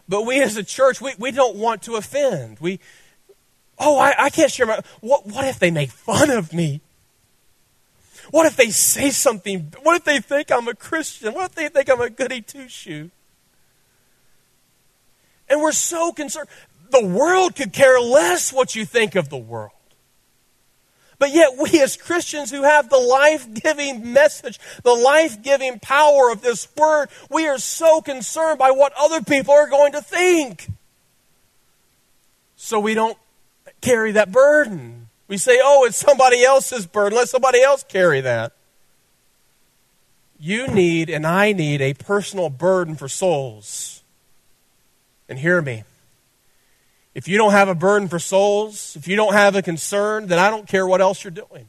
But 0.07 0.27
we 0.27 0.39
as 0.43 0.55
a 0.55 0.63
church, 0.63 1.01
we, 1.01 1.13
we 1.17 1.31
don't 1.31 1.55
want 1.55 1.81
to 1.83 1.95
offend. 1.95 2.59
We, 2.59 2.79
oh, 3.79 3.97
I, 3.97 4.13
I 4.25 4.29
can't 4.29 4.51
share 4.51 4.67
my, 4.67 4.79
what, 4.99 5.25
what 5.25 5.45
if 5.45 5.57
they 5.57 5.71
make 5.71 5.89
fun 5.89 6.29
of 6.29 6.53
me? 6.53 6.81
What 8.29 8.45
if 8.45 8.55
they 8.55 8.69
say 8.69 9.09
something? 9.09 9.73
What 9.81 9.97
if 9.97 10.03
they 10.03 10.19
think 10.19 10.51
I'm 10.51 10.67
a 10.67 10.75
Christian? 10.75 11.33
What 11.33 11.49
if 11.49 11.55
they 11.55 11.69
think 11.69 11.89
I'm 11.89 12.01
a 12.01 12.11
goody 12.11 12.41
two 12.41 12.69
shoe? 12.69 13.09
And 15.49 15.59
we're 15.59 15.71
so 15.71 16.11
concerned. 16.11 16.47
The 16.91 17.05
world 17.05 17.55
could 17.55 17.73
care 17.73 17.99
less 17.99 18.51
what 18.51 18.75
you 18.75 18.85
think 18.85 19.15
of 19.15 19.29
the 19.29 19.37
world. 19.37 19.71
But 21.21 21.33
yet, 21.33 21.55
we 21.55 21.79
as 21.81 21.97
Christians 21.97 22.49
who 22.49 22.63
have 22.63 22.89
the 22.89 22.97
life 22.97 23.53
giving 23.53 24.11
message, 24.11 24.59
the 24.83 24.93
life 24.93 25.41
giving 25.43 25.79
power 25.79 26.31
of 26.31 26.41
this 26.41 26.67
word, 26.75 27.09
we 27.29 27.47
are 27.47 27.59
so 27.59 28.01
concerned 28.01 28.57
by 28.57 28.71
what 28.71 28.91
other 28.99 29.21
people 29.21 29.53
are 29.53 29.69
going 29.69 29.91
to 29.91 30.01
think. 30.01 30.67
So 32.55 32.79
we 32.79 32.95
don't 32.95 33.17
carry 33.81 34.13
that 34.13 34.31
burden. 34.31 35.09
We 35.27 35.37
say, 35.37 35.59
oh, 35.63 35.85
it's 35.85 35.97
somebody 35.97 36.43
else's 36.43 36.87
burden. 36.87 37.17
Let 37.17 37.29
somebody 37.29 37.61
else 37.61 37.83
carry 37.83 38.21
that. 38.21 38.53
You 40.39 40.67
need 40.67 41.09
and 41.11 41.27
I 41.27 41.53
need 41.53 41.81
a 41.81 41.93
personal 41.93 42.49
burden 42.49 42.95
for 42.95 43.07
souls. 43.07 44.01
And 45.29 45.37
hear 45.37 45.61
me. 45.61 45.83
If 47.13 47.27
you 47.27 47.37
don't 47.37 47.51
have 47.51 47.67
a 47.67 47.75
burden 47.75 48.07
for 48.07 48.19
souls, 48.19 48.95
if 48.95 49.07
you 49.07 49.15
don't 49.15 49.33
have 49.33 49.55
a 49.55 49.61
concern, 49.61 50.27
then 50.27 50.39
I 50.39 50.49
don't 50.49 50.67
care 50.67 50.87
what 50.87 51.01
else 51.01 51.23
you're 51.23 51.31
doing. 51.31 51.67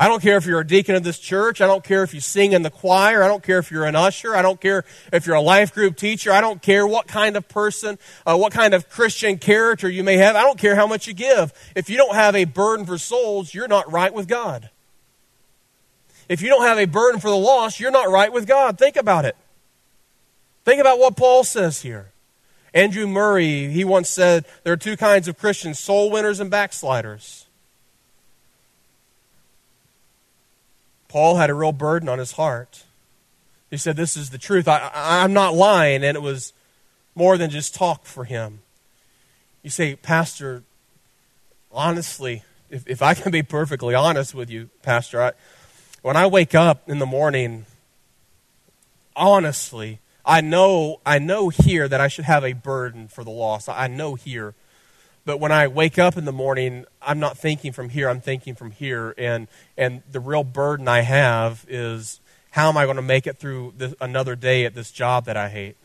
I 0.00 0.06
don't 0.06 0.22
care 0.22 0.36
if 0.36 0.46
you're 0.46 0.60
a 0.60 0.66
deacon 0.66 0.94
of 0.94 1.02
this 1.02 1.18
church. 1.18 1.60
I 1.60 1.66
don't 1.66 1.82
care 1.82 2.04
if 2.04 2.14
you 2.14 2.20
sing 2.20 2.52
in 2.52 2.62
the 2.62 2.70
choir. 2.70 3.22
I 3.22 3.26
don't 3.26 3.42
care 3.42 3.58
if 3.58 3.72
you're 3.72 3.84
an 3.84 3.96
usher. 3.96 4.34
I 4.34 4.42
don't 4.42 4.60
care 4.60 4.84
if 5.12 5.26
you're 5.26 5.34
a 5.34 5.40
life 5.40 5.74
group 5.74 5.96
teacher. 5.96 6.30
I 6.30 6.40
don't 6.40 6.62
care 6.62 6.86
what 6.86 7.08
kind 7.08 7.36
of 7.36 7.48
person, 7.48 7.98
uh, 8.24 8.36
what 8.36 8.52
kind 8.52 8.74
of 8.74 8.88
Christian 8.88 9.38
character 9.38 9.88
you 9.88 10.04
may 10.04 10.16
have. 10.18 10.36
I 10.36 10.42
don't 10.42 10.58
care 10.58 10.76
how 10.76 10.86
much 10.86 11.08
you 11.08 11.14
give. 11.14 11.52
If 11.74 11.90
you 11.90 11.96
don't 11.96 12.14
have 12.14 12.36
a 12.36 12.44
burden 12.44 12.86
for 12.86 12.96
souls, 12.96 13.52
you're 13.52 13.66
not 13.66 13.90
right 13.90 14.14
with 14.14 14.28
God. 14.28 14.70
If 16.28 16.42
you 16.42 16.48
don't 16.48 16.62
have 16.62 16.78
a 16.78 16.84
burden 16.84 17.20
for 17.20 17.28
the 17.28 17.36
lost, 17.36 17.80
you're 17.80 17.90
not 17.90 18.08
right 18.08 18.32
with 18.32 18.46
God. 18.46 18.78
Think 18.78 18.96
about 18.96 19.24
it. 19.24 19.36
Think 20.64 20.80
about 20.80 21.00
what 21.00 21.16
Paul 21.16 21.42
says 21.42 21.82
here. 21.82 22.12
Andrew 22.74 23.06
Murray, 23.06 23.68
he 23.68 23.84
once 23.84 24.08
said 24.08 24.44
there 24.62 24.72
are 24.72 24.78
two 24.78 24.96
kinds 24.96 25.28
of 25.28 25.38
Christians 25.38 25.78
soul 25.78 26.10
winners 26.10 26.40
and 26.40 26.50
backsliders. 26.50 27.46
Paul 31.08 31.36
had 31.36 31.48
a 31.48 31.54
real 31.54 31.72
burden 31.72 32.08
on 32.08 32.18
his 32.18 32.32
heart. 32.32 32.84
He 33.70 33.76
said, 33.76 33.96
This 33.96 34.16
is 34.16 34.30
the 34.30 34.38
truth. 34.38 34.68
I, 34.68 34.90
I'm 34.94 35.32
not 35.32 35.54
lying. 35.54 36.04
And 36.04 36.16
it 36.16 36.20
was 36.20 36.52
more 37.14 37.38
than 37.38 37.50
just 37.50 37.74
talk 37.74 38.04
for 38.04 38.24
him. 38.24 38.60
You 39.62 39.70
say, 39.70 39.96
Pastor, 39.96 40.62
honestly, 41.72 42.44
if, 42.70 42.86
if 42.86 43.02
I 43.02 43.14
can 43.14 43.32
be 43.32 43.42
perfectly 43.42 43.94
honest 43.94 44.34
with 44.34 44.50
you, 44.50 44.68
Pastor, 44.82 45.20
I, 45.22 45.32
when 46.02 46.16
I 46.16 46.26
wake 46.26 46.54
up 46.54 46.88
in 46.88 46.98
the 46.98 47.06
morning, 47.06 47.66
honestly, 49.16 49.98
I 50.28 50.42
know, 50.42 51.00
I 51.04 51.18
know 51.18 51.48
here 51.48 51.88
that 51.88 52.00
I 52.00 52.06
should 52.06 52.26
have 52.26 52.44
a 52.44 52.52
burden 52.52 53.08
for 53.08 53.24
the 53.24 53.30
lost. 53.30 53.68
I 53.68 53.88
know 53.88 54.14
here 54.14 54.54
but 55.28 55.40
when 55.40 55.52
I 55.52 55.66
wake 55.68 55.98
up 55.98 56.16
in 56.16 56.24
the 56.24 56.32
morning, 56.32 56.86
I'm 57.02 57.20
not 57.20 57.36
thinking 57.36 57.70
from 57.70 57.90
here, 57.90 58.08
I'm 58.08 58.22
thinking 58.22 58.54
from 58.54 58.70
here. 58.70 59.14
And, 59.18 59.46
and 59.76 60.00
the 60.10 60.20
real 60.20 60.42
burden 60.42 60.88
I 60.88 61.02
have 61.02 61.66
is 61.68 62.20
how 62.50 62.70
am 62.70 62.78
I 62.78 62.86
going 62.86 62.96
to 62.96 63.02
make 63.02 63.26
it 63.26 63.36
through 63.36 63.74
this, 63.76 63.94
another 64.00 64.36
day 64.36 64.64
at 64.64 64.74
this 64.74 64.90
job 64.90 65.26
that 65.26 65.36
I 65.36 65.50
hate? 65.50 65.76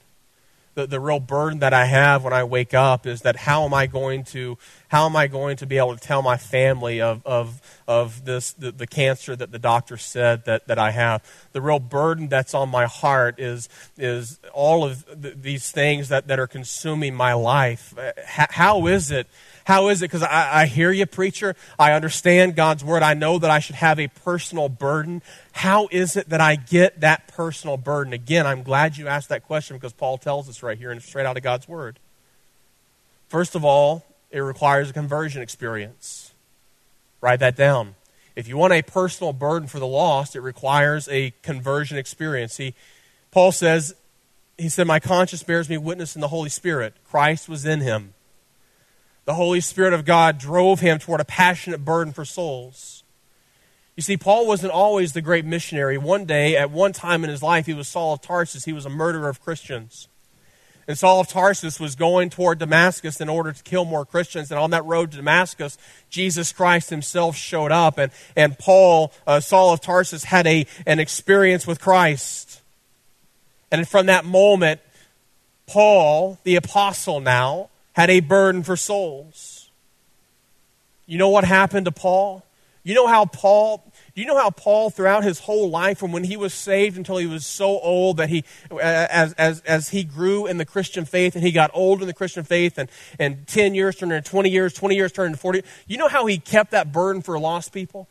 The, 0.75 0.87
the 0.87 0.99
real 0.99 1.19
burden 1.19 1.59
that 1.59 1.73
I 1.73 1.85
have 1.85 2.23
when 2.23 2.33
I 2.33 2.43
wake 2.43 2.73
up 2.73 3.05
is 3.05 3.21
that 3.21 3.35
how 3.35 3.63
am 3.65 3.73
I 3.73 3.87
going 3.87 4.23
to 4.25 4.57
how 4.87 5.05
am 5.05 5.15
I 5.15 5.27
going 5.27 5.57
to 5.57 5.65
be 5.65 5.77
able 5.77 5.95
to 5.95 5.99
tell 5.99 6.21
my 6.21 6.37
family 6.37 7.01
of, 7.01 7.25
of, 7.25 7.61
of 7.87 8.25
this 8.25 8.53
the, 8.53 8.71
the 8.71 8.85
cancer 8.85 9.35
that 9.35 9.51
the 9.51 9.57
doctor 9.59 9.97
said 9.97 10.45
that, 10.45 10.67
that 10.67 10.79
I 10.79 10.91
have? 10.91 11.23
The 11.51 11.61
real 11.61 11.79
burden 11.79 12.27
that's 12.27 12.53
on 12.53 12.69
my 12.69 12.85
heart 12.85 13.39
is 13.39 13.69
is 13.97 14.39
all 14.53 14.83
of 14.83 15.05
the, 15.05 15.31
these 15.31 15.71
things 15.71 16.09
that, 16.09 16.27
that 16.27 16.39
are 16.39 16.47
consuming 16.47 17.15
my 17.15 17.33
life. 17.33 17.97
Uh, 17.97 18.11
how, 18.25 18.47
how 18.49 18.87
is 18.87 19.11
it 19.11 19.27
how 19.65 19.87
is 19.87 20.01
it? 20.01 20.05
Because 20.05 20.23
I, 20.23 20.61
I 20.61 20.65
hear 20.65 20.91
you, 20.91 21.05
preacher. 21.05 21.55
I 21.79 21.93
understand 21.93 22.55
God's 22.55 22.83
word. 22.83 23.01
I 23.01 23.13
know 23.13 23.39
that 23.39 23.49
I 23.49 23.59
should 23.59 23.75
have 23.75 23.99
a 23.99 24.07
personal 24.07 24.67
burden. 24.67 25.21
How 25.53 25.87
is 25.91 26.17
it 26.17 26.29
that 26.29 26.41
I 26.41 26.55
get 26.55 26.99
that 27.01 27.27
personal 27.27 27.77
burden? 27.77 28.11
Again, 28.13 28.45
I'm 28.45 28.63
glad 28.63 28.97
you 28.97 29.07
asked 29.07 29.29
that 29.29 29.43
question 29.43 29.77
because 29.77 29.93
Paul 29.93 30.17
tells 30.17 30.49
us 30.49 30.63
right 30.63 30.77
here 30.77 30.91
and 30.91 31.01
straight 31.01 31.25
out 31.25 31.37
of 31.37 31.43
God's 31.43 31.67
word. 31.67 31.99
First 33.29 33.55
of 33.55 33.63
all, 33.63 34.05
it 34.31 34.39
requires 34.39 34.89
a 34.89 34.93
conversion 34.93 35.41
experience. 35.41 36.33
Write 37.21 37.39
that 37.39 37.55
down. 37.55 37.95
If 38.35 38.47
you 38.47 38.57
want 38.57 38.73
a 38.73 38.81
personal 38.81 39.31
burden 39.31 39.67
for 39.67 39.79
the 39.79 39.87
lost, 39.87 40.35
it 40.35 40.41
requires 40.41 41.07
a 41.09 41.31
conversion 41.41 41.97
experience. 41.97 42.57
He, 42.57 42.73
Paul 43.31 43.51
says, 43.51 43.95
he 44.57 44.69
said, 44.69 44.87
My 44.87 44.99
conscience 44.99 45.43
bears 45.43 45.69
me 45.69 45.77
witness 45.77 46.15
in 46.15 46.21
the 46.21 46.27
Holy 46.27 46.49
Spirit. 46.49 46.95
Christ 47.09 47.47
was 47.47 47.65
in 47.65 47.79
him 47.79 48.13
the 49.25 49.33
Holy 49.35 49.61
Spirit 49.61 49.93
of 49.93 50.05
God 50.05 50.37
drove 50.37 50.79
him 50.79 50.99
toward 50.99 51.21
a 51.21 51.25
passionate 51.25 51.85
burden 51.85 52.13
for 52.13 52.25
souls. 52.25 53.03
You 53.95 54.01
see, 54.01 54.17
Paul 54.17 54.47
wasn't 54.47 54.73
always 54.73 55.13
the 55.13 55.21
great 55.21 55.45
missionary. 55.45 55.97
One 55.97 56.25
day, 56.25 56.57
at 56.57 56.71
one 56.71 56.93
time 56.93 57.23
in 57.23 57.29
his 57.29 57.43
life, 57.43 57.67
he 57.67 57.73
was 57.73 57.87
Saul 57.87 58.13
of 58.13 58.21
Tarsus. 58.21 58.65
He 58.65 58.73
was 58.73 58.85
a 58.85 58.89
murderer 58.89 59.29
of 59.29 59.41
Christians. 59.41 60.07
And 60.87 60.97
Saul 60.97 61.21
of 61.21 61.27
Tarsus 61.29 61.79
was 61.79 61.95
going 61.95 62.29
toward 62.29 62.59
Damascus 62.59 63.21
in 63.21 63.29
order 63.29 63.53
to 63.53 63.63
kill 63.63 63.85
more 63.85 64.05
Christians. 64.05 64.51
And 64.51 64.59
on 64.59 64.71
that 64.71 64.83
road 64.83 65.11
to 65.11 65.17
Damascus, 65.17 65.77
Jesus 66.09 66.51
Christ 66.51 66.89
himself 66.89 67.37
showed 67.37 67.71
up. 67.71 67.97
And, 67.97 68.11
and 68.35 68.57
Paul, 68.57 69.13
uh, 69.25 69.39
Saul 69.39 69.71
of 69.71 69.79
Tarsus, 69.79 70.25
had 70.25 70.45
a, 70.45 70.65
an 70.85 70.99
experience 70.99 71.65
with 71.65 71.79
Christ. 71.79 72.61
And 73.71 73.87
from 73.87 74.07
that 74.07 74.25
moment, 74.25 74.81
Paul, 75.67 76.39
the 76.43 76.55
apostle 76.55 77.21
now, 77.21 77.69
had 77.93 78.09
a 78.09 78.19
burden 78.19 78.63
for 78.63 78.75
souls. 78.75 79.71
You 81.05 81.17
know 81.17 81.29
what 81.29 81.43
happened 81.43 81.85
to 81.85 81.91
Paul? 81.91 82.43
You 82.83 82.95
know 82.95 83.07
how 83.07 83.25
Paul 83.25 83.83
do 84.15 84.21
you 84.21 84.27
know 84.27 84.37
how 84.37 84.51
Paul, 84.51 84.91
throughout 84.91 85.23
his 85.23 85.39
whole 85.39 85.71
life, 85.71 85.97
from 85.97 86.11
when 86.11 86.23
he 86.23 86.37
was 86.37 86.53
saved 86.53 86.97
until 86.97 87.17
he 87.17 87.25
was 87.25 87.47
so 87.47 87.79
old 87.79 88.17
that 88.17 88.29
he, 88.29 88.43
as, 88.79 89.33
as, 89.33 89.61
as 89.61 89.89
he 89.89 90.03
grew 90.03 90.45
in 90.45 90.57
the 90.57 90.65
Christian 90.65 91.03
faith 91.05 91.35
and 91.35 91.43
he 91.43 91.51
got 91.51 91.71
old 91.73 92.01
in 92.01 92.07
the 92.07 92.13
Christian 92.13 92.43
faith, 92.43 92.77
and, 92.77 92.89
and 93.17 93.47
10 93.47 93.73
years 93.73 93.95
turned 93.95 94.11
into 94.11 94.29
20 94.29 94.51
years, 94.51 94.71
20 94.73 94.95
years 94.95 95.11
turned 95.11 95.29
into 95.29 95.39
40, 95.39 95.63
you 95.87 95.97
know 95.97 96.07
how 96.07 96.27
he 96.27 96.37
kept 96.37 96.71
that 96.71 96.91
burden 96.91 97.23
for 97.23 97.39
lost 97.39 97.73
people? 97.73 98.07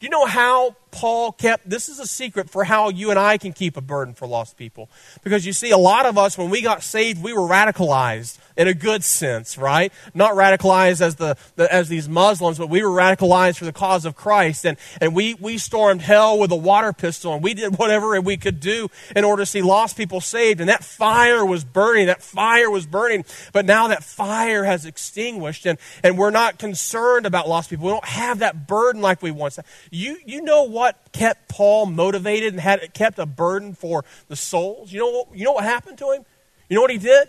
Do 0.00 0.06
you 0.06 0.10
know 0.10 0.26
how 0.26 0.76
Paul 0.90 1.32
kept 1.32 1.68
this 1.68 1.88
is 1.88 1.98
a 1.98 2.06
secret 2.06 2.50
for 2.50 2.64
how 2.64 2.88
you 2.90 3.10
and 3.10 3.18
I 3.18 3.38
can 3.38 3.52
keep 3.52 3.76
a 3.76 3.80
burden 3.80 4.14
for 4.14 4.26
lost 4.26 4.56
people? 4.56 4.88
Because 5.22 5.46
you 5.46 5.52
see, 5.52 5.70
a 5.70 5.78
lot 5.78 6.06
of 6.06 6.18
us, 6.18 6.36
when 6.38 6.50
we 6.50 6.62
got 6.62 6.82
saved, 6.82 7.22
we 7.22 7.32
were 7.32 7.48
radicalized 7.48 8.38
in 8.58 8.66
a 8.66 8.74
good 8.74 9.04
sense, 9.04 9.56
right? 9.56 9.92
Not 10.14 10.32
radicalized 10.32 11.00
as 11.00 11.14
the, 11.14 11.36
the, 11.54 11.72
as 11.72 11.88
these 11.88 12.08
Muslims, 12.08 12.58
but 12.58 12.68
we 12.68 12.82
were 12.82 12.90
radicalized 12.90 13.56
for 13.56 13.64
the 13.64 13.72
cause 13.72 14.04
of 14.04 14.16
Christ. 14.16 14.66
And, 14.66 14.76
and 15.00 15.14
we, 15.14 15.34
we 15.34 15.58
stormed 15.58 16.02
hell 16.02 16.38
with 16.38 16.50
a 16.50 16.56
water 16.56 16.92
pistol 16.92 17.32
and 17.34 17.42
we 17.42 17.54
did 17.54 17.78
whatever 17.78 18.20
we 18.20 18.36
could 18.36 18.58
do 18.58 18.88
in 19.14 19.24
order 19.24 19.42
to 19.42 19.46
see 19.46 19.62
lost 19.62 19.96
people 19.96 20.20
saved. 20.20 20.60
And 20.60 20.68
that 20.68 20.82
fire 20.82 21.46
was 21.46 21.64
burning. 21.64 22.06
That 22.06 22.20
fire 22.20 22.68
was 22.68 22.84
burning. 22.84 23.24
But 23.52 23.64
now 23.64 23.88
that 23.88 24.02
fire 24.02 24.64
has 24.64 24.84
extinguished 24.84 25.64
and, 25.64 25.78
and 26.02 26.18
we're 26.18 26.30
not 26.30 26.58
concerned 26.58 27.26
about 27.26 27.48
lost 27.48 27.70
people. 27.70 27.86
We 27.86 27.92
don't 27.92 28.04
have 28.04 28.40
that 28.40 28.66
burden 28.66 29.00
like 29.00 29.22
we 29.22 29.30
once 29.30 29.56
had. 29.56 29.64
You, 29.90 30.18
you 30.26 30.42
know 30.42 30.64
what 30.78 30.96
kept 31.12 31.48
Paul 31.48 31.86
motivated 31.86 32.54
and 32.54 32.60
had 32.60 32.94
kept 32.94 33.18
a 33.18 33.26
burden 33.26 33.74
for 33.74 34.04
the 34.28 34.36
souls? 34.36 34.92
You 34.92 35.00
know, 35.00 35.28
you 35.34 35.44
know 35.44 35.52
what 35.52 35.64
happened 35.64 35.98
to 35.98 36.10
him? 36.12 36.24
You 36.68 36.76
know 36.76 36.82
what 36.82 36.90
he 36.90 36.98
did? 36.98 37.28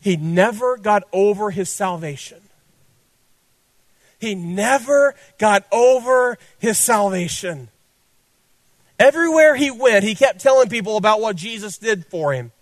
He 0.00 0.16
never 0.16 0.76
got 0.76 1.04
over 1.12 1.50
his 1.50 1.68
salvation. 1.68 2.40
He 4.18 4.34
never 4.34 5.14
got 5.38 5.64
over 5.70 6.38
his 6.58 6.78
salvation. 6.78 7.68
Everywhere 8.98 9.54
he 9.56 9.70
went, 9.70 10.04
he 10.04 10.14
kept 10.14 10.40
telling 10.40 10.68
people 10.68 10.96
about 10.96 11.20
what 11.20 11.36
Jesus 11.36 11.76
did 11.76 12.06
for 12.06 12.32
him, 12.32 12.52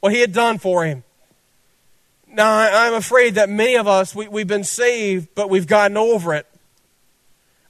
what 0.00 0.12
he 0.12 0.20
had 0.20 0.32
done 0.32 0.58
for 0.58 0.84
him. 0.84 1.04
Now, 2.28 2.56
I'm 2.56 2.94
afraid 2.94 3.34
that 3.34 3.50
many 3.50 3.76
of 3.76 3.86
us, 3.86 4.14
we, 4.14 4.26
we've 4.26 4.46
been 4.46 4.64
saved, 4.64 5.28
but 5.34 5.50
we've 5.50 5.66
gotten 5.66 5.98
over 5.98 6.32
it. 6.32 6.46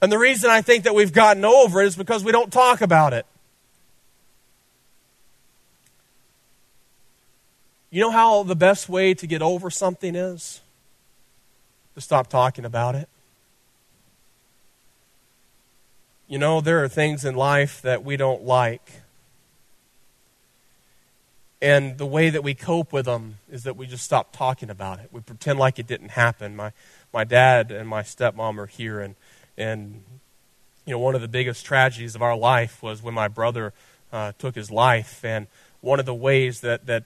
And 0.03 0.11
the 0.11 0.19
reason 0.19 0.51
I 0.51 0.63
think 0.63 0.83
that 0.83 0.97
we've 0.97 1.13
gotten 1.13 1.45
over 1.45 1.81
it 1.81 1.87
is 1.87 1.97
because 1.97 2.25
we 2.25 2.33
don't 2.33 2.53
talk 2.53 2.81
about 2.81 3.13
it. 3.13 3.25
You 7.91 8.01
know 8.01 8.11
how 8.11 8.43
the 8.43 8.57
best 8.57 8.89
way 8.89 9.15
to 9.15 9.27
get 9.29 9.43
over 9.43 9.71
something 9.71 10.17
is? 10.17 10.61
To 11.95 12.01
stop 12.01 12.27
talking 12.27 12.65
about 12.65 12.97
it. 12.97 13.09
You 16.27 16.39
know, 16.39 16.61
there 16.61 16.83
are 16.83 16.89
things 16.89 17.25
in 17.25 17.37
life 17.37 17.81
that 17.83 18.03
we 18.03 18.17
don't 18.17 18.43
like. 18.43 19.03
And 21.61 21.97
the 21.97 22.07
way 22.07 22.29
that 22.29 22.43
we 22.43 22.55
cope 22.55 22.93
with 22.93 23.05
them 23.05 23.37
is 23.49 23.63
that 23.63 23.77
we 23.77 23.87
just 23.87 24.03
stop 24.03 24.33
talking 24.33 24.69
about 24.69 24.99
it. 24.99 25.11
We 25.13 25.21
pretend 25.21 25.61
like 25.61 25.79
it 25.79 25.87
didn't 25.87 26.09
happen. 26.09 26.57
My, 26.57 26.73
my 27.13 27.23
dad 27.23 27.71
and 27.71 27.89
my 27.89 28.03
stepmom 28.03 28.59
are 28.59 28.67
here, 28.67 28.99
and, 28.99 29.15
and 29.57 30.03
you 30.85 30.93
know, 30.93 30.99
one 30.99 31.15
of 31.15 31.21
the 31.21 31.29
biggest 31.29 31.65
tragedies 31.65 32.15
of 32.15 32.23
our 32.23 32.37
life 32.37 32.83
was 32.83 33.03
when 33.03 33.15
my 33.15 33.29
brother 33.29 33.73
uh, 34.13 34.33
took 34.39 34.55
his 34.55 34.71
life. 34.71 35.25
And 35.25 35.47
one 35.81 36.01
of 36.01 36.07
the 36.07 36.15
ways 36.15 36.61
that, 36.61 36.87
that 36.87 37.05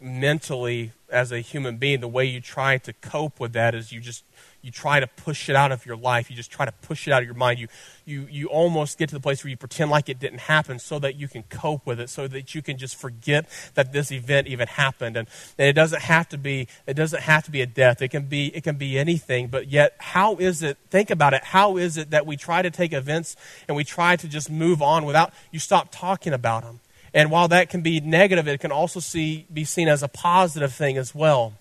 mentally, 0.00 0.92
as 1.10 1.30
a 1.30 1.40
human 1.40 1.76
being, 1.76 2.00
the 2.00 2.08
way 2.08 2.24
you 2.24 2.40
try 2.40 2.78
to 2.78 2.92
cope 2.94 3.38
with 3.38 3.52
that 3.52 3.74
is 3.74 3.92
you 3.92 4.00
just 4.00 4.24
you 4.68 4.72
try 4.72 5.00
to 5.00 5.06
push 5.06 5.48
it 5.48 5.56
out 5.56 5.72
of 5.72 5.86
your 5.86 5.96
life. 5.96 6.28
You 6.28 6.36
just 6.36 6.50
try 6.50 6.66
to 6.66 6.72
push 6.72 7.08
it 7.08 7.10
out 7.10 7.22
of 7.22 7.26
your 7.26 7.34
mind. 7.34 7.58
You, 7.58 7.68
you, 8.04 8.28
you 8.30 8.46
almost 8.48 8.98
get 8.98 9.08
to 9.08 9.14
the 9.14 9.20
place 9.20 9.42
where 9.42 9.48
you 9.48 9.56
pretend 9.56 9.90
like 9.90 10.10
it 10.10 10.18
didn't 10.18 10.40
happen 10.40 10.78
so 10.78 10.98
that 10.98 11.16
you 11.16 11.26
can 11.26 11.42
cope 11.44 11.86
with 11.86 11.98
it, 11.98 12.10
so 12.10 12.28
that 12.28 12.54
you 12.54 12.60
can 12.60 12.76
just 12.76 12.94
forget 12.96 13.48
that 13.76 13.94
this 13.94 14.12
event 14.12 14.46
even 14.46 14.68
happened. 14.68 15.16
And, 15.16 15.26
and 15.56 15.68
it 15.68 15.72
doesn't 15.72 16.02
have 16.02 16.28
to 16.28 16.36
be, 16.36 16.68
it 16.86 16.92
doesn't 16.94 17.22
have 17.22 17.44
to 17.44 17.50
be 17.50 17.62
a 17.62 17.66
death. 17.66 18.02
It 18.02 18.08
can 18.08 18.26
be, 18.26 18.54
it 18.54 18.62
can 18.62 18.76
be 18.76 18.98
anything. 18.98 19.46
But 19.46 19.68
yet, 19.68 19.94
how 19.96 20.36
is 20.36 20.62
it, 20.62 20.76
think 20.90 21.08
about 21.08 21.32
it, 21.32 21.44
how 21.44 21.78
is 21.78 21.96
it 21.96 22.10
that 22.10 22.26
we 22.26 22.36
try 22.36 22.60
to 22.60 22.70
take 22.70 22.92
events 22.92 23.36
and 23.68 23.74
we 23.74 23.84
try 23.84 24.16
to 24.16 24.28
just 24.28 24.50
move 24.50 24.82
on 24.82 25.06
without, 25.06 25.32
you 25.50 25.58
stop 25.58 25.88
talking 25.90 26.34
about 26.34 26.62
them. 26.62 26.80
And 27.14 27.30
while 27.30 27.48
that 27.48 27.70
can 27.70 27.80
be 27.80 28.00
negative, 28.00 28.46
it 28.46 28.60
can 28.60 28.70
also 28.70 29.00
see, 29.00 29.46
be 29.50 29.64
seen 29.64 29.88
as 29.88 30.02
a 30.02 30.08
positive 30.08 30.74
thing 30.74 30.98
as 30.98 31.14
well. 31.14 31.54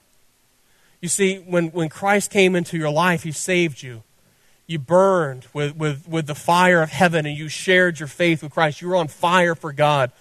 You 1.08 1.10
see, 1.10 1.38
when, 1.38 1.68
when 1.70 1.88
Christ 1.88 2.32
came 2.32 2.54
into 2.54 2.78
your 2.78 2.90
life, 2.90 3.24
He 3.24 3.32
saved 3.32 3.82
you. 3.82 4.04
You 4.66 4.78
burned 4.78 5.48
with, 5.54 5.78
with, 5.78 6.06
with 6.06 6.28
the 6.28 6.36
fire 6.36 6.82
of 6.82 6.90
heaven 6.90 7.26
and 7.26 7.38
you 7.38 7.48
shared 7.48 7.98
your 7.98 8.08
faith 8.08 8.44
with 8.44 8.52
Christ. 8.52 8.82
You 8.82 8.90
were 8.90 8.98
on 8.98 9.08
fire 9.08 9.56
for 9.56 9.72
God. 9.72 10.12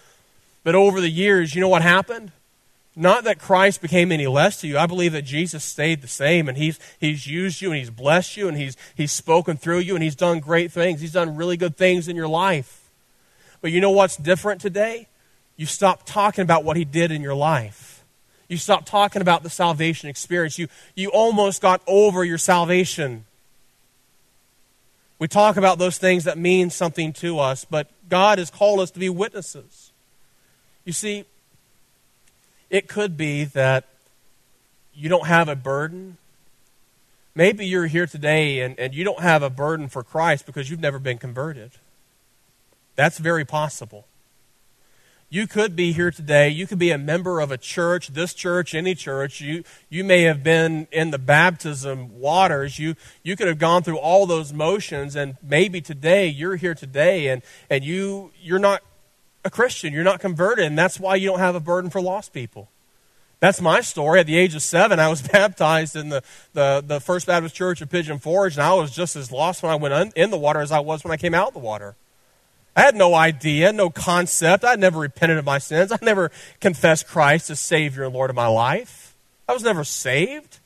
But 0.62 0.76
over 0.76 1.00
the 1.00 1.10
years, 1.10 1.56
you 1.56 1.60
know 1.60 1.66
what 1.66 1.82
happened? 1.82 2.30
Not 2.94 3.24
that 3.24 3.40
Christ 3.40 3.82
became 3.82 4.12
any 4.12 4.28
less 4.28 4.60
to 4.60 4.68
you. 4.68 4.78
I 4.78 4.86
believe 4.86 5.10
that 5.10 5.22
Jesus 5.22 5.64
stayed 5.64 6.02
the 6.02 6.06
same 6.06 6.48
and 6.48 6.56
he's, 6.56 6.78
he's 7.00 7.26
used 7.26 7.60
you 7.60 7.72
and 7.72 7.78
he's 7.80 7.90
blessed 7.90 8.36
you 8.36 8.46
and 8.46 8.56
he's, 8.56 8.76
he's 8.94 9.10
spoken 9.10 9.56
through 9.56 9.80
you 9.80 9.96
and 9.96 10.04
he's 10.04 10.14
done 10.14 10.38
great 10.38 10.70
things. 10.70 11.00
He's 11.00 11.10
done 11.10 11.34
really 11.34 11.56
good 11.56 11.76
things 11.76 12.06
in 12.06 12.14
your 12.14 12.28
life. 12.28 12.92
But 13.60 13.72
you 13.72 13.80
know 13.80 13.90
what's 13.90 14.16
different 14.16 14.60
today? 14.60 15.08
You 15.56 15.66
stop 15.66 16.06
talking 16.06 16.42
about 16.42 16.62
what 16.62 16.76
he 16.76 16.84
did 16.84 17.10
in 17.10 17.22
your 17.22 17.34
life. 17.34 17.85
You 18.48 18.56
stopped 18.56 18.86
talking 18.86 19.22
about 19.22 19.42
the 19.42 19.50
salvation 19.50 20.08
experience. 20.08 20.58
You, 20.58 20.68
you 20.94 21.08
almost 21.10 21.60
got 21.60 21.82
over 21.86 22.24
your 22.24 22.38
salvation. 22.38 23.24
We 25.18 25.28
talk 25.28 25.56
about 25.56 25.78
those 25.78 25.98
things 25.98 26.24
that 26.24 26.38
mean 26.38 26.70
something 26.70 27.12
to 27.14 27.38
us, 27.38 27.64
but 27.64 27.88
God 28.08 28.38
has 28.38 28.50
called 28.50 28.80
us 28.80 28.90
to 28.92 28.98
be 28.98 29.08
witnesses. 29.08 29.92
You 30.84 30.92
see, 30.92 31.24
it 32.70 32.88
could 32.88 33.16
be 33.16 33.44
that 33.44 33.84
you 34.94 35.08
don't 35.08 35.26
have 35.26 35.48
a 35.48 35.56
burden. 35.56 36.18
Maybe 37.34 37.66
you're 37.66 37.86
here 37.86 38.06
today 38.06 38.60
and, 38.60 38.78
and 38.78 38.94
you 38.94 39.04
don't 39.04 39.20
have 39.20 39.42
a 39.42 39.50
burden 39.50 39.88
for 39.88 40.02
Christ 40.02 40.46
because 40.46 40.70
you've 40.70 40.80
never 40.80 40.98
been 40.98 41.18
converted. 41.18 41.72
That's 42.94 43.18
very 43.18 43.44
possible. 43.44 44.06
You 45.28 45.48
could 45.48 45.74
be 45.74 45.92
here 45.92 46.12
today. 46.12 46.48
You 46.48 46.68
could 46.68 46.78
be 46.78 46.92
a 46.92 46.98
member 46.98 47.40
of 47.40 47.50
a 47.50 47.58
church, 47.58 48.08
this 48.08 48.32
church, 48.32 48.74
any 48.74 48.94
church. 48.94 49.40
You, 49.40 49.64
you 49.88 50.04
may 50.04 50.22
have 50.22 50.44
been 50.44 50.86
in 50.92 51.10
the 51.10 51.18
baptism 51.18 52.20
waters. 52.20 52.78
You, 52.78 52.94
you 53.24 53.34
could 53.34 53.48
have 53.48 53.58
gone 53.58 53.82
through 53.82 53.98
all 53.98 54.26
those 54.26 54.52
motions, 54.52 55.16
and 55.16 55.36
maybe 55.42 55.80
today 55.80 56.28
you're 56.28 56.54
here 56.54 56.74
today 56.76 57.26
and, 57.26 57.42
and 57.68 57.82
you, 57.82 58.30
you're 58.40 58.60
not 58.60 58.82
a 59.44 59.50
Christian. 59.50 59.92
You're 59.92 60.04
not 60.04 60.20
converted, 60.20 60.64
and 60.64 60.78
that's 60.78 61.00
why 61.00 61.16
you 61.16 61.28
don't 61.28 61.40
have 61.40 61.56
a 61.56 61.60
burden 61.60 61.90
for 61.90 62.00
lost 62.00 62.32
people. 62.32 62.70
That's 63.40 63.60
my 63.60 63.80
story. 63.80 64.20
At 64.20 64.26
the 64.26 64.36
age 64.36 64.54
of 64.54 64.62
seven, 64.62 65.00
I 65.00 65.08
was 65.08 65.22
baptized 65.28 65.96
in 65.96 66.08
the, 66.08 66.22
the, 66.52 66.84
the 66.86 67.00
First 67.00 67.26
Baptist 67.26 67.54
Church 67.54 67.80
of 67.82 67.90
Pigeon 67.90 68.20
Forge, 68.20 68.54
and 68.54 68.62
I 68.62 68.74
was 68.74 68.92
just 68.92 69.16
as 69.16 69.32
lost 69.32 69.64
when 69.64 69.72
I 69.72 69.76
went 69.76 70.14
in 70.14 70.30
the 70.30 70.38
water 70.38 70.60
as 70.60 70.70
I 70.70 70.78
was 70.78 71.02
when 71.02 71.10
I 71.10 71.16
came 71.16 71.34
out 71.34 71.48
of 71.48 71.54
the 71.54 71.58
water. 71.58 71.96
I 72.76 72.82
had 72.82 72.94
no 72.94 73.14
idea, 73.14 73.72
no 73.72 73.88
concept. 73.88 74.62
I 74.62 74.74
never 74.74 74.98
repented 74.98 75.38
of 75.38 75.46
my 75.46 75.56
sins. 75.56 75.90
I 75.90 75.98
never 76.02 76.30
confessed 76.60 77.08
Christ 77.08 77.48
as 77.48 77.58
Savior 77.58 78.04
and 78.04 78.14
Lord 78.14 78.28
of 78.28 78.36
my 78.36 78.48
life. 78.48 79.16
I 79.48 79.54
was 79.54 79.62
never 79.62 79.82
saved. 79.82 80.58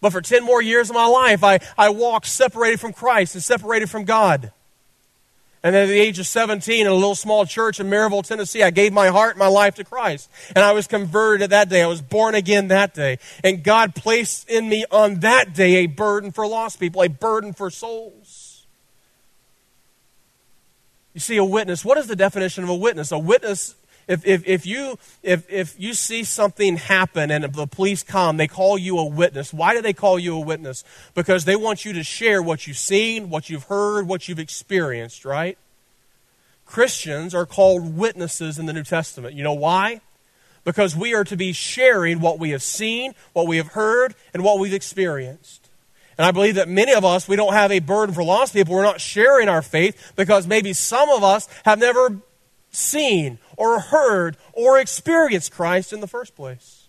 But 0.00 0.12
for 0.12 0.20
10 0.20 0.44
more 0.44 0.62
years 0.62 0.88
of 0.88 0.94
my 0.94 1.06
life, 1.06 1.42
I, 1.42 1.58
I 1.76 1.90
walked 1.90 2.26
separated 2.26 2.78
from 2.78 2.92
Christ 2.92 3.34
and 3.34 3.42
separated 3.42 3.90
from 3.90 4.04
God. 4.04 4.52
And 5.62 5.74
then 5.74 5.82
at 5.82 5.88
the 5.88 6.00
age 6.00 6.18
of 6.18 6.26
17, 6.26 6.82
in 6.82 6.86
a 6.86 6.94
little 6.94 7.14
small 7.14 7.44
church 7.44 7.80
in 7.80 7.88
Maryville, 7.88 8.26
Tennessee, 8.26 8.62
I 8.62 8.70
gave 8.70 8.94
my 8.94 9.08
heart 9.08 9.32
and 9.32 9.38
my 9.38 9.48
life 9.48 9.74
to 9.74 9.84
Christ. 9.84 10.30
And 10.56 10.64
I 10.64 10.72
was 10.72 10.86
converted 10.86 11.50
that 11.50 11.68
day. 11.68 11.82
I 11.82 11.86
was 11.86 12.00
born 12.00 12.34
again 12.34 12.68
that 12.68 12.94
day. 12.94 13.18
And 13.44 13.62
God 13.62 13.94
placed 13.94 14.48
in 14.48 14.68
me 14.68 14.86
on 14.90 15.20
that 15.20 15.52
day 15.52 15.76
a 15.76 15.86
burden 15.86 16.30
for 16.30 16.46
lost 16.46 16.80
people, 16.80 17.02
a 17.02 17.08
burden 17.08 17.52
for 17.52 17.68
souls. 17.68 18.19
You 21.20 21.22
see, 21.22 21.36
a 21.36 21.44
witness, 21.44 21.84
what 21.84 21.98
is 21.98 22.06
the 22.06 22.16
definition 22.16 22.64
of 22.64 22.70
a 22.70 22.74
witness? 22.74 23.12
A 23.12 23.18
witness, 23.18 23.74
if, 24.08 24.26
if, 24.26 24.48
if, 24.48 24.64
you, 24.64 24.98
if, 25.22 25.44
if 25.50 25.78
you 25.78 25.92
see 25.92 26.24
something 26.24 26.78
happen 26.78 27.30
and 27.30 27.44
the 27.44 27.66
police 27.66 28.02
come, 28.02 28.38
they 28.38 28.48
call 28.48 28.78
you 28.78 28.96
a 28.96 29.04
witness. 29.04 29.52
Why 29.52 29.74
do 29.74 29.82
they 29.82 29.92
call 29.92 30.18
you 30.18 30.34
a 30.34 30.40
witness? 30.40 30.82
Because 31.14 31.44
they 31.44 31.56
want 31.56 31.84
you 31.84 31.92
to 31.92 32.02
share 32.02 32.42
what 32.42 32.66
you've 32.66 32.78
seen, 32.78 33.28
what 33.28 33.50
you've 33.50 33.64
heard, 33.64 34.08
what 34.08 34.28
you've 34.30 34.38
experienced, 34.38 35.26
right? 35.26 35.58
Christians 36.64 37.34
are 37.34 37.44
called 37.44 37.98
witnesses 37.98 38.58
in 38.58 38.64
the 38.64 38.72
New 38.72 38.82
Testament. 38.82 39.34
You 39.34 39.44
know 39.44 39.52
why? 39.52 40.00
Because 40.64 40.96
we 40.96 41.12
are 41.12 41.24
to 41.24 41.36
be 41.36 41.52
sharing 41.52 42.20
what 42.20 42.38
we 42.38 42.52
have 42.52 42.62
seen, 42.62 43.12
what 43.34 43.46
we 43.46 43.58
have 43.58 43.72
heard, 43.72 44.14
and 44.32 44.42
what 44.42 44.58
we've 44.58 44.72
experienced. 44.72 45.59
And 46.20 46.26
I 46.26 46.32
believe 46.32 46.56
that 46.56 46.68
many 46.68 46.92
of 46.92 47.02
us, 47.02 47.26
we 47.26 47.34
don't 47.34 47.54
have 47.54 47.72
a 47.72 47.78
burden 47.78 48.14
for 48.14 48.22
lost 48.22 48.52
people. 48.52 48.74
We're 48.74 48.82
not 48.82 49.00
sharing 49.00 49.48
our 49.48 49.62
faith 49.62 50.12
because 50.16 50.46
maybe 50.46 50.74
some 50.74 51.08
of 51.08 51.24
us 51.24 51.48
have 51.64 51.78
never 51.78 52.18
seen 52.70 53.38
or 53.56 53.80
heard 53.80 54.36
or 54.52 54.78
experienced 54.78 55.50
Christ 55.50 55.94
in 55.94 56.00
the 56.00 56.06
first 56.06 56.36
place. 56.36 56.88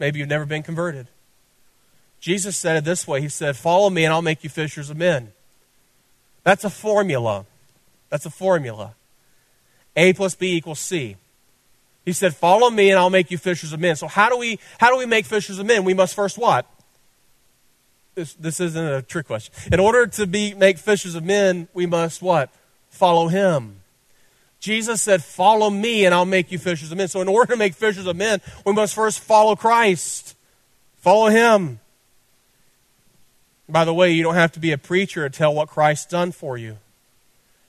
Maybe 0.00 0.18
you've 0.18 0.28
never 0.28 0.44
been 0.44 0.64
converted. 0.64 1.06
Jesus 2.18 2.56
said 2.56 2.76
it 2.76 2.84
this 2.84 3.06
way 3.06 3.20
He 3.20 3.28
said, 3.28 3.56
Follow 3.56 3.90
me 3.90 4.04
and 4.04 4.12
I'll 4.12 4.22
make 4.22 4.42
you 4.42 4.50
fishers 4.50 4.90
of 4.90 4.96
men. 4.96 5.30
That's 6.42 6.64
a 6.64 6.70
formula. 6.70 7.46
That's 8.10 8.26
a 8.26 8.30
formula. 8.30 8.96
A 9.94 10.14
plus 10.14 10.34
B 10.34 10.56
equals 10.56 10.80
C. 10.80 11.14
He 12.04 12.12
said, 12.12 12.34
Follow 12.34 12.70
me 12.70 12.90
and 12.90 12.98
I'll 12.98 13.08
make 13.08 13.30
you 13.30 13.38
fishers 13.38 13.72
of 13.72 13.78
men. 13.78 13.94
So 13.94 14.08
how 14.08 14.28
do 14.28 14.36
we 14.36 14.58
how 14.78 14.90
do 14.90 14.98
we 14.98 15.06
make 15.06 15.26
fishers 15.26 15.60
of 15.60 15.66
men? 15.66 15.84
We 15.84 15.94
must 15.94 16.16
first 16.16 16.38
what? 16.38 16.66
This, 18.18 18.34
this 18.34 18.58
isn't 18.58 18.84
a 18.84 19.00
trick 19.00 19.28
question. 19.28 19.54
In 19.72 19.78
order 19.78 20.06
to 20.08 20.26
be 20.26 20.52
make 20.52 20.78
fishers 20.78 21.14
of 21.14 21.24
men, 21.24 21.68
we 21.72 21.86
must 21.86 22.20
what? 22.20 22.50
Follow 22.90 23.28
him. 23.28 23.76
Jesus 24.58 25.00
said, 25.00 25.22
Follow 25.22 25.70
me, 25.70 26.04
and 26.04 26.12
I'll 26.12 26.24
make 26.24 26.50
you 26.50 26.58
fishers 26.58 26.90
of 26.90 26.98
men. 26.98 27.06
So, 27.06 27.20
in 27.20 27.28
order 27.28 27.52
to 27.52 27.56
make 27.56 27.74
fishers 27.74 28.06
of 28.06 28.16
men, 28.16 28.40
we 28.66 28.72
must 28.72 28.92
first 28.92 29.20
follow 29.20 29.54
Christ. 29.54 30.34
Follow 30.96 31.28
him. 31.28 31.78
By 33.68 33.84
the 33.84 33.94
way, 33.94 34.10
you 34.10 34.24
don't 34.24 34.34
have 34.34 34.50
to 34.52 34.60
be 34.60 34.72
a 34.72 34.78
preacher 34.78 35.28
to 35.28 35.30
tell 35.30 35.54
what 35.54 35.68
Christ's 35.68 36.06
done 36.06 36.32
for 36.32 36.58
you. 36.58 36.78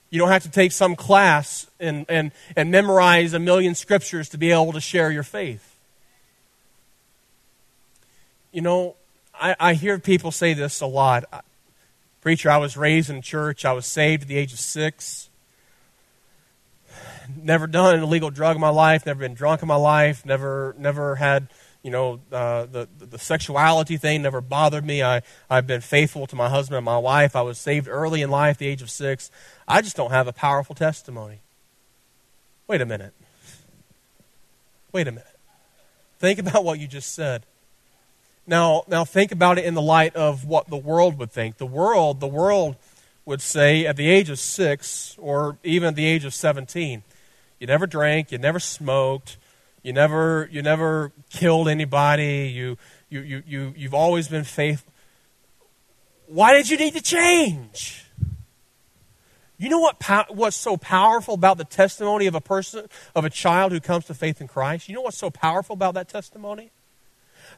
You 0.08 0.18
don't 0.18 0.30
have 0.30 0.42
to 0.42 0.50
take 0.50 0.72
some 0.72 0.96
class 0.96 1.68
and, 1.78 2.06
and, 2.08 2.32
and 2.56 2.72
memorize 2.72 3.34
a 3.34 3.38
million 3.38 3.76
scriptures 3.76 4.28
to 4.30 4.38
be 4.38 4.50
able 4.50 4.72
to 4.72 4.80
share 4.80 5.12
your 5.12 5.22
faith. 5.22 5.78
You 8.50 8.62
know, 8.62 8.96
I, 9.40 9.56
I 9.58 9.74
hear 9.74 9.98
people 9.98 10.30
say 10.30 10.52
this 10.54 10.80
a 10.80 10.86
lot. 10.86 11.24
Preacher, 12.20 12.50
I 12.50 12.58
was 12.58 12.76
raised 12.76 13.08
in 13.08 13.22
church. 13.22 13.64
I 13.64 13.72
was 13.72 13.86
saved 13.86 14.22
at 14.22 14.28
the 14.28 14.36
age 14.36 14.52
of 14.52 14.58
six. 14.58 15.30
Never 17.34 17.66
done 17.66 17.94
an 17.94 18.02
illegal 18.02 18.30
drug 18.30 18.56
in 18.56 18.60
my 18.60 18.68
life. 18.68 19.06
Never 19.06 19.20
been 19.20 19.34
drunk 19.34 19.62
in 19.62 19.68
my 19.68 19.76
life. 19.76 20.26
Never, 20.26 20.74
never 20.78 21.14
had, 21.14 21.48
you 21.82 21.90
know, 21.90 22.20
uh, 22.30 22.66
the, 22.66 22.88
the 22.98 23.18
sexuality 23.18 23.96
thing 23.96 24.22
never 24.22 24.42
bothered 24.42 24.84
me. 24.84 25.02
I, 25.02 25.22
I've 25.48 25.66
been 25.66 25.80
faithful 25.80 26.26
to 26.26 26.36
my 26.36 26.50
husband 26.50 26.76
and 26.76 26.84
my 26.84 26.98
wife. 26.98 27.34
I 27.34 27.42
was 27.42 27.58
saved 27.58 27.88
early 27.88 28.20
in 28.20 28.30
life, 28.30 28.58
the 28.58 28.66
age 28.66 28.82
of 28.82 28.90
six. 28.90 29.30
I 29.66 29.80
just 29.80 29.96
don't 29.96 30.10
have 30.10 30.26
a 30.28 30.32
powerful 30.32 30.74
testimony. 30.74 31.40
Wait 32.66 32.80
a 32.80 32.86
minute. 32.86 33.14
Wait 34.92 35.08
a 35.08 35.12
minute. 35.12 35.26
Think 36.18 36.38
about 36.38 36.64
what 36.64 36.78
you 36.78 36.86
just 36.86 37.14
said. 37.14 37.46
Now, 38.50 38.82
now 38.88 39.04
think 39.04 39.30
about 39.30 39.58
it 39.58 39.64
in 39.64 39.74
the 39.74 39.80
light 39.80 40.16
of 40.16 40.44
what 40.44 40.66
the 40.66 40.76
world 40.76 41.16
would 41.20 41.30
think. 41.30 41.58
The 41.58 41.66
world, 41.66 42.18
the 42.18 42.26
world 42.26 42.74
would 43.24 43.40
say 43.40 43.86
at 43.86 43.94
the 43.94 44.10
age 44.10 44.28
of 44.28 44.40
six 44.40 45.14
or 45.20 45.56
even 45.62 45.90
at 45.90 45.94
the 45.94 46.04
age 46.04 46.24
of 46.24 46.34
17, 46.34 47.04
you 47.60 47.66
never 47.68 47.86
drank, 47.86 48.32
you 48.32 48.38
never 48.38 48.58
smoked, 48.58 49.36
you 49.84 49.92
never, 49.92 50.48
you 50.50 50.62
never 50.62 51.12
killed 51.30 51.68
anybody, 51.68 52.52
you, 52.52 52.76
you, 53.08 53.20
you, 53.20 53.42
you, 53.46 53.74
you've 53.76 53.94
always 53.94 54.26
been 54.26 54.42
faithful. 54.42 54.92
Why 56.26 56.52
did 56.52 56.68
you 56.68 56.76
need 56.76 56.94
to 56.94 57.02
change? 57.02 58.04
You 59.58 59.68
know 59.68 59.78
what 59.78 60.34
what's 60.34 60.56
so 60.56 60.76
powerful 60.76 61.34
about 61.34 61.56
the 61.56 61.64
testimony 61.64 62.26
of 62.26 62.34
a 62.34 62.40
person, 62.40 62.88
of 63.14 63.24
a 63.24 63.30
child 63.30 63.70
who 63.70 63.78
comes 63.78 64.06
to 64.06 64.14
faith 64.14 64.40
in 64.40 64.48
Christ? 64.48 64.88
You 64.88 64.96
know 64.96 65.02
what's 65.02 65.18
so 65.18 65.30
powerful 65.30 65.74
about 65.74 65.94
that 65.94 66.08
testimony? 66.08 66.72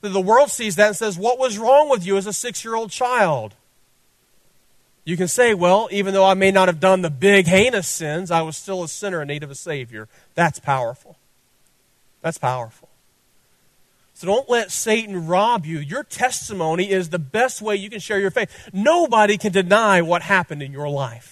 The 0.03 0.21
world 0.21 0.51
sees 0.51 0.77
that 0.77 0.89
and 0.89 0.97
says, 0.97 1.17
What 1.17 1.39
was 1.39 1.59
wrong 1.59 1.89
with 1.89 2.05
you 2.05 2.17
as 2.17 2.27
a 2.27 2.33
six 2.33 2.65
year 2.65 2.75
old 2.75 2.91
child? 2.91 3.55
You 5.05 5.17
can 5.17 5.29
say, 5.29 5.55
Well, 5.55 5.89
even 5.93 6.13
though 6.13 6.25
I 6.25 6.35
may 6.35 6.51
not 6.51 6.69
have 6.69 6.81
done 6.81 7.03
the 7.03 7.11
big, 7.11 7.47
heinous 7.47 7.89
sins, 7.89 8.31
I 8.31 8.43
was 8.43 8.57
still 8.57 8.83
a 8.83 8.89
sinner 8.89 9.23
in 9.23 9.29
need 9.29 9.45
of 9.45 9.51
a 9.51 9.55
Savior. 9.55 10.09
That's 10.35 10.59
powerful. 10.59 11.17
That's 12.21 12.39
powerful. 12.39 12.89
So 14.15 14.27
don't 14.27 14.49
let 14.51 14.71
Satan 14.71 15.27
rob 15.27 15.67
you. 15.67 15.79
Your 15.79 16.05
testimony 16.05 16.91
is 16.91 17.11
the 17.11 17.19
best 17.19 17.63
way 17.63 17.77
you 17.77 17.89
can 17.89 18.01
share 18.01 18.21
your 18.21 18.31
faith. 18.31 18.71
Nobody 18.73 19.39
can 19.39 19.53
deny 19.53 20.03
what 20.03 20.23
happened 20.23 20.63
in 20.63 20.73
your 20.73 20.89
life. 20.89 21.32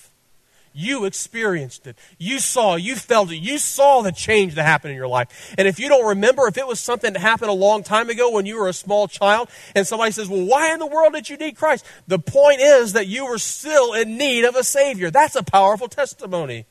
You 0.72 1.04
experienced 1.04 1.88
it. 1.88 1.96
You 2.16 2.38
saw, 2.38 2.76
you 2.76 2.94
felt 2.94 3.32
it. 3.32 3.38
You 3.38 3.58
saw 3.58 4.02
the 4.02 4.12
change 4.12 4.54
that 4.54 4.62
happened 4.62 4.92
in 4.92 4.96
your 4.96 5.08
life. 5.08 5.54
And 5.58 5.66
if 5.66 5.80
you 5.80 5.88
don't 5.88 6.06
remember, 6.06 6.46
if 6.46 6.56
it 6.56 6.66
was 6.66 6.78
something 6.78 7.12
that 7.12 7.18
happened 7.18 7.50
a 7.50 7.54
long 7.54 7.82
time 7.82 8.08
ago 8.08 8.30
when 8.30 8.46
you 8.46 8.56
were 8.56 8.68
a 8.68 8.72
small 8.72 9.08
child, 9.08 9.48
and 9.74 9.84
somebody 9.86 10.12
says, 10.12 10.28
Well, 10.28 10.44
why 10.44 10.72
in 10.72 10.78
the 10.78 10.86
world 10.86 11.12
did 11.12 11.28
you 11.28 11.36
need 11.36 11.56
Christ? 11.56 11.84
The 12.06 12.20
point 12.20 12.60
is 12.60 12.92
that 12.92 13.08
you 13.08 13.26
were 13.26 13.38
still 13.38 13.94
in 13.94 14.16
need 14.16 14.44
of 14.44 14.54
a 14.54 14.62
Savior. 14.62 15.10
That's 15.10 15.34
a 15.34 15.42
powerful 15.42 15.88
testimony. 15.88 16.66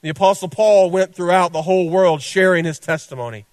The 0.00 0.08
Apostle 0.08 0.48
Paul 0.48 0.90
went 0.90 1.14
throughout 1.14 1.52
the 1.52 1.62
whole 1.62 1.90
world 1.90 2.22
sharing 2.22 2.64
his 2.64 2.78
testimony, 2.78 3.44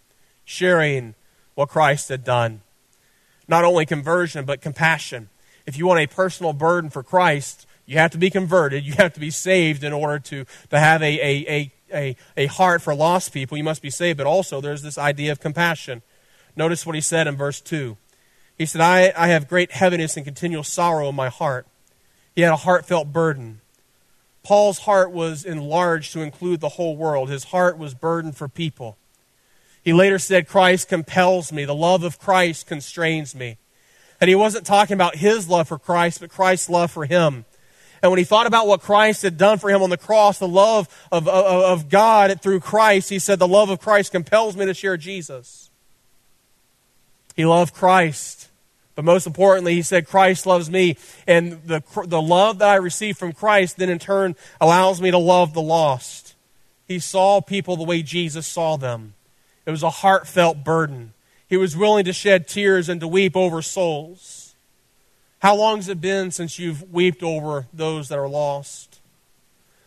sharing 0.45 1.15
what 1.55 1.67
Christ 1.67 2.07
had 2.07 2.23
done. 2.23 2.61
Not 3.49 3.65
only 3.65 3.85
conversion, 3.85 4.45
but 4.45 4.61
compassion. 4.61 5.27
If 5.65 5.77
you 5.77 5.85
want 5.85 5.99
a 5.99 6.07
personal 6.07 6.53
burden 6.53 6.89
for 6.89 7.03
Christ, 7.03 7.66
you 7.87 7.97
have 7.97 8.11
to 8.11 8.17
be 8.17 8.29
converted. 8.29 8.85
You 8.85 8.93
have 8.93 9.13
to 9.13 9.19
be 9.19 9.31
saved 9.31 9.83
in 9.83 9.93
order 9.93 10.19
to, 10.19 10.45
to 10.69 10.79
have 10.79 11.01
a, 11.01 11.05
a, 11.05 11.49
a, 11.49 11.71
a, 11.93 12.17
a 12.35 12.45
heart 12.47 12.81
for 12.81 12.93
lost 12.93 13.33
people. 13.33 13.57
You 13.57 13.63
must 13.63 13.81
be 13.81 13.89
saved. 13.89 14.17
But 14.17 14.27
also, 14.27 14.61
there's 14.61 14.83
this 14.83 14.97
idea 14.97 15.31
of 15.31 15.39
compassion. 15.39 16.03
Notice 16.55 16.85
what 16.85 16.95
he 16.95 17.01
said 17.01 17.27
in 17.27 17.37
verse 17.37 17.61
2. 17.61 17.97
He 18.57 18.65
said, 18.65 18.81
I, 18.81 19.13
I 19.15 19.27
have 19.29 19.47
great 19.47 19.71
heaviness 19.71 20.17
and 20.17 20.25
continual 20.25 20.63
sorrow 20.63 21.07
in 21.07 21.15
my 21.15 21.29
heart. 21.29 21.65
He 22.35 22.41
had 22.41 22.51
a 22.51 22.57
heartfelt 22.57 23.13
burden. 23.13 23.61
Paul's 24.43 24.79
heart 24.79 25.11
was 25.11 25.45
enlarged 25.45 26.11
to 26.13 26.21
include 26.21 26.59
the 26.59 26.69
whole 26.69 26.97
world. 26.97 27.29
His 27.29 27.45
heart 27.45 27.77
was 27.77 27.93
burdened 27.93 28.35
for 28.35 28.49
people. 28.49 28.97
He 29.81 29.93
later 29.93 30.19
said, 30.19 30.47
Christ 30.47 30.89
compels 30.89 31.53
me. 31.53 31.63
The 31.63 31.73
love 31.73 32.03
of 32.03 32.19
Christ 32.19 32.67
constrains 32.67 33.33
me. 33.33 33.57
And 34.19 34.27
he 34.27 34.35
wasn't 34.35 34.65
talking 34.65 34.95
about 34.95 35.15
his 35.15 35.47
love 35.47 35.69
for 35.69 35.79
Christ, 35.79 36.19
but 36.19 36.29
Christ's 36.29 36.69
love 36.69 36.91
for 36.91 37.05
him. 37.05 37.45
And 38.01 38.11
when 38.11 38.19
he 38.19 38.23
thought 38.23 38.47
about 38.47 38.67
what 38.67 38.81
Christ 38.81 39.23
had 39.23 39.37
done 39.37 39.57
for 39.57 39.69
him 39.69 39.81
on 39.81 39.89
the 39.89 39.97
cross, 39.97 40.39
the 40.39 40.47
love 40.47 40.87
of, 41.11 41.27
of, 41.27 41.45
of 41.45 41.89
God 41.89 42.41
through 42.41 42.59
Christ, 42.59 43.09
he 43.09 43.19
said, 43.19 43.39
The 43.39 43.47
love 43.47 43.69
of 43.69 43.79
Christ 43.79 44.11
compels 44.11 44.55
me 44.55 44.65
to 44.65 44.73
share 44.73 44.97
Jesus. 44.97 45.69
He 47.35 47.45
loved 47.45 47.73
Christ. 47.73 48.49
But 48.95 49.05
most 49.05 49.27
importantly, 49.27 49.75
he 49.75 49.83
said, 49.83 50.07
Christ 50.07 50.47
loves 50.47 50.71
me. 50.71 50.97
And 51.27 51.61
the, 51.63 51.83
the 52.05 52.21
love 52.21 52.57
that 52.59 52.69
I 52.69 52.75
receive 52.75 53.15
from 53.15 53.31
Christ 53.31 53.77
then 53.77 53.89
in 53.89 53.99
turn 53.99 54.35
allows 54.59 54.99
me 54.99 55.11
to 55.11 55.19
love 55.19 55.53
the 55.53 55.61
lost. 55.61 56.33
He 56.87 56.97
saw 56.97 57.39
people 57.39 57.77
the 57.77 57.83
way 57.83 58.01
Jesus 58.01 58.47
saw 58.47 58.75
them. 58.75 59.13
It 59.67 59.71
was 59.71 59.83
a 59.83 59.89
heartfelt 59.89 60.63
burden. 60.63 61.13
He 61.47 61.57
was 61.57 61.77
willing 61.77 62.05
to 62.05 62.13
shed 62.13 62.47
tears 62.47 62.89
and 62.89 62.99
to 63.01 63.07
weep 63.07 63.37
over 63.37 63.61
souls. 63.61 64.46
How 65.39 65.55
long 65.55 65.77
has 65.77 65.87
it 65.87 66.01
been 66.01 66.31
since 66.31 66.57
you've 66.57 66.91
wept 66.91 67.21
over 67.21 67.67
those 67.73 68.09
that 68.09 68.17
are 68.17 68.27
lost? 68.27 68.99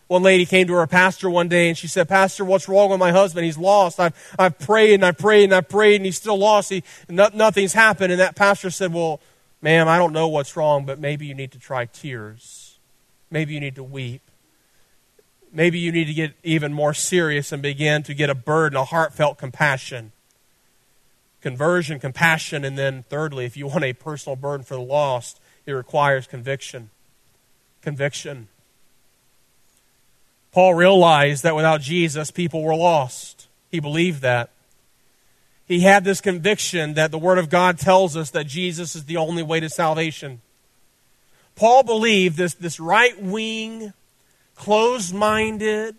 One 0.06 0.22
lady 0.22 0.44
came 0.44 0.66
to 0.66 0.72
her 0.74 0.86
pastor 0.86 1.30
one 1.30 1.48
day 1.48 1.68
and 1.68 1.78
she 1.78 1.86
said, 1.86 2.08
Pastor, 2.08 2.44
what's 2.44 2.68
wrong 2.68 2.90
with 2.90 2.98
my 2.98 3.12
husband? 3.12 3.44
He's 3.44 3.58
lost. 3.58 4.00
I've, 4.00 4.34
I've 4.38 4.58
prayed 4.58 4.94
and 4.94 5.04
I've 5.04 5.18
prayed 5.18 5.44
and 5.44 5.54
I've 5.54 5.68
prayed 5.68 5.96
and 5.96 6.04
he's 6.04 6.16
still 6.16 6.36
lost. 6.36 6.70
He, 6.70 6.82
no, 7.08 7.28
nothing's 7.32 7.72
happened. 7.72 8.10
And 8.12 8.20
that 8.20 8.34
pastor 8.34 8.70
said, 8.70 8.92
Well, 8.92 9.20
ma'am, 9.62 9.86
I 9.86 9.98
don't 9.98 10.12
know 10.12 10.26
what's 10.26 10.56
wrong, 10.56 10.84
but 10.84 10.98
maybe 10.98 11.26
you 11.26 11.34
need 11.34 11.52
to 11.52 11.60
try 11.60 11.84
tears. 11.84 12.78
Maybe 13.30 13.54
you 13.54 13.60
need 13.60 13.76
to 13.76 13.84
weep. 13.84 14.22
Maybe 15.52 15.78
you 15.78 15.92
need 15.92 16.06
to 16.06 16.14
get 16.14 16.32
even 16.42 16.72
more 16.72 16.94
serious 16.94 17.52
and 17.52 17.62
begin 17.62 18.02
to 18.04 18.14
get 18.14 18.30
a 18.30 18.34
burden, 18.34 18.76
a 18.76 18.84
heartfelt 18.84 19.38
compassion 19.38 20.10
conversion, 21.40 21.98
compassion, 21.98 22.64
and 22.64 22.76
then 22.76 23.04
thirdly, 23.08 23.44
if 23.44 23.56
you 23.56 23.66
want 23.66 23.84
a 23.84 23.92
personal 23.92 24.36
burden 24.36 24.64
for 24.64 24.74
the 24.74 24.80
lost, 24.80 25.40
it 25.66 25.72
requires 25.72 26.26
conviction. 26.26 26.90
Conviction. 27.82 28.48
Paul 30.52 30.74
realized 30.74 31.42
that 31.44 31.56
without 31.56 31.80
Jesus, 31.80 32.30
people 32.30 32.62
were 32.62 32.74
lost. 32.74 33.46
He 33.70 33.80
believed 33.80 34.22
that. 34.22 34.50
He 35.66 35.80
had 35.80 36.02
this 36.02 36.20
conviction 36.20 36.94
that 36.94 37.12
the 37.12 37.18
Word 37.18 37.38
of 37.38 37.48
God 37.48 37.78
tells 37.78 38.16
us 38.16 38.30
that 38.30 38.46
Jesus 38.46 38.96
is 38.96 39.04
the 39.04 39.16
only 39.16 39.42
way 39.42 39.60
to 39.60 39.68
salvation. 39.68 40.40
Paul 41.54 41.84
believed 41.84 42.36
this, 42.36 42.54
this 42.54 42.80
right 42.80 43.20
wing, 43.22 43.92
closed 44.56 45.14
minded 45.14 45.94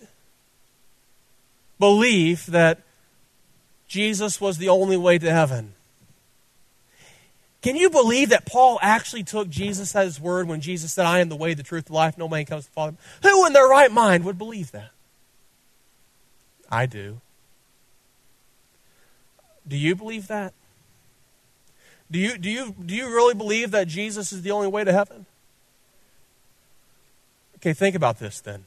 belief 1.80 2.45
that 2.45 2.80
Jesus 3.91 4.39
was 4.39 4.58
the 4.58 4.69
only 4.69 4.95
way 4.95 5.17
to 5.17 5.30
heaven. 5.30 5.73
Can 7.62 7.75
you 7.75 7.89
believe 7.89 8.30
that 8.30 8.45
Paul 8.45 8.80
actually 8.82 9.23
took 9.23 9.49
Jesus 9.49 9.93
at 9.93 10.06
his 10.06 10.17
word 10.17 10.47
when 10.47 10.62
Jesus 10.62 10.93
said, 10.93 11.06
I 11.06 11.19
am 11.19 11.27
the 11.27 11.36
way, 11.36 11.54
the 11.54 11.62
truth, 11.62 11.88
the 11.88 11.93
life, 11.93 12.17
no 12.17 12.30
man 12.30 12.45
comes 12.45 12.63
to 12.63 12.69
the 12.71 12.73
Father? 12.73 12.95
Who 13.21 13.45
in 13.45 13.51
their 13.51 13.67
right 13.67 13.91
mind 13.91 14.23
would 14.23 14.38
believe 14.38 14.71
that? 14.71 14.91
I 16.69 16.86
do. 16.86 17.19
Do 19.67 19.75
you 19.75 19.93
believe 19.93 20.27
that? 20.30 20.54
Do 22.10 22.17
you, 22.17 22.38
do, 22.38 22.49
you, 22.49 22.73
do 22.86 22.95
you 22.95 23.08
really 23.08 23.34
believe 23.34 23.71
that 23.71 23.89
Jesus 23.89 24.32
is 24.32 24.41
the 24.41 24.51
only 24.51 24.69
way 24.69 24.86
to 24.86 24.93
heaven? 24.93 25.25
Okay, 27.58 27.73
think 27.73 27.97
about 27.97 28.19
this 28.19 28.39
then. 28.39 28.63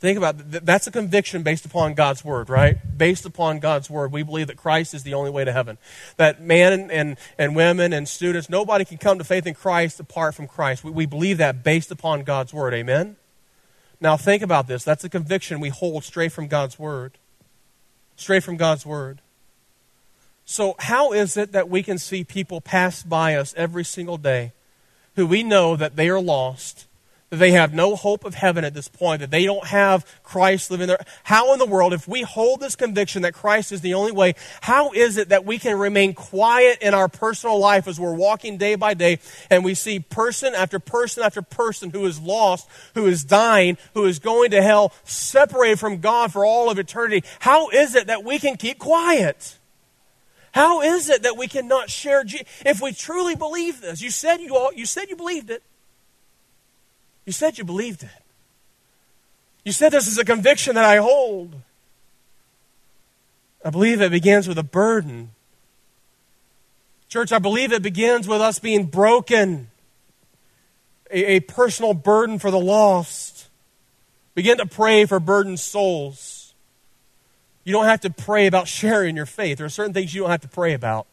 Think 0.00 0.16
about. 0.16 0.36
That's 0.38 0.86
a 0.86 0.90
conviction 0.90 1.42
based 1.42 1.66
upon 1.66 1.92
God's 1.92 2.24
word, 2.24 2.48
right? 2.48 2.78
Based 2.96 3.26
upon 3.26 3.60
God's 3.60 3.90
word, 3.90 4.10
we 4.12 4.22
believe 4.22 4.46
that 4.46 4.56
Christ 4.56 4.94
is 4.94 5.02
the 5.02 5.12
only 5.12 5.30
way 5.30 5.44
to 5.44 5.52
heaven. 5.52 5.76
That 6.16 6.40
men 6.40 6.90
and, 6.90 7.18
and 7.38 7.54
women 7.54 7.92
and 7.92 8.08
students, 8.08 8.48
nobody 8.48 8.86
can 8.86 8.96
come 8.96 9.18
to 9.18 9.24
faith 9.24 9.46
in 9.46 9.52
Christ 9.52 10.00
apart 10.00 10.34
from 10.34 10.48
Christ. 10.48 10.82
We, 10.82 10.90
we 10.90 11.06
believe 11.06 11.36
that 11.36 11.62
based 11.62 11.90
upon 11.90 12.22
God's 12.22 12.54
word. 12.54 12.72
Amen? 12.72 13.16
Now, 14.00 14.16
think 14.16 14.42
about 14.42 14.66
this. 14.66 14.84
That's 14.84 15.04
a 15.04 15.10
conviction 15.10 15.60
we 15.60 15.68
hold 15.68 16.02
straight 16.02 16.32
from 16.32 16.48
God's 16.48 16.78
word. 16.78 17.18
Straight 18.16 18.42
from 18.42 18.56
God's 18.56 18.86
word. 18.86 19.20
So, 20.46 20.76
how 20.78 21.12
is 21.12 21.36
it 21.36 21.52
that 21.52 21.68
we 21.68 21.82
can 21.82 21.98
see 21.98 22.24
people 22.24 22.62
pass 22.62 23.02
by 23.02 23.34
us 23.34 23.52
every 23.54 23.84
single 23.84 24.16
day 24.16 24.52
who 25.16 25.26
we 25.26 25.42
know 25.42 25.76
that 25.76 25.96
they 25.96 26.08
are 26.08 26.20
lost? 26.20 26.86
That 27.30 27.36
they 27.36 27.52
have 27.52 27.72
no 27.72 27.94
hope 27.94 28.24
of 28.24 28.34
heaven 28.34 28.64
at 28.64 28.74
this 28.74 28.88
point, 28.88 29.20
that 29.20 29.30
they 29.30 29.44
don't 29.44 29.66
have 29.66 30.04
Christ 30.24 30.70
living 30.70 30.88
there. 30.88 30.98
How 31.22 31.52
in 31.52 31.60
the 31.60 31.66
world, 31.66 31.92
if 31.92 32.08
we 32.08 32.22
hold 32.22 32.60
this 32.60 32.74
conviction 32.74 33.22
that 33.22 33.34
Christ 33.34 33.70
is 33.70 33.80
the 33.80 33.94
only 33.94 34.10
way, 34.10 34.34
how 34.60 34.90
is 34.90 35.16
it 35.16 35.28
that 35.28 35.44
we 35.44 35.58
can 35.58 35.78
remain 35.78 36.12
quiet 36.12 36.78
in 36.82 36.92
our 36.92 37.08
personal 37.08 37.58
life 37.58 37.86
as 37.86 38.00
we're 38.00 38.14
walking 38.14 38.58
day 38.58 38.74
by 38.74 38.94
day 38.94 39.20
and 39.48 39.64
we 39.64 39.74
see 39.74 40.00
person 40.00 40.54
after 40.54 40.80
person 40.80 41.22
after 41.22 41.40
person 41.40 41.90
who 41.90 42.04
is 42.04 42.20
lost, 42.20 42.68
who 42.94 43.06
is 43.06 43.24
dying, 43.24 43.78
who 43.94 44.06
is 44.06 44.18
going 44.18 44.50
to 44.50 44.60
hell, 44.60 44.92
separated 45.04 45.78
from 45.78 45.98
God 45.98 46.32
for 46.32 46.44
all 46.44 46.68
of 46.68 46.78
eternity? 46.80 47.24
How 47.38 47.68
is 47.70 47.94
it 47.94 48.08
that 48.08 48.24
we 48.24 48.40
can 48.40 48.56
keep 48.56 48.80
quiet? 48.80 49.56
How 50.52 50.80
is 50.82 51.08
it 51.08 51.22
that 51.22 51.36
we 51.36 51.46
cannot 51.46 51.90
share? 51.90 52.24
If 52.66 52.80
we 52.82 52.92
truly 52.92 53.36
believe 53.36 53.80
this, 53.80 54.02
you 54.02 54.10
said 54.10 54.40
you 54.40 54.56
all, 54.56 54.72
you 54.72 54.84
said 54.84 55.08
you 55.08 55.14
believed 55.14 55.50
it. 55.50 55.62
You 57.30 57.32
said 57.32 57.58
you 57.58 57.64
believed 57.64 58.02
it. 58.02 58.08
You 59.64 59.70
said 59.70 59.92
this 59.92 60.08
is 60.08 60.18
a 60.18 60.24
conviction 60.24 60.74
that 60.74 60.84
I 60.84 60.96
hold. 60.96 61.54
I 63.64 63.70
believe 63.70 64.00
it 64.00 64.10
begins 64.10 64.48
with 64.48 64.58
a 64.58 64.64
burden. 64.64 65.30
Church, 67.08 67.30
I 67.30 67.38
believe 67.38 67.72
it 67.72 67.82
begins 67.82 68.26
with 68.26 68.40
us 68.40 68.58
being 68.58 68.86
broken, 68.86 69.70
a, 71.08 71.36
a 71.36 71.40
personal 71.40 71.94
burden 71.94 72.40
for 72.40 72.50
the 72.50 72.58
lost. 72.58 73.46
Begin 74.34 74.58
to 74.58 74.66
pray 74.66 75.06
for 75.06 75.20
burdened 75.20 75.60
souls. 75.60 76.52
You 77.62 77.72
don't 77.72 77.84
have 77.84 78.00
to 78.00 78.10
pray 78.10 78.48
about 78.48 78.66
sharing 78.66 79.14
your 79.14 79.24
faith. 79.24 79.58
There 79.58 79.66
are 79.66 79.68
certain 79.68 79.94
things 79.94 80.12
you 80.12 80.22
don't 80.22 80.30
have 80.30 80.40
to 80.40 80.48
pray 80.48 80.74
about. 80.74 81.06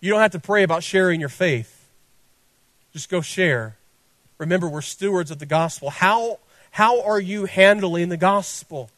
You 0.00 0.10
don't 0.10 0.22
have 0.22 0.32
to 0.32 0.40
pray 0.40 0.62
about 0.62 0.82
sharing 0.82 1.20
your 1.20 1.28
faith. 1.28 1.86
Just 2.94 3.10
go 3.10 3.20
share. 3.20 3.76
Remember, 4.38 4.68
we're 4.68 4.82
stewards 4.82 5.30
of 5.30 5.38
the 5.38 5.46
gospel. 5.46 5.90
How, 5.90 6.38
how 6.72 7.02
are 7.02 7.20
you 7.20 7.44
handling 7.46 8.08
the 8.08 8.16
gospel? 8.16 8.90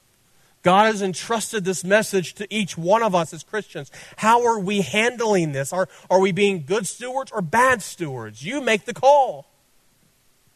God 0.62 0.86
has 0.86 1.02
entrusted 1.02 1.64
this 1.64 1.84
message 1.84 2.34
to 2.34 2.52
each 2.52 2.76
one 2.76 3.02
of 3.02 3.14
us 3.14 3.32
as 3.32 3.44
Christians. 3.44 3.90
How 4.16 4.44
are 4.44 4.58
we 4.58 4.80
handling 4.80 5.52
this? 5.52 5.72
Are, 5.72 5.88
are 6.10 6.18
we 6.18 6.32
being 6.32 6.64
good 6.66 6.86
stewards 6.88 7.30
or 7.30 7.40
bad 7.40 7.82
stewards? 7.82 8.44
You 8.44 8.60
make 8.60 8.84
the 8.84 8.94
call. 8.94 9.46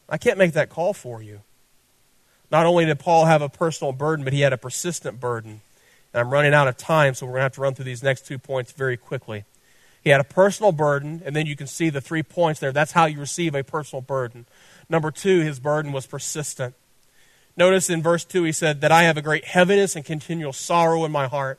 I 0.08 0.18
can't 0.18 0.38
make 0.38 0.54
that 0.54 0.68
call 0.68 0.94
for 0.94 1.22
you. 1.22 1.42
Not 2.50 2.66
only 2.66 2.86
did 2.86 2.98
Paul 2.98 3.26
have 3.26 3.42
a 3.42 3.48
personal 3.48 3.92
burden, 3.92 4.24
but 4.24 4.32
he 4.32 4.40
had 4.40 4.52
a 4.52 4.58
persistent 4.58 5.20
burden. 5.20 5.60
And 6.12 6.20
I'm 6.20 6.30
running 6.30 6.54
out 6.54 6.66
of 6.66 6.76
time, 6.76 7.14
so 7.14 7.24
we're 7.24 7.34
going 7.34 7.40
to 7.40 7.44
have 7.44 7.54
to 7.54 7.60
run 7.60 7.74
through 7.74 7.84
these 7.84 8.02
next 8.02 8.26
two 8.26 8.38
points 8.38 8.72
very 8.72 8.96
quickly. 8.96 9.44
He 10.02 10.10
had 10.10 10.20
a 10.20 10.24
personal 10.24 10.72
burden, 10.72 11.22
and 11.24 11.36
then 11.36 11.46
you 11.46 11.54
can 11.54 11.68
see 11.68 11.90
the 11.90 12.00
three 12.00 12.22
points 12.24 12.58
there. 12.58 12.72
That's 12.72 12.92
how 12.92 13.04
you 13.04 13.20
receive 13.20 13.54
a 13.54 13.62
personal 13.62 14.00
burden. 14.00 14.46
Number 14.90 15.10
two, 15.10 15.40
his 15.40 15.60
burden 15.60 15.92
was 15.92 16.06
persistent. 16.06 16.74
Notice 17.56 17.88
in 17.88 18.02
verse 18.02 18.24
2, 18.24 18.42
he 18.44 18.52
said, 18.52 18.80
That 18.80 18.92
I 18.92 19.04
have 19.04 19.16
a 19.16 19.22
great 19.22 19.44
heaviness 19.44 19.96
and 19.96 20.04
continual 20.04 20.52
sorrow 20.52 21.04
in 21.04 21.12
my 21.12 21.28
heart. 21.28 21.58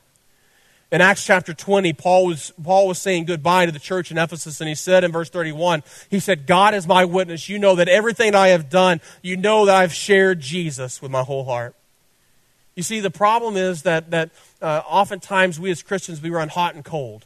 In 0.90 1.00
Acts 1.00 1.24
chapter 1.24 1.54
20, 1.54 1.94
Paul 1.94 2.26
was, 2.26 2.52
Paul 2.62 2.86
was 2.86 2.98
saying 2.98 3.24
goodbye 3.24 3.64
to 3.64 3.72
the 3.72 3.78
church 3.78 4.10
in 4.10 4.18
Ephesus, 4.18 4.60
and 4.60 4.68
he 4.68 4.74
said 4.74 5.04
in 5.04 5.10
verse 5.12 5.30
31, 5.30 5.82
he 6.10 6.20
said, 6.20 6.46
God 6.46 6.74
is 6.74 6.86
my 6.86 7.06
witness. 7.06 7.48
You 7.48 7.58
know 7.58 7.74
that 7.76 7.88
everything 7.88 8.34
I 8.34 8.48
have 8.48 8.68
done, 8.68 9.00
you 9.22 9.38
know 9.38 9.64
that 9.64 9.74
I've 9.74 9.94
shared 9.94 10.40
Jesus 10.40 11.00
with 11.00 11.10
my 11.10 11.22
whole 11.22 11.44
heart. 11.44 11.74
You 12.74 12.82
see, 12.82 13.00
the 13.00 13.10
problem 13.10 13.56
is 13.56 13.82
that, 13.82 14.10
that 14.10 14.30
uh, 14.60 14.82
oftentimes 14.86 15.58
we 15.58 15.70
as 15.70 15.82
Christians, 15.82 16.20
we 16.20 16.28
run 16.28 16.50
hot 16.50 16.74
and 16.74 16.84
cold. 16.84 17.24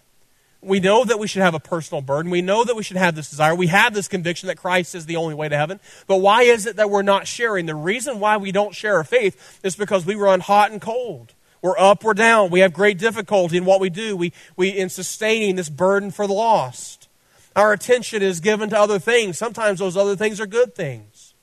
We 0.63 0.81
know 0.81 1.05
that 1.05 1.19
we 1.19 1.29
should 1.29 1.43
have 1.43 1.55
a 1.55 1.61
personal 1.61 2.01
burden. 2.01 2.31
We 2.31 2.43
know 2.43 2.65
that 2.65 2.75
we 2.75 2.83
should 2.83 2.97
have 2.97 3.15
this 3.15 3.31
desire. 3.31 3.55
We 3.55 3.69
have 3.69 3.95
this 3.95 4.09
conviction 4.09 4.49
that 4.49 4.57
Christ 4.57 4.95
is 4.95 5.07
the 5.07 5.17
only 5.17 5.35
way 5.35 5.49
to 5.49 5.57
heaven. 5.57 5.81
But 6.07 6.17
why 6.17 6.43
is 6.43 6.67
it 6.67 6.77
that 6.77 6.91
we're 6.91 7.03
not 7.03 7.27
sharing? 7.27 7.67
The 7.67 7.75
reason 7.75 8.19
why 8.21 8.37
we 8.37 8.53
don't 8.53 8.75
share 8.75 8.97
our 8.97 9.05
faith 9.05 9.61
is 9.63 9.77
because 9.77 10.05
we 10.05 10.15
run 10.15 10.41
hot 10.41 10.73
and 10.73 10.81
cold. 10.81 11.35
We're 11.63 11.79
up, 11.79 12.05
we're 12.05 12.15
down. 12.15 12.51
We 12.51 12.61
have 12.61 12.73
great 12.73 12.99
difficulty 12.99 13.57
in 13.57 13.65
what 13.65 13.81
we 13.81 13.91
do. 13.91 14.17
We, 14.17 14.33
we 14.57 14.69
in 14.69 14.89
sustaining 14.89 15.57
this 15.57 15.69
burden 15.69 16.11
for 16.11 16.27
the 16.27 16.33
lost. 16.33 17.09
Our 17.55 17.73
attention 17.73 18.23
is 18.23 18.41
given 18.41 18.71
to 18.71 18.79
other 18.79 18.99
things. 18.99 19.39
Sometimes 19.39 19.79
those 19.79 19.97
other 19.97 20.17
things 20.17 20.41
are 20.41 20.47
good 20.47 20.75
things. 20.75 21.35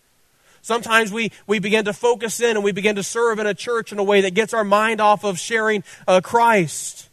Sometimes 0.62 1.12
we, 1.12 1.32
we 1.46 1.60
begin 1.60 1.86
to 1.86 1.94
focus 1.94 2.40
in 2.40 2.56
and 2.56 2.64
we 2.64 2.72
begin 2.72 2.96
to 2.96 3.04
serve 3.04 3.40
in 3.40 3.48
a 3.48 3.54
church 3.54 3.92
in 3.92 4.00
a 4.00 4.04
way 4.04 4.22
that 4.22 4.34
gets 4.34 4.54
our 4.54 4.64
mind 4.64 5.02
off 5.02 5.26
of 5.26 5.38
sharing 5.38 5.84
uh, 6.08 6.22
Christ. 6.22 7.10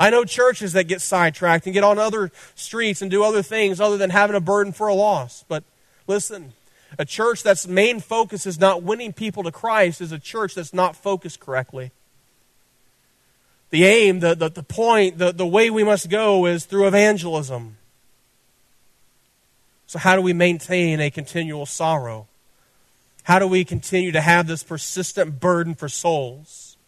I 0.00 0.08
know 0.08 0.24
churches 0.24 0.72
that 0.72 0.84
get 0.84 1.02
sidetracked 1.02 1.66
and 1.66 1.74
get 1.74 1.84
on 1.84 1.98
other 1.98 2.32
streets 2.54 3.02
and 3.02 3.10
do 3.10 3.22
other 3.22 3.42
things 3.42 3.82
other 3.82 3.98
than 3.98 4.08
having 4.08 4.34
a 4.34 4.40
burden 4.40 4.72
for 4.72 4.88
a 4.88 4.94
loss. 4.94 5.44
But 5.46 5.62
listen, 6.06 6.54
a 6.98 7.04
church 7.04 7.42
that's 7.42 7.68
main 7.68 8.00
focus 8.00 8.46
is 8.46 8.58
not 8.58 8.82
winning 8.82 9.12
people 9.12 9.42
to 9.42 9.52
Christ 9.52 10.00
is 10.00 10.10
a 10.10 10.18
church 10.18 10.54
that's 10.54 10.72
not 10.72 10.96
focused 10.96 11.38
correctly. 11.38 11.92
The 13.68 13.84
aim, 13.84 14.20
the, 14.20 14.34
the, 14.34 14.48
the 14.48 14.62
point, 14.62 15.18
the, 15.18 15.32
the 15.32 15.46
way 15.46 15.68
we 15.68 15.84
must 15.84 16.08
go 16.08 16.46
is 16.46 16.64
through 16.64 16.88
evangelism. 16.88 17.76
So, 19.86 19.98
how 19.98 20.16
do 20.16 20.22
we 20.22 20.32
maintain 20.32 20.98
a 20.98 21.10
continual 21.10 21.66
sorrow? 21.66 22.26
How 23.24 23.38
do 23.38 23.46
we 23.46 23.66
continue 23.66 24.12
to 24.12 24.20
have 24.22 24.46
this 24.46 24.62
persistent 24.62 25.40
burden 25.40 25.74
for 25.74 25.90
souls? 25.90 26.78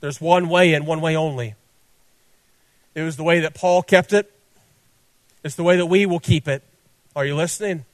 There's 0.00 0.20
one 0.20 0.48
way 0.48 0.74
and 0.74 0.84
one 0.84 1.00
way 1.00 1.14
only. 1.16 1.54
It 2.94 3.02
was 3.02 3.16
the 3.16 3.24
way 3.24 3.40
that 3.40 3.54
Paul 3.54 3.82
kept 3.82 4.12
it. 4.12 4.30
It's 5.42 5.56
the 5.56 5.62
way 5.62 5.76
that 5.76 5.86
we 5.86 6.06
will 6.06 6.20
keep 6.20 6.48
it. 6.48 6.62
Are 7.14 7.24
you 7.24 7.34
listening? 7.34 7.84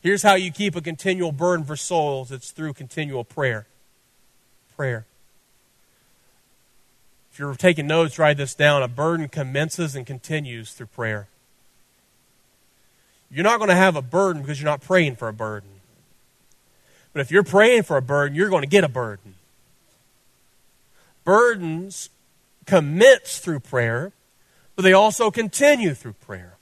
Here's 0.00 0.22
how 0.22 0.34
you 0.34 0.50
keep 0.50 0.74
a 0.74 0.80
continual 0.80 1.32
burden 1.32 1.64
for 1.64 1.76
souls 1.76 2.32
it's 2.32 2.50
through 2.50 2.74
continual 2.74 3.24
prayer. 3.24 3.66
Prayer. 4.76 5.06
If 7.32 7.38
you're 7.38 7.54
taking 7.54 7.86
notes, 7.86 8.18
write 8.18 8.36
this 8.36 8.54
down. 8.54 8.82
A 8.82 8.88
burden 8.88 9.28
commences 9.28 9.94
and 9.94 10.06
continues 10.06 10.72
through 10.72 10.88
prayer. 10.88 11.28
You're 13.30 13.44
not 13.44 13.58
going 13.58 13.70
to 13.70 13.74
have 13.74 13.96
a 13.96 14.02
burden 14.02 14.42
because 14.42 14.60
you're 14.60 14.70
not 14.70 14.82
praying 14.82 15.16
for 15.16 15.28
a 15.28 15.32
burden. 15.32 15.70
But 17.12 17.20
if 17.20 17.30
you're 17.30 17.42
praying 17.42 17.84
for 17.84 17.96
a 17.96 18.02
burden, 18.02 18.36
you're 18.36 18.50
going 18.50 18.62
to 18.62 18.68
get 18.68 18.84
a 18.84 18.88
burden. 18.88 19.34
Burdens 21.24 22.10
commits 22.66 23.38
through 23.38 23.60
prayer, 23.60 24.12
but 24.76 24.82
they 24.82 24.92
also 24.92 25.30
continue 25.30 25.94
through 25.94 26.14
prayer. 26.14 26.56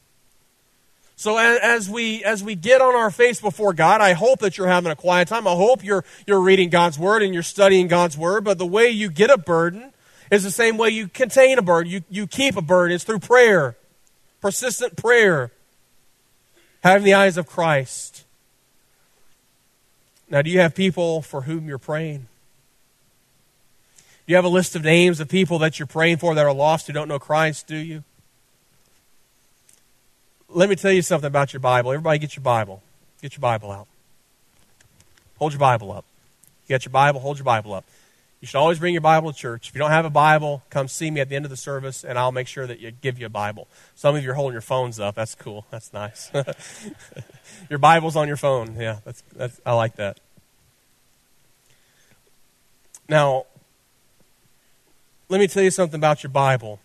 So 1.21 1.37
as 1.37 1.91
we 1.91 2.25
as 2.25 2.43
we 2.43 2.55
get 2.55 2.81
on 2.81 2.95
our 2.95 3.11
face 3.11 3.43
before 3.43 3.75
God, 3.75 4.01
I 4.01 4.15
hope 4.15 4.39
that 4.39 4.57
you're 4.57 4.69
having 4.69 4.91
a 4.91 4.97
quiet 4.97 5.29
time. 5.29 5.47
I 5.47 5.55
hope 5.55 5.85
you're 5.85 6.03
you're 6.27 6.41
reading 6.41 6.71
God's 6.71 6.99
word 6.99 7.23
and 7.23 7.35
you're 7.35 7.43
studying 7.43 7.89
God's 7.89 8.17
word. 8.17 8.43
But 8.43 8.57
the 8.57 8.65
way 8.65 8.89
you 8.89 9.11
get 9.11 9.29
a 9.29 9.37
burden 9.37 9.93
is 10.31 10.45
the 10.45 10.51
same 10.51 10.79
way 10.79 10.89
you 10.89 11.09
contain 11.09 11.59
a 11.59 11.63
burden. 11.63 11.93
You 11.93 12.05
you 12.09 12.27
keep 12.27 12.57
a 12.57 12.63
burden. 12.63 12.95
It's 12.95 13.05
through 13.05 13.19
prayer, 13.19 13.77
persistent 14.41 14.97
prayer, 14.97 15.51
having 16.83 17.05
the 17.05 17.13
eyes 17.13 17.37
of 17.37 17.47
Christ. 17.47 18.25
Now, 20.31 20.41
do 20.41 20.49
you 20.49 20.61
have 20.61 20.75
people 20.75 21.21
for 21.21 21.43
whom 21.43 21.69
you're 21.69 21.77
praying? 21.77 22.29
You 24.31 24.37
have 24.37 24.45
a 24.45 24.49
list 24.49 24.77
of 24.77 24.85
names 24.85 25.19
of 25.19 25.29
people 25.29 25.59
that 25.59 25.79
you're 25.79 25.87
praying 25.87 26.19
for 26.19 26.37
that 26.37 26.45
are 26.45 26.55
lost 26.55 26.87
who 26.87 26.93
don't 26.93 27.09
know 27.09 27.19
Christ, 27.19 27.67
do 27.67 27.77
you? 27.77 28.05
Let 30.49 30.69
me 30.69 30.77
tell 30.77 30.93
you 30.93 31.03
something 31.03 31.27
about 31.27 31.53
your 31.53 31.61
Bible. 31.61 31.91
Everybody 31.91 32.21
get 32.21 32.37
your 32.37 32.43
Bible. 32.43 32.81
Get 33.21 33.35
your 33.35 33.41
Bible 33.41 33.73
out. 33.73 33.89
Hold 35.39 35.53
your 35.53 35.59
Bible 35.59 35.91
up. 35.91 36.05
You 36.67 36.75
got 36.75 36.85
your 36.85 36.93
Bible, 36.93 37.19
hold 37.19 37.39
your 37.39 37.45
Bible 37.45 37.75
up. 37.75 37.85
You 38.41 38.47
should 38.47 38.59
always 38.59 38.79
bring 38.79 38.95
your 38.95 39.01
Bible 39.01 39.33
to 39.33 39.37
church. 39.37 39.69
If 39.69 39.75
you 39.75 39.81
don't 39.81 39.91
have 39.91 40.05
a 40.05 40.11
Bible, 40.11 40.63
come 40.71 40.87
see 40.87 41.11
me 41.11 41.21
at 41.21 41.29
the 41.29 41.35
end 41.35 41.45
of 41.45 41.51
the 41.51 41.57
service, 41.57 42.05
and 42.05 42.17
I'll 42.17 42.33
make 42.33 42.47
sure 42.47 42.67
that 42.67 42.79
you 42.79 42.93
give 42.93 43.19
you 43.19 43.27
a 43.27 43.31
Bible. 43.31 43.67
Some 43.97 44.15
of 44.15 44.23
you 44.23 44.31
are 44.31 44.35
holding 44.35 44.53
your 44.53 44.63
phones 44.63 45.01
up. 45.01 45.17
That's 45.17 45.35
cool. 45.35 45.67
That's 45.71 45.93
nice. 45.93 46.31
your 47.71 47.81
Bible's 47.81 48.17
on 48.17 48.29
your 48.29 48.37
phone. 48.37 48.77
Yeah, 48.79 49.01
that's, 49.05 49.23
that's 49.35 49.61
I 49.67 49.73
like 49.73 49.97
that. 49.97 50.21
Now, 53.09 53.47
let 55.31 55.39
me 55.39 55.47
tell 55.47 55.63
you 55.63 55.71
something 55.71 55.99
about 55.99 56.25
your 56.25 56.31
Bible. 56.31 56.81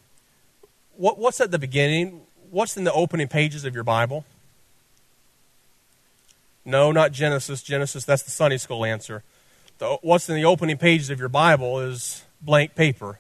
What, 0.95 1.17
what's 1.17 1.41
at 1.41 1.49
the 1.49 1.60
beginning? 1.60 2.21
What's 2.51 2.77
in 2.77 2.84
the 2.84 2.93
opening 2.93 3.27
pages 3.27 3.65
of 3.65 3.73
your 3.73 3.84
Bible? 3.84 4.23
No, 6.63 6.91
not 6.91 7.12
Genesis. 7.12 7.63
Genesis, 7.63 8.05
that's 8.05 8.21
the 8.21 8.29
Sunday 8.29 8.58
school 8.58 8.86
answer. 8.86 9.23
The, 9.79 9.97
what's 10.03 10.29
in 10.29 10.36
the 10.36 10.45
opening 10.45 10.77
pages 10.77 11.10
of 11.10 11.19
your 11.19 11.27
Bible 11.27 11.79
is 11.79 12.23
blank 12.39 12.75
paper. 12.75 13.17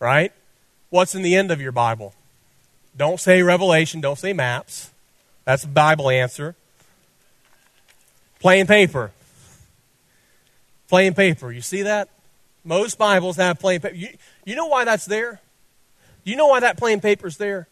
Right? 0.00 0.32
What's 0.88 1.14
in 1.14 1.20
the 1.20 1.36
end 1.36 1.50
of 1.50 1.60
your 1.60 1.72
Bible? 1.72 2.14
Don't 2.96 3.20
say 3.20 3.42
Revelation, 3.42 4.00
don't 4.00 4.18
say 4.18 4.32
maps. 4.32 4.90
That's 5.44 5.64
a 5.64 5.68
Bible 5.68 6.08
answer. 6.08 6.56
Plain 8.40 8.66
paper. 8.66 9.12
Plain 10.88 11.12
paper. 11.12 11.52
You 11.52 11.60
see 11.60 11.82
that? 11.82 12.08
Most 12.68 12.98
Bibles 12.98 13.36
have 13.36 13.58
plain 13.58 13.80
paper. 13.80 13.94
You, 13.94 14.08
you 14.44 14.54
know 14.54 14.66
why 14.66 14.84
that's 14.84 15.06
there? 15.06 15.40
You 16.22 16.36
know 16.36 16.48
why 16.48 16.60
that 16.60 16.76
plain 16.76 17.00
paper's 17.00 17.38
there? 17.38 17.66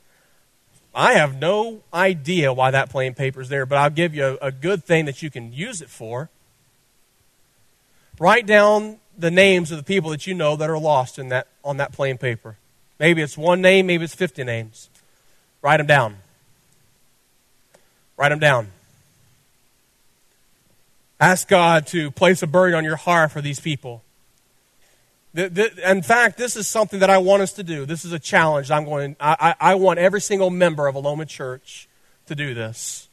I 0.94 1.12
have 1.12 1.38
no 1.38 1.82
idea 1.92 2.50
why 2.50 2.70
that 2.70 2.88
plain 2.88 3.12
paper's 3.12 3.50
there, 3.50 3.66
but 3.66 3.76
I'll 3.76 3.90
give 3.90 4.14
you 4.14 4.38
a, 4.40 4.46
a 4.46 4.50
good 4.50 4.84
thing 4.84 5.04
that 5.04 5.22
you 5.22 5.28
can 5.28 5.52
use 5.52 5.82
it 5.82 5.90
for. 5.90 6.30
Write 8.18 8.46
down 8.46 8.96
the 9.18 9.30
names 9.30 9.70
of 9.70 9.76
the 9.76 9.84
people 9.84 10.08
that 10.12 10.26
you 10.26 10.32
know 10.32 10.56
that 10.56 10.70
are 10.70 10.78
lost 10.78 11.18
in 11.18 11.28
that, 11.28 11.48
on 11.62 11.76
that 11.76 11.92
plain 11.92 12.16
paper. 12.16 12.56
Maybe 12.98 13.20
it's 13.20 13.36
one 13.36 13.60
name, 13.60 13.86
maybe 13.88 14.02
it's 14.02 14.14
50 14.14 14.44
names. 14.44 14.88
Write 15.60 15.76
them 15.76 15.86
down. 15.86 16.16
Write 18.16 18.30
them 18.30 18.38
down. 18.38 18.68
Ask 21.20 21.48
God 21.48 21.86
to 21.88 22.10
place 22.10 22.42
a 22.42 22.46
burden 22.46 22.74
on 22.78 22.84
your 22.84 22.96
heart 22.96 23.32
for 23.32 23.42
these 23.42 23.60
people. 23.60 24.02
In 25.36 26.02
fact, 26.02 26.38
this 26.38 26.56
is 26.56 26.66
something 26.66 27.00
that 27.00 27.10
I 27.10 27.18
want 27.18 27.42
us 27.42 27.52
to 27.54 27.62
do. 27.62 27.84
This 27.84 28.06
is 28.06 28.12
a 28.12 28.18
challenge. 28.18 28.70
I'm 28.70 28.86
going. 28.86 29.16
I, 29.20 29.54
I, 29.60 29.74
want 29.74 29.98
every 29.98 30.20
single 30.20 30.48
member 30.48 30.86
of 30.86 30.94
Aloma 30.94 31.28
Church 31.28 31.88
to 32.26 32.34
do 32.34 32.54
this. 32.54 33.08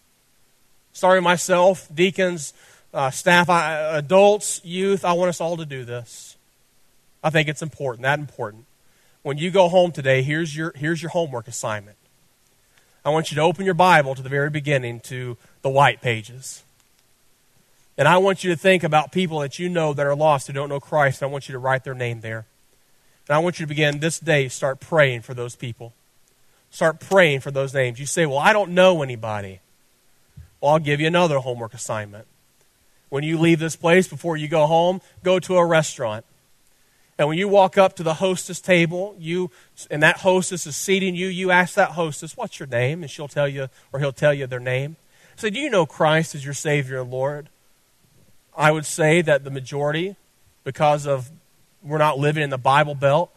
Starting 0.94 1.24
myself, 1.24 1.88
deacons, 1.94 2.54
uh, 2.94 3.12
staff, 3.12 3.50
I, 3.50 3.98
adults, 3.98 4.62
youth. 4.64 5.04
I 5.04 5.14
want 5.14 5.30
us 5.30 5.42
all 5.42 5.58
to 5.58 5.66
do 5.66 5.84
this. 5.84 6.38
I 7.22 7.30
think 7.30 7.50
it's 7.50 7.62
important. 7.62 8.04
That 8.04 8.20
important. 8.20 8.66
When 9.24 9.38
you 9.38 9.52
go 9.52 9.68
home 9.68 9.92
today, 9.92 10.24
here's 10.24 10.56
your 10.56 10.72
here's 10.78 11.02
your 11.02 11.10
homework 11.10 11.50
assignment. 11.50 11.98
I 13.04 13.10
want 13.10 13.32
you 13.32 13.36
to 13.36 13.42
open 13.42 13.66
your 13.66 13.74
Bible 13.74 14.16
to 14.16 14.22
the 14.22 14.30
very 14.30 14.50
beginning 14.50 15.02
to 15.02 15.38
the 15.62 15.70
white 15.70 16.00
pages. 16.02 16.64
And 17.98 18.08
I 18.08 18.18
want 18.18 18.44
you 18.44 18.50
to 18.52 18.58
think 18.58 18.84
about 18.84 19.12
people 19.12 19.40
that 19.40 19.60
you 19.60 19.70
know 19.70 19.94
that 19.94 20.06
are 20.06 20.16
lost 20.16 20.48
who 20.48 20.54
don't 20.54 20.70
know 20.70 20.80
Christ. 20.80 21.22
And 21.22 21.30
I 21.30 21.32
want 21.32 21.48
you 21.48 21.54
to 21.54 21.60
write 21.60 21.84
their 21.84 21.94
name 21.94 22.22
there. 22.22 22.46
And 23.28 23.36
I 23.36 23.40
want 23.40 23.60
you 23.60 23.66
to 23.66 23.68
begin 23.68 24.00
this 24.00 24.20
day, 24.20 24.48
start 24.48 24.80
praying 24.80 25.22
for 25.22 25.34
those 25.34 25.56
people. 25.56 25.94
Start 26.70 27.00
praying 27.00 27.42
for 27.42 27.52
those 27.52 27.74
names. 27.74 28.00
You 28.00 28.08
say, 28.08 28.26
Well, 28.26 28.40
I 28.40 28.52
don't 28.52 28.72
know 28.72 29.04
anybody. 29.04 29.60
Well, 30.60 30.74
I'll 30.74 30.80
give 30.80 31.00
you 31.00 31.08
another 31.08 31.38
homework 31.38 31.74
assignment. 31.74 32.26
When 33.10 33.24
you 33.24 33.38
leave 33.38 33.60
this 33.60 33.76
place 33.76 34.08
before 34.08 34.38
you 34.38 34.48
go 34.48 34.66
home, 34.66 35.00
go 35.24 35.38
to 35.38 35.58
a 35.58 35.66
restaurant. 35.66 36.26
And 37.20 37.28
when 37.28 37.38
you 37.38 37.48
walk 37.48 37.78
up 37.78 37.96
to 37.98 38.04
the 38.04 38.16
hostess 38.16 38.60
table, 38.60 39.16
you 39.20 39.52
and 39.92 40.02
that 40.02 40.18
hostess 40.18 40.66
is 40.66 40.76
seating 40.76 41.16
you, 41.16 41.28
you 41.28 41.52
ask 41.52 41.76
that 41.76 41.92
hostess, 41.92 42.36
"What's 42.36 42.60
your 42.60 42.68
name?" 42.68 43.04
and 43.04 43.12
she'll 43.12 43.28
tell 43.28 43.48
you 43.48 43.70
or 43.92 44.00
he'll 44.00 44.12
tell 44.12 44.34
you 44.34 44.48
their 44.48 44.60
name. 44.60 44.96
Say, 45.36 45.52
"Do 45.52 45.60
you 45.60 45.70
know 45.70 45.86
Christ 45.86 46.34
as 46.34 46.44
your 46.44 46.56
Savior 46.56 47.02
and 47.02 47.12
Lord?" 47.12 47.50
I 48.56 48.72
would 48.72 48.86
say 48.86 49.22
that 49.22 49.44
the 49.44 49.50
majority, 49.50 50.16
because 50.64 51.08
of 51.08 51.32
we're 51.84 51.98
not 51.98 52.20
living 52.20 52.44
in 52.44 52.50
the 52.50 52.58
Bible 52.58 52.96
Belt, 52.96 53.32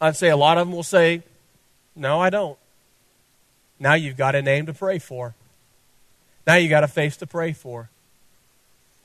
I'd 0.00 0.16
say 0.16 0.28
a 0.28 0.36
lot 0.36 0.58
of 0.58 0.66
them 0.66 0.74
will 0.74 0.82
say, 0.82 1.22
No, 1.94 2.20
I 2.20 2.30
don't. 2.30 2.58
Now 3.78 3.94
you've 3.94 4.16
got 4.16 4.34
a 4.34 4.42
name 4.42 4.66
to 4.66 4.74
pray 4.74 4.98
for. 4.98 5.34
Now 6.46 6.54
you've 6.54 6.70
got 6.70 6.84
a 6.84 6.88
face 6.88 7.16
to 7.18 7.26
pray 7.26 7.52
for. 7.52 7.90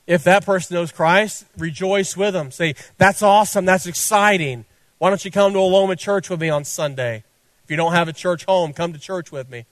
If 0.08 0.24
that 0.26 0.46
person 0.46 0.76
knows 0.76 0.92
Christ, 0.92 1.46
rejoice 1.58 2.18
with 2.18 2.34
them. 2.34 2.52
Say, 2.52 2.76
That's 2.98 3.22
awesome. 3.22 3.66
That's 3.66 3.88
exciting. 3.88 4.66
Why 4.98 5.10
don't 5.10 5.24
you 5.24 5.32
come 5.32 5.54
to 5.54 5.60
Aloma 5.60 5.98
church 5.98 6.30
with 6.30 6.42
me 6.42 6.50
on 6.50 6.64
Sunday? 6.64 7.24
If 7.64 7.72
you 7.72 7.78
don't 7.78 7.94
have 7.94 8.08
a 8.08 8.14
church 8.14 8.46
home, 8.46 8.74
come 8.74 8.94
to 8.94 9.00
church 9.00 9.32
with 9.32 9.50
me 9.50 9.66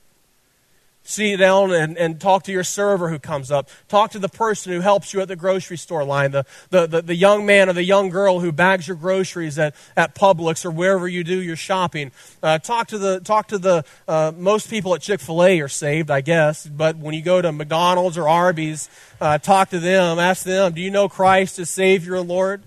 sit 1.09 1.37
down 1.37 1.71
and, 1.71 1.97
and 1.97 2.21
talk 2.21 2.43
to 2.43 2.51
your 2.51 2.63
server 2.63 3.09
who 3.09 3.17
comes 3.17 3.51
up. 3.51 3.69
Talk 3.87 4.11
to 4.11 4.19
the 4.19 4.29
person 4.29 4.71
who 4.71 4.79
helps 4.79 5.13
you 5.13 5.21
at 5.21 5.27
the 5.27 5.35
grocery 5.35 5.77
store 5.77 6.03
line, 6.03 6.31
the, 6.31 6.45
the, 6.69 6.87
the, 6.87 7.01
the, 7.01 7.15
young 7.15 7.45
man 7.45 7.67
or 7.67 7.73
the 7.73 7.83
young 7.83 8.09
girl 8.09 8.39
who 8.39 8.51
bags 8.51 8.87
your 8.87 8.95
groceries 8.95 9.57
at, 9.57 9.75
at 9.97 10.15
Publix 10.15 10.65
or 10.65 10.71
wherever 10.71 11.07
you 11.07 11.23
do 11.23 11.41
your 11.41 11.55
shopping. 11.55 12.11
Uh, 12.43 12.59
talk 12.59 12.87
to 12.89 12.97
the, 12.97 13.19
talk 13.21 13.47
to 13.47 13.57
the 13.57 13.83
uh, 14.07 14.31
most 14.35 14.69
people 14.69 14.93
at 14.93 15.01
Chick 15.01 15.19
fil 15.19 15.43
A 15.43 15.59
are 15.61 15.67
saved, 15.67 16.11
I 16.11 16.21
guess, 16.21 16.67
but 16.67 16.97
when 16.97 17.13
you 17.13 17.21
go 17.21 17.41
to 17.41 17.51
McDonald's 17.51 18.17
or 18.17 18.29
Arby's, 18.29 18.89
uh, 19.19 19.39
talk 19.39 19.69
to 19.71 19.79
them, 19.79 20.19
ask 20.19 20.43
them, 20.43 20.73
do 20.73 20.81
you 20.81 20.91
know 20.91 21.09
Christ 21.09 21.59
as 21.59 21.69
Savior 21.69 22.15
and 22.15 22.29
Lord? 22.29 22.61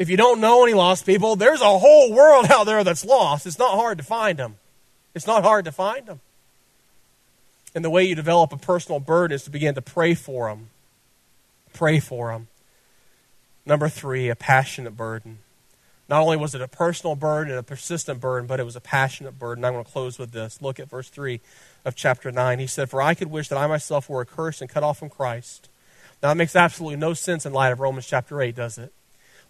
If 0.00 0.08
you 0.08 0.16
don't 0.16 0.40
know 0.40 0.64
any 0.64 0.72
lost 0.72 1.04
people, 1.04 1.36
there's 1.36 1.60
a 1.60 1.78
whole 1.78 2.10
world 2.10 2.50
out 2.50 2.64
there 2.64 2.82
that's 2.82 3.04
lost. 3.04 3.46
It's 3.46 3.58
not 3.58 3.74
hard 3.74 3.98
to 3.98 4.04
find 4.04 4.38
them. 4.38 4.56
It's 5.14 5.26
not 5.26 5.42
hard 5.42 5.66
to 5.66 5.72
find 5.72 6.06
them. 6.06 6.20
And 7.74 7.84
the 7.84 7.90
way 7.90 8.04
you 8.04 8.14
develop 8.14 8.50
a 8.50 8.56
personal 8.56 8.98
burden 8.98 9.34
is 9.34 9.44
to 9.44 9.50
begin 9.50 9.74
to 9.74 9.82
pray 9.82 10.14
for 10.14 10.48
them. 10.48 10.70
Pray 11.74 12.00
for 12.00 12.32
them. 12.32 12.48
Number 13.66 13.90
three, 13.90 14.30
a 14.30 14.34
passionate 14.34 14.96
burden. 14.96 15.40
Not 16.08 16.22
only 16.22 16.38
was 16.38 16.54
it 16.54 16.62
a 16.62 16.66
personal 16.66 17.14
burden 17.14 17.50
and 17.50 17.60
a 17.60 17.62
persistent 17.62 18.22
burden, 18.22 18.46
but 18.46 18.58
it 18.58 18.64
was 18.64 18.76
a 18.76 18.80
passionate 18.80 19.38
burden. 19.38 19.66
I'm 19.66 19.74
going 19.74 19.84
to 19.84 19.92
close 19.92 20.18
with 20.18 20.32
this. 20.32 20.62
Look 20.62 20.80
at 20.80 20.88
verse 20.88 21.10
3 21.10 21.42
of 21.84 21.94
chapter 21.94 22.32
9. 22.32 22.58
He 22.58 22.66
said, 22.66 22.88
For 22.88 23.02
I 23.02 23.12
could 23.12 23.30
wish 23.30 23.48
that 23.48 23.58
I 23.58 23.66
myself 23.66 24.08
were 24.08 24.22
accursed 24.22 24.62
and 24.62 24.70
cut 24.70 24.82
off 24.82 24.98
from 24.98 25.10
Christ. 25.10 25.68
Now, 26.22 26.30
it 26.30 26.36
makes 26.36 26.56
absolutely 26.56 26.96
no 26.96 27.12
sense 27.12 27.44
in 27.44 27.52
light 27.52 27.70
of 27.70 27.80
Romans 27.80 28.06
chapter 28.06 28.40
8, 28.40 28.56
does 28.56 28.78
it? 28.78 28.94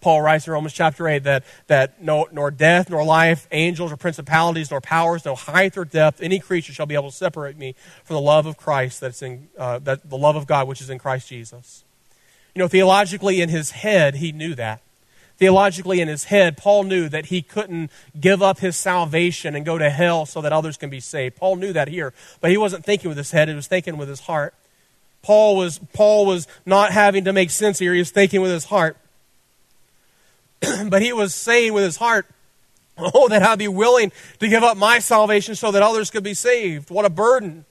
Paul 0.00 0.22
writes 0.22 0.46
in 0.46 0.52
Romans 0.52 0.72
chapter 0.72 1.06
8 1.06 1.24
that, 1.24 1.44
that 1.66 2.02
no, 2.02 2.26
nor 2.32 2.50
death, 2.50 2.88
nor 2.88 3.04
life, 3.04 3.46
angels 3.52 3.92
or 3.92 3.96
principalities, 3.96 4.70
nor 4.70 4.80
powers, 4.80 5.24
no 5.24 5.34
height 5.34 5.76
or 5.76 5.84
depth, 5.84 6.22
any 6.22 6.38
creature 6.38 6.72
shall 6.72 6.86
be 6.86 6.94
able 6.94 7.10
to 7.10 7.16
separate 7.16 7.58
me 7.58 7.74
from 8.04 8.14
the 8.14 8.20
love 8.20 8.46
of 8.46 8.56
Christ, 8.56 9.00
that's 9.00 9.22
in, 9.22 9.48
uh, 9.58 9.78
that, 9.80 10.08
the 10.08 10.16
love 10.16 10.36
of 10.36 10.46
God 10.46 10.66
which 10.66 10.80
is 10.80 10.90
in 10.90 10.98
Christ 10.98 11.28
Jesus. 11.28 11.84
You 12.54 12.60
know, 12.60 12.68
theologically 12.68 13.40
in 13.40 13.48
his 13.48 13.72
head, 13.72 14.16
he 14.16 14.32
knew 14.32 14.54
that. 14.54 14.80
Theologically 15.36 16.00
in 16.00 16.08
his 16.08 16.24
head, 16.24 16.58
Paul 16.58 16.84
knew 16.84 17.08
that 17.08 17.26
he 17.26 17.40
couldn't 17.40 17.90
give 18.18 18.42
up 18.42 18.58
his 18.58 18.76
salvation 18.76 19.54
and 19.54 19.64
go 19.64 19.78
to 19.78 19.88
hell 19.88 20.26
so 20.26 20.42
that 20.42 20.52
others 20.52 20.76
can 20.76 20.90
be 20.90 21.00
saved. 21.00 21.36
Paul 21.36 21.56
knew 21.56 21.72
that 21.72 21.88
here, 21.88 22.12
but 22.40 22.50
he 22.50 22.58
wasn't 22.58 22.84
thinking 22.84 23.08
with 23.08 23.16
his 23.16 23.30
head, 23.30 23.48
he 23.48 23.54
was 23.54 23.66
thinking 23.66 23.96
with 23.96 24.08
his 24.08 24.20
heart. 24.20 24.54
Paul 25.22 25.56
was, 25.56 25.80
Paul 25.92 26.26
was 26.26 26.46
not 26.64 26.92
having 26.92 27.24
to 27.24 27.32
make 27.32 27.50
sense 27.50 27.78
here, 27.78 27.92
he 27.92 28.00
was 28.00 28.10
thinking 28.10 28.40
with 28.40 28.50
his 28.50 28.66
heart. 28.66 28.96
but 30.88 31.02
he 31.02 31.12
was 31.12 31.34
saying 31.34 31.72
with 31.72 31.84
his 31.84 31.96
heart, 31.96 32.26
Oh, 33.02 33.28
that 33.28 33.42
I'd 33.42 33.58
be 33.58 33.68
willing 33.68 34.12
to 34.40 34.48
give 34.48 34.62
up 34.62 34.76
my 34.76 34.98
salvation 34.98 35.54
so 35.54 35.70
that 35.70 35.82
others 35.82 36.10
could 36.10 36.24
be 36.24 36.34
saved. 36.34 36.90
What 36.90 37.04
a 37.04 37.10
burden. 37.10 37.64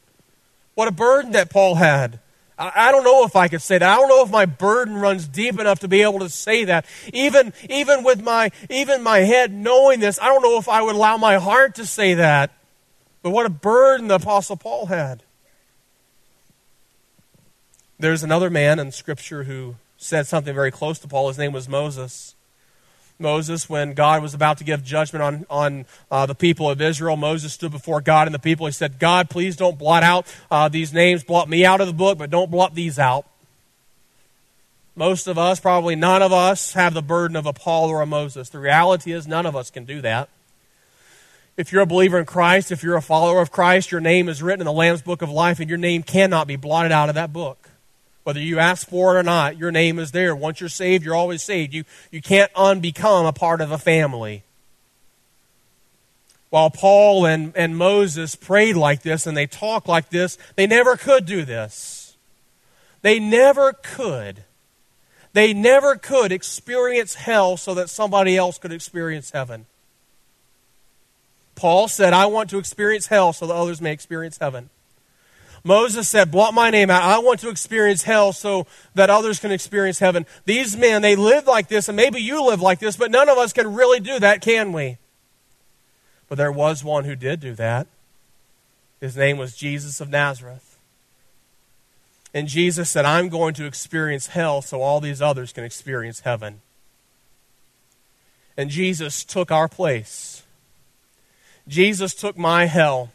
What 0.74 0.88
a 0.88 0.92
burden 0.92 1.32
that 1.34 1.50
Paul 1.50 1.76
had. 1.76 2.20
I, 2.58 2.92
don't 2.92 3.06
know 3.06 3.24
if 3.24 3.38
I 3.38 3.48
could 3.48 3.62
say 3.62 3.78
that. 3.78 3.90
I 3.90 3.96
don't 3.96 4.10
know 4.10 4.22
if 4.22 4.32
my 4.32 4.46
burden 4.46 4.96
runs 4.96 5.28
deep 5.28 5.58
enough 5.60 5.80
to 5.80 5.88
be 5.88 6.02
able 6.02 6.20
to 6.20 6.30
say 6.30 6.66
that. 6.66 6.86
Even, 7.14 7.54
even 7.70 8.04
with 8.04 8.22
my, 8.22 8.52
even 8.70 9.02
my 9.02 9.20
head 9.20 9.54
knowing 9.54 10.02
this, 10.02 10.20
I 10.22 10.26
don't 10.26 10.42
know 10.44 10.58
if 10.58 10.68
I 10.68 10.82
would 10.82 10.96
allow 10.96 11.16
my 11.16 11.36
heart 11.36 11.76
to 11.76 11.86
say 11.86 12.16
that. 12.16 12.52
But 13.22 13.30
what 13.30 13.46
a 13.46 13.50
burden 13.50 14.10
the 14.10 14.16
Apostle 14.16 14.58
Paul 14.58 14.88
had. 14.88 15.24
There's 17.98 18.24
another 18.24 18.50
man 18.50 18.78
in 18.78 18.92
Scripture 18.92 19.44
who 19.44 19.76
said 19.98 20.28
something 20.28 20.54
very 20.54 20.72
close 20.72 21.00
to 21.00 21.08
Paul. 21.08 21.30
His 21.30 21.38
name 21.38 21.54
was 21.54 21.70
Moses. 21.70 22.36
Moses, 23.22 23.70
when 23.70 23.94
God 23.94 24.22
was 24.22 24.34
about 24.34 24.60
to 24.60 24.64
give 24.64 24.82
judgment 24.82 25.22
on, 25.22 25.46
on 25.50 25.86
uh, 26.10 26.26
the 26.26 26.36
people 26.36 26.70
of 26.70 26.82
Israel, 26.82 27.18
Moses 27.18 27.52
stood 27.52 27.72
before 27.72 28.00
God 28.00 28.28
and 28.28 28.34
the 28.34 28.40
people. 28.40 28.66
He 28.66 28.72
said, 28.72 28.98
God, 28.98 29.30
please 29.30 29.58
don't 29.58 29.78
blot 29.78 30.04
out 30.04 30.26
uh, 30.50 30.70
these 30.70 30.94
names. 30.94 31.24
Blot 31.26 31.50
me 31.50 31.66
out 31.66 31.82
of 31.82 31.88
the 31.88 31.94
book, 31.94 32.18
but 32.18 32.30
don't 32.30 32.50
blot 32.50 32.76
these 32.76 32.98
out. 32.98 33.26
Most 34.96 35.28
of 35.28 35.38
us, 35.38 35.60
probably 35.60 35.96
none 35.96 36.22
of 36.22 36.32
us, 36.32 36.74
have 36.74 36.94
the 36.94 37.02
burden 37.02 37.36
of 37.36 37.46
a 37.46 37.54
Paul 37.54 37.90
or 37.90 38.02
a 38.02 38.06
Moses. 38.06 38.50
The 38.50 38.60
reality 38.60 39.12
is, 39.12 39.28
none 39.28 39.46
of 39.46 39.56
us 39.56 39.70
can 39.70 39.84
do 39.84 40.02
that. 40.02 40.30
If 41.58 41.74
you're 41.74 41.82
a 41.82 41.86
believer 41.86 42.20
in 42.20 42.26
Christ, 42.26 42.72
if 42.72 42.84
you're 42.84 42.96
a 42.96 43.02
follower 43.02 43.42
of 43.42 43.52
Christ, 43.52 43.92
your 43.92 44.02
name 44.02 44.30
is 44.30 44.42
written 44.42 44.62
in 44.62 44.66
the 44.66 44.72
Lamb's 44.72 45.02
Book 45.02 45.22
of 45.22 45.30
Life, 45.30 45.60
and 45.60 45.70
your 45.70 45.78
name 45.78 46.04
cannot 46.04 46.48
be 46.48 46.56
blotted 46.56 46.94
out 46.94 47.10
of 47.10 47.16
that 47.16 47.34
book. 47.34 47.69
Whether 48.24 48.42
you 48.42 48.60
ask 48.60 48.88
for 48.88 49.16
it 49.16 49.20
or 49.20 49.24
not, 49.24 49.58
your 49.58 49.72
name 49.72 49.98
is 49.98 50.12
there. 50.12 50.36
Once 50.36 50.60
you're 50.60 50.70
saved, 50.70 51.04
you're 51.04 51.16
always 51.16 51.42
saved. 51.42 51.74
You, 51.74 51.84
you 52.12 52.22
can't 52.22 52.54
unbecome 52.54 53.28
a 53.28 53.34
part 53.34 53.62
of 53.62 53.72
a 53.72 53.78
family. 53.78 54.44
While 56.50 56.70
Paul 56.70 57.26
and, 57.26 57.54
and 57.56 57.78
Moses 57.78 58.36
prayed 58.36 58.76
like 58.76 59.04
this 59.04 59.28
and 59.28 59.38
they 59.38 59.46
talked 59.48 59.88
like 59.88 60.10
this, 60.10 60.38
they 60.56 60.68
never 60.68 60.98
could 60.98 61.26
do 61.26 61.46
this. 61.46 62.18
They 63.02 63.20
never 63.20 63.74
could. 63.74 64.44
They 65.34 65.54
never 65.54 65.96
could 65.96 66.32
experience 66.32 67.16
hell 67.16 67.56
so 67.56 67.74
that 67.76 67.90
somebody 67.90 68.36
else 68.36 68.58
could 68.58 68.74
experience 68.74 69.32
heaven. 69.32 69.68
Paul 71.56 71.88
said, 71.88 72.14
I 72.14 72.26
want 72.26 72.50
to 72.50 72.58
experience 72.58 73.08
hell 73.08 73.32
so 73.34 73.46
that 73.46 73.54
others 73.54 73.80
may 73.80 73.92
experience 73.92 74.38
heaven. 74.38 74.70
Moses 75.64 76.08
said, 76.08 76.32
Blot 76.32 76.54
my 76.54 76.70
name 76.70 76.90
out. 76.90 77.04
I 77.04 77.20
want 77.20 77.40
to 77.42 77.50
experience 77.50 78.04
hell 78.04 78.34
so 78.34 78.68
that 78.96 79.10
others 79.10 79.40
can 79.40 79.52
experience 79.52 80.00
heaven. 80.00 80.26
These 80.46 80.78
men, 80.78 81.02
they 81.02 81.16
live 81.16 81.48
like 81.48 81.68
this, 81.68 81.88
and 81.88 81.96
maybe 81.96 82.22
you 82.22 82.46
live 82.46 82.62
like 82.62 82.80
this, 82.80 82.96
but 82.96 83.12
none 83.12 83.30
of 83.30 83.38
us 83.38 83.54
can 83.54 83.74
really 83.74 84.00
do 84.00 84.20
that, 84.20 84.42
can 84.42 84.72
we? 84.74 84.98
But 86.28 86.38
there 86.38 86.52
was 86.52 86.84
one 86.84 87.06
who 87.06 87.16
did 87.16 87.40
do 87.40 87.54
that. 87.56 87.88
His 89.00 89.18
name 89.18 89.38
was 89.38 89.56
Jesus 89.56 90.00
of 90.02 90.10
Nazareth. 90.10 90.78
And 92.34 92.48
Jesus 92.48 92.90
said, 92.90 93.06
I'm 93.06 93.30
going 93.30 93.54
to 93.56 93.66
experience 93.66 94.28
hell 94.28 94.62
so 94.62 94.82
all 94.82 95.00
these 95.00 95.22
others 95.22 95.52
can 95.52 95.64
experience 95.64 96.20
heaven. 96.22 96.62
And 98.56 98.70
Jesus 98.70 99.24
took 99.24 99.52
our 99.52 99.68
place. 99.68 100.44
Jesus 101.68 102.14
took 102.14 102.38
my 102.38 102.66
hell. 102.66 103.12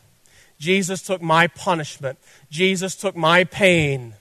Jesus 0.59 1.03
took 1.03 1.21
my 1.21 1.47
punishment. 1.47 2.19
Jesus 2.51 2.97
took 2.97 3.17
my 3.17 3.45
pain. 3.45 4.15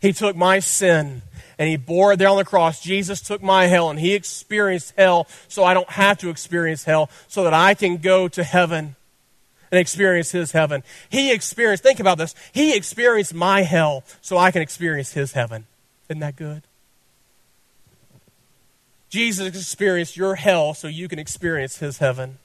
He 0.00 0.12
took 0.12 0.36
my 0.36 0.58
sin 0.60 1.22
and 1.58 1.68
he 1.68 1.76
bore 1.76 2.12
it 2.12 2.18
there 2.18 2.28
on 2.28 2.36
the 2.36 2.44
cross. 2.44 2.80
Jesus 2.80 3.20
took 3.20 3.42
my 3.42 3.66
hell 3.66 3.90
and 3.90 3.98
he 3.98 4.14
experienced 4.14 4.94
hell 4.96 5.26
so 5.48 5.62
I 5.64 5.74
don't 5.74 5.90
have 5.90 6.18
to 6.18 6.30
experience 6.30 6.84
hell 6.84 7.10
so 7.28 7.44
that 7.44 7.54
I 7.54 7.74
can 7.74 7.98
go 7.98 8.28
to 8.28 8.42
heaven 8.42 8.96
and 9.70 9.78
experience 9.78 10.32
his 10.32 10.52
heaven. 10.52 10.82
He 11.10 11.32
experienced, 11.32 11.82
think 11.82 12.00
about 12.00 12.18
this, 12.18 12.34
he 12.52 12.74
experienced 12.74 13.34
my 13.34 13.62
hell 13.62 14.04
so 14.20 14.38
I 14.38 14.50
can 14.50 14.62
experience 14.62 15.12
his 15.12 15.32
heaven. 15.32 15.66
Isn't 16.08 16.20
that 16.20 16.36
good? 16.36 16.62
Jesus 19.10 19.48
experienced 19.48 20.16
your 20.16 20.36
hell 20.36 20.72
so 20.72 20.88
you 20.88 21.08
can 21.08 21.18
experience 21.18 21.78
his 21.78 21.98
heaven. 21.98 22.38